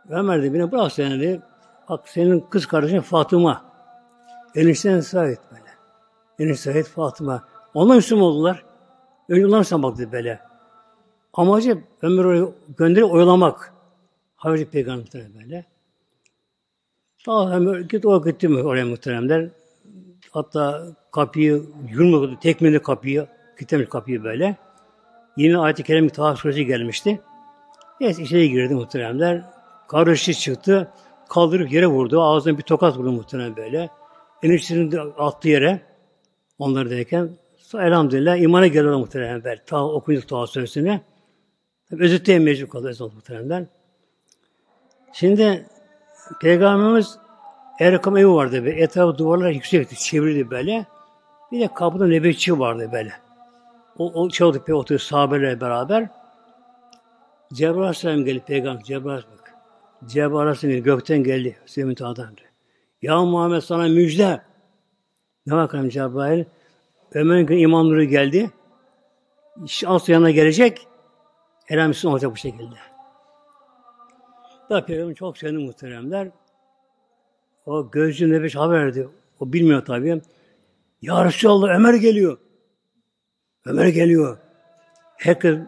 [0.09, 1.43] Ömer de beni bırak sen dedi.
[1.89, 3.65] Bak senin kız kardeşin Fatıma.
[4.55, 5.71] Enişten Said böyle.
[6.39, 7.45] Enişten Said Fatıma.
[7.75, 8.66] Onlar Müslüman oldular.
[9.29, 10.41] Önce bak dedi böyle.
[11.33, 13.75] Amacı Ömer'i gönderip oyalamak.
[14.37, 15.65] Hazreti Peygamber böyle.
[17.27, 19.49] Daha Ömer git o gitti mi oraya muhteremler.
[20.31, 23.27] Hatta kapıyı yumrukladı, tekmeli kapıyı,
[23.59, 24.57] kilitlemiş kapıyı böyle.
[25.37, 27.21] Yine ayet-i kerem Taha suresi gelmişti.
[28.01, 29.45] Neyse içeri girdi muhteremler.
[29.89, 30.93] Karışı çıktı.
[31.29, 32.23] Kaldırıp yere vurdu.
[32.23, 33.91] Ağzına bir tokat vurdu muhtemelen böyle.
[34.43, 35.81] Eniştesini attı yere.
[36.59, 37.31] Onları derken
[37.75, 39.63] elhamdülillah imana geliyorlar muhtemelen böyle.
[39.65, 41.01] Ta okuyup Taha suresini.
[41.91, 43.69] Tabi özetleye mecbur kaldı ezan muhtemelen.
[45.13, 45.67] Şimdi
[46.41, 47.19] Peygamberimiz
[47.81, 48.83] Erkam evi vardı böyle.
[48.83, 50.87] Etrafı duvarlar yüksekti, çevirdi böyle.
[51.53, 53.13] Bir de kapıda nöbetçi vardı böyle.
[53.99, 56.09] O, o çaldık bir oturuyor sahabelerle beraber.
[57.53, 58.83] Cebrail Aleyhisselam geldi peygamber.
[58.83, 59.55] Cebrail bak.
[60.07, 61.57] Cebrail Aleyhisselam gökten geldi.
[61.67, 62.37] Sevim Tağ'dan.
[63.03, 64.41] Ya Muhammed sana müjde.
[65.47, 66.45] Ne bakalım Cebrail?
[67.13, 68.51] Ömer'in gün iman nuru geldi.
[69.87, 70.89] Az yanına gelecek.
[71.69, 72.77] Eren Müslüman olacak bu şekilde.
[74.87, 76.31] Peygamber çok sevdi muhteremler.
[77.67, 79.09] O gözcü nefes haber verdi.
[79.41, 80.23] O bilmiyor tabii.
[81.03, 82.39] Ya Resulallah Ömer geliyor.
[83.67, 84.39] Ömer geliyor.
[85.17, 85.59] Herkes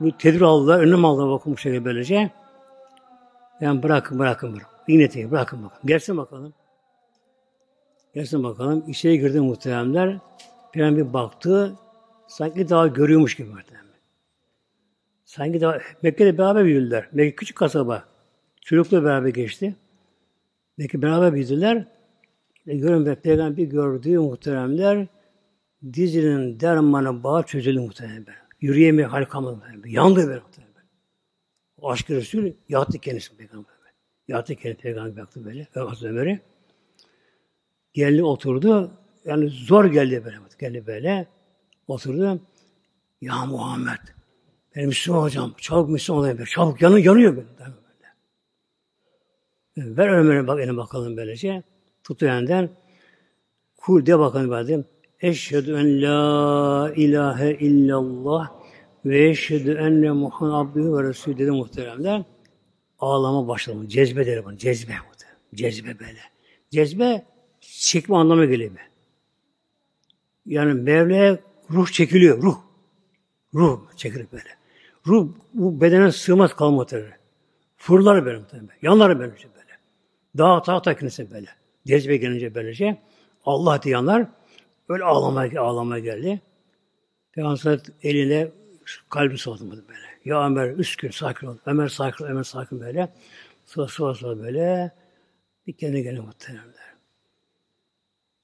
[0.00, 2.30] bu tedbir aldılar, önlem aldılar bakın bu şekilde böylece.
[3.60, 4.78] Yani bırakın, bırakın, bırakın.
[4.88, 5.82] İğneti bırakın bakalım.
[5.84, 6.54] Gelsin bakalım.
[8.14, 8.84] Gelsin bakalım.
[8.88, 10.18] İçeri girdi muhteremler.
[10.74, 11.74] Bir baktı.
[12.28, 13.84] Sanki daha görüyormuş gibi muhterem.
[15.24, 17.08] Sanki daha Mekke'de beraber büyüdüler.
[17.12, 18.04] Mekke küçük kasaba.
[18.60, 19.76] Çocukla beraber geçti.
[20.78, 21.88] Mekke beraber büyüdüler.
[22.66, 25.06] E, görün ve peygamber gördüğü muhteremler
[25.92, 28.36] dizinin dermanı bağı çözüldü muhteremler.
[28.60, 29.88] Yürüyemiyor, hal kalmadı muhteremler.
[29.88, 30.82] Yandı böyle muhteremler.
[31.78, 33.74] O aşk-ı Resul yattı kendisi peygamber.
[34.28, 35.66] Yattı kendisi peygamber baktı böyle.
[35.74, 36.40] Hazreti.
[37.92, 38.90] Geldi oturdu.
[39.24, 40.36] Yani zor geldi böyle.
[40.60, 41.26] Geldi böyle.
[41.88, 42.40] Oturdu.
[43.20, 43.98] Ya Muhammed.
[44.76, 45.54] Ben Müslüman hocam.
[45.58, 46.44] Çabuk Müslüman olayım.
[46.44, 47.48] Çabuk yanı, yanıyor böyle.
[49.76, 49.96] böyle.
[49.96, 51.62] Ver Ömer'e bak eline bakalım böylece.
[52.04, 52.70] Tuttu yanından.
[53.76, 54.84] Kul de bakalım dedim.
[55.20, 58.52] Eşhedü en la ilahe illallah
[59.04, 62.22] ve eşhedü enne Muhammed abdühü ve resulü dedi muhteremler.
[62.98, 63.88] Ağlama başladı.
[63.88, 64.56] Cezbe der bunu.
[64.56, 64.92] Cezbe.
[65.54, 66.20] Cezbe böyle.
[66.70, 67.24] Cezbe
[67.60, 68.70] çekme anlamına geliyor.
[70.46, 71.38] Yani Mevla'ya
[71.70, 72.42] ruh çekiliyor.
[72.42, 72.56] Ruh.
[73.54, 74.48] Ruh çekilir böyle.
[75.06, 77.10] Ruh bu bedene sığmaz kalmadı.
[77.76, 78.76] Fırlar böyle muhtemelen.
[78.82, 79.78] Yanlar böyle böyle.
[80.38, 81.48] Dağ ta takınısı böyle.
[81.86, 83.02] Cezbe gelince böylece
[83.44, 84.26] Allah diyanlar
[84.88, 86.40] böyle ağlamaya, ağlamaya geldi.
[87.32, 88.48] Peygamber eline
[89.10, 90.06] kalbi soğutmadı böyle.
[90.24, 91.56] Ya Ömer üskün sakin ol.
[91.66, 92.28] Ömer sakin ol.
[92.28, 93.12] Ömer sakin böyle.
[93.64, 94.92] Sonra sonra sonra böyle
[95.66, 96.94] bir kendine gelin muhteremler.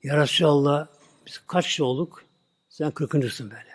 [0.02, 0.89] Ya Resulallah
[1.31, 2.24] biz kaç kişi olduk?
[2.69, 3.70] Sen kırkıncısın böyle.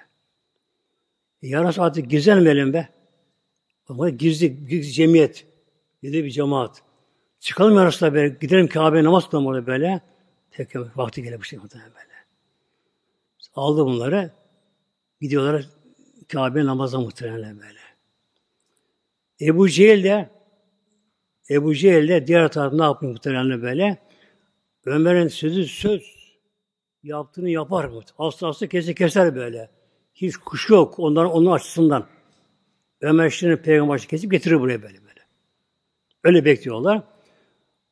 [1.41, 2.89] Ya Resulallah artık gizlenmeyelim be.
[3.89, 5.45] Ama gizli, gizli cemiyet.
[6.03, 6.81] Gizli bir cemaat.
[7.39, 8.37] Çıkalım ya Resulallah böyle.
[8.41, 10.01] Gidelim Kabe'ye namaz kılalım orada böyle.
[10.51, 12.15] Tek vakti gelebilir şey muhtemelen böyle.
[13.55, 14.31] Aldı bunları.
[15.21, 15.65] Gidiyorlar
[16.27, 17.79] Kabe namaza muhtemelen böyle.
[19.41, 20.29] Ebu Cehil de
[21.49, 23.97] Ebu Cehil de diğer tarafta ne yapıyor muhtemelen böyle?
[24.85, 26.14] Ömer'in sözü söz
[27.05, 27.89] yaptığını yapar?
[28.17, 29.69] Aslı aslı kesi keser böyle.
[30.13, 32.07] Hiç kuş yok onların onun açısından.
[33.01, 35.21] Ömer şimdi peygamber kesip getirir buraya böyle böyle.
[36.23, 37.03] Öyle bekliyorlar.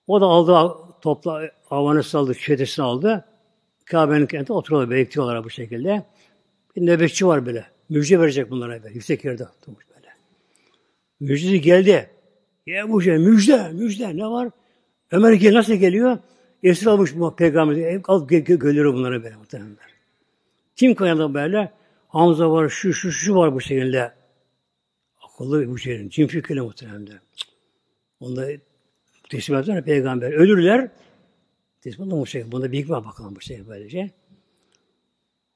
[0.08, 3.26] O da aldı topla havanı saldı, çetesini aldı.
[3.86, 6.06] Kabe'nin kentinde oturuyorlar, bekliyorlar bu şekilde.
[6.76, 7.66] Bir nöbetçi var böyle.
[7.90, 8.94] Müjde verecek bunlara böyle.
[8.94, 10.08] Yüksek yerde oturmuş böyle.
[11.20, 12.10] Müjdesi geldi.
[12.66, 14.50] Ya bu şey müjde, müjde ne var?
[15.12, 16.18] Ömer gel nasıl geliyor?
[16.64, 18.02] Esir almış bu peygamber.
[18.08, 19.94] Al gö gö gönderiyor bunları böyle muhtemelenler.
[20.76, 21.72] Kim kayalı böyle?
[22.08, 24.14] Hamza var, şu şu şu var bu şekilde.
[25.22, 26.10] Akıllı bu şeyin.
[26.10, 27.08] Cin fikriyle muhtemelen.
[28.20, 28.48] Onda
[29.30, 30.32] teslim eder peygamber.
[30.32, 30.92] Ölürler.
[31.82, 32.52] Teslim eder bu şey.
[32.52, 34.12] Bunda bir hikmet bakalım bu şey böylece.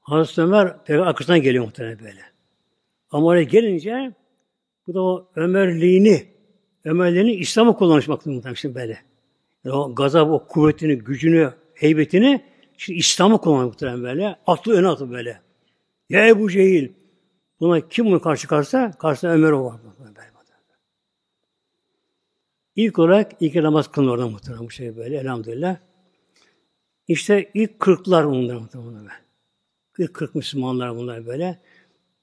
[0.00, 2.20] Hazreti Ömer peygamber arkasından geliyor muhtemelen böyle.
[3.10, 4.12] Ama oraya gelince
[4.86, 6.28] bu da o Ömerliğini
[6.84, 9.07] Ömerliğini İslam'a kullanmak muhtemelen şimdi böyle.
[9.66, 12.44] O gazap, o kuvvetini, gücünü, heybetini
[12.76, 14.36] şimdi İslam'a kullanmak muhtemelen böyle.
[14.46, 15.40] Atlı öne atı böyle.
[16.08, 16.92] Ya Ebu Cehil.
[17.60, 18.90] Buna kim bunu karşı karşısa?
[18.90, 19.80] Karşısında Ömer o var.
[19.98, 20.18] Böyle.
[22.78, 25.76] İlk olarak ilk namaz kılın orada muhtemelen bu şey böyle elhamdülillah.
[27.08, 29.08] İşte ilk kırklar bunlar muhtemelen.
[29.98, 31.58] İlk kırk Müslümanlar bunlar böyle.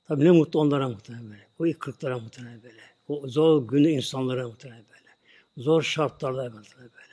[0.07, 1.47] Tabi ne mutlu onlara muhtemelen böyle.
[1.59, 2.81] O ilk kırklara muhtemelen böyle.
[3.07, 5.09] O zor günü insanlara muhtemelen böyle.
[5.57, 7.04] Zor şartlarda muhtemelen böyle.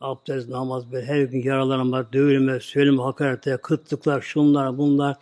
[0.00, 5.16] Abdest, namaz böyle her gün yaralanma, dövülme, söyleme, hakarete, kıtlıklar, şunlar, bunlar.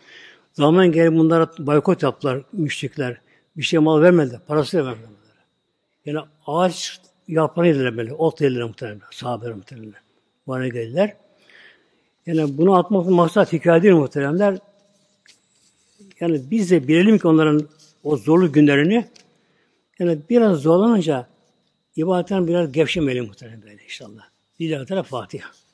[0.53, 3.21] Zaman gelip bunlara boykot yaptılar müşrikler.
[3.57, 5.15] Bir şey mal vermediler, parası vermediler.
[6.05, 9.93] Yani ağaç yaprağını yediler böyle, ot yediler muhtemelen, sahabeler muhtemelen.
[10.47, 11.17] Bana geldiler.
[12.25, 14.57] Yani bunu atmak maksat hikaye değil muhteremler.
[16.19, 17.67] Yani biz de bilelim ki onların
[18.03, 19.05] o zorlu günlerini
[19.99, 21.27] yani biraz zorlanınca
[21.95, 24.34] ibadetten biraz gevşemeyelim muhtemelen böyle inşallah.
[24.59, 25.64] Lillahi Teala Fatiha.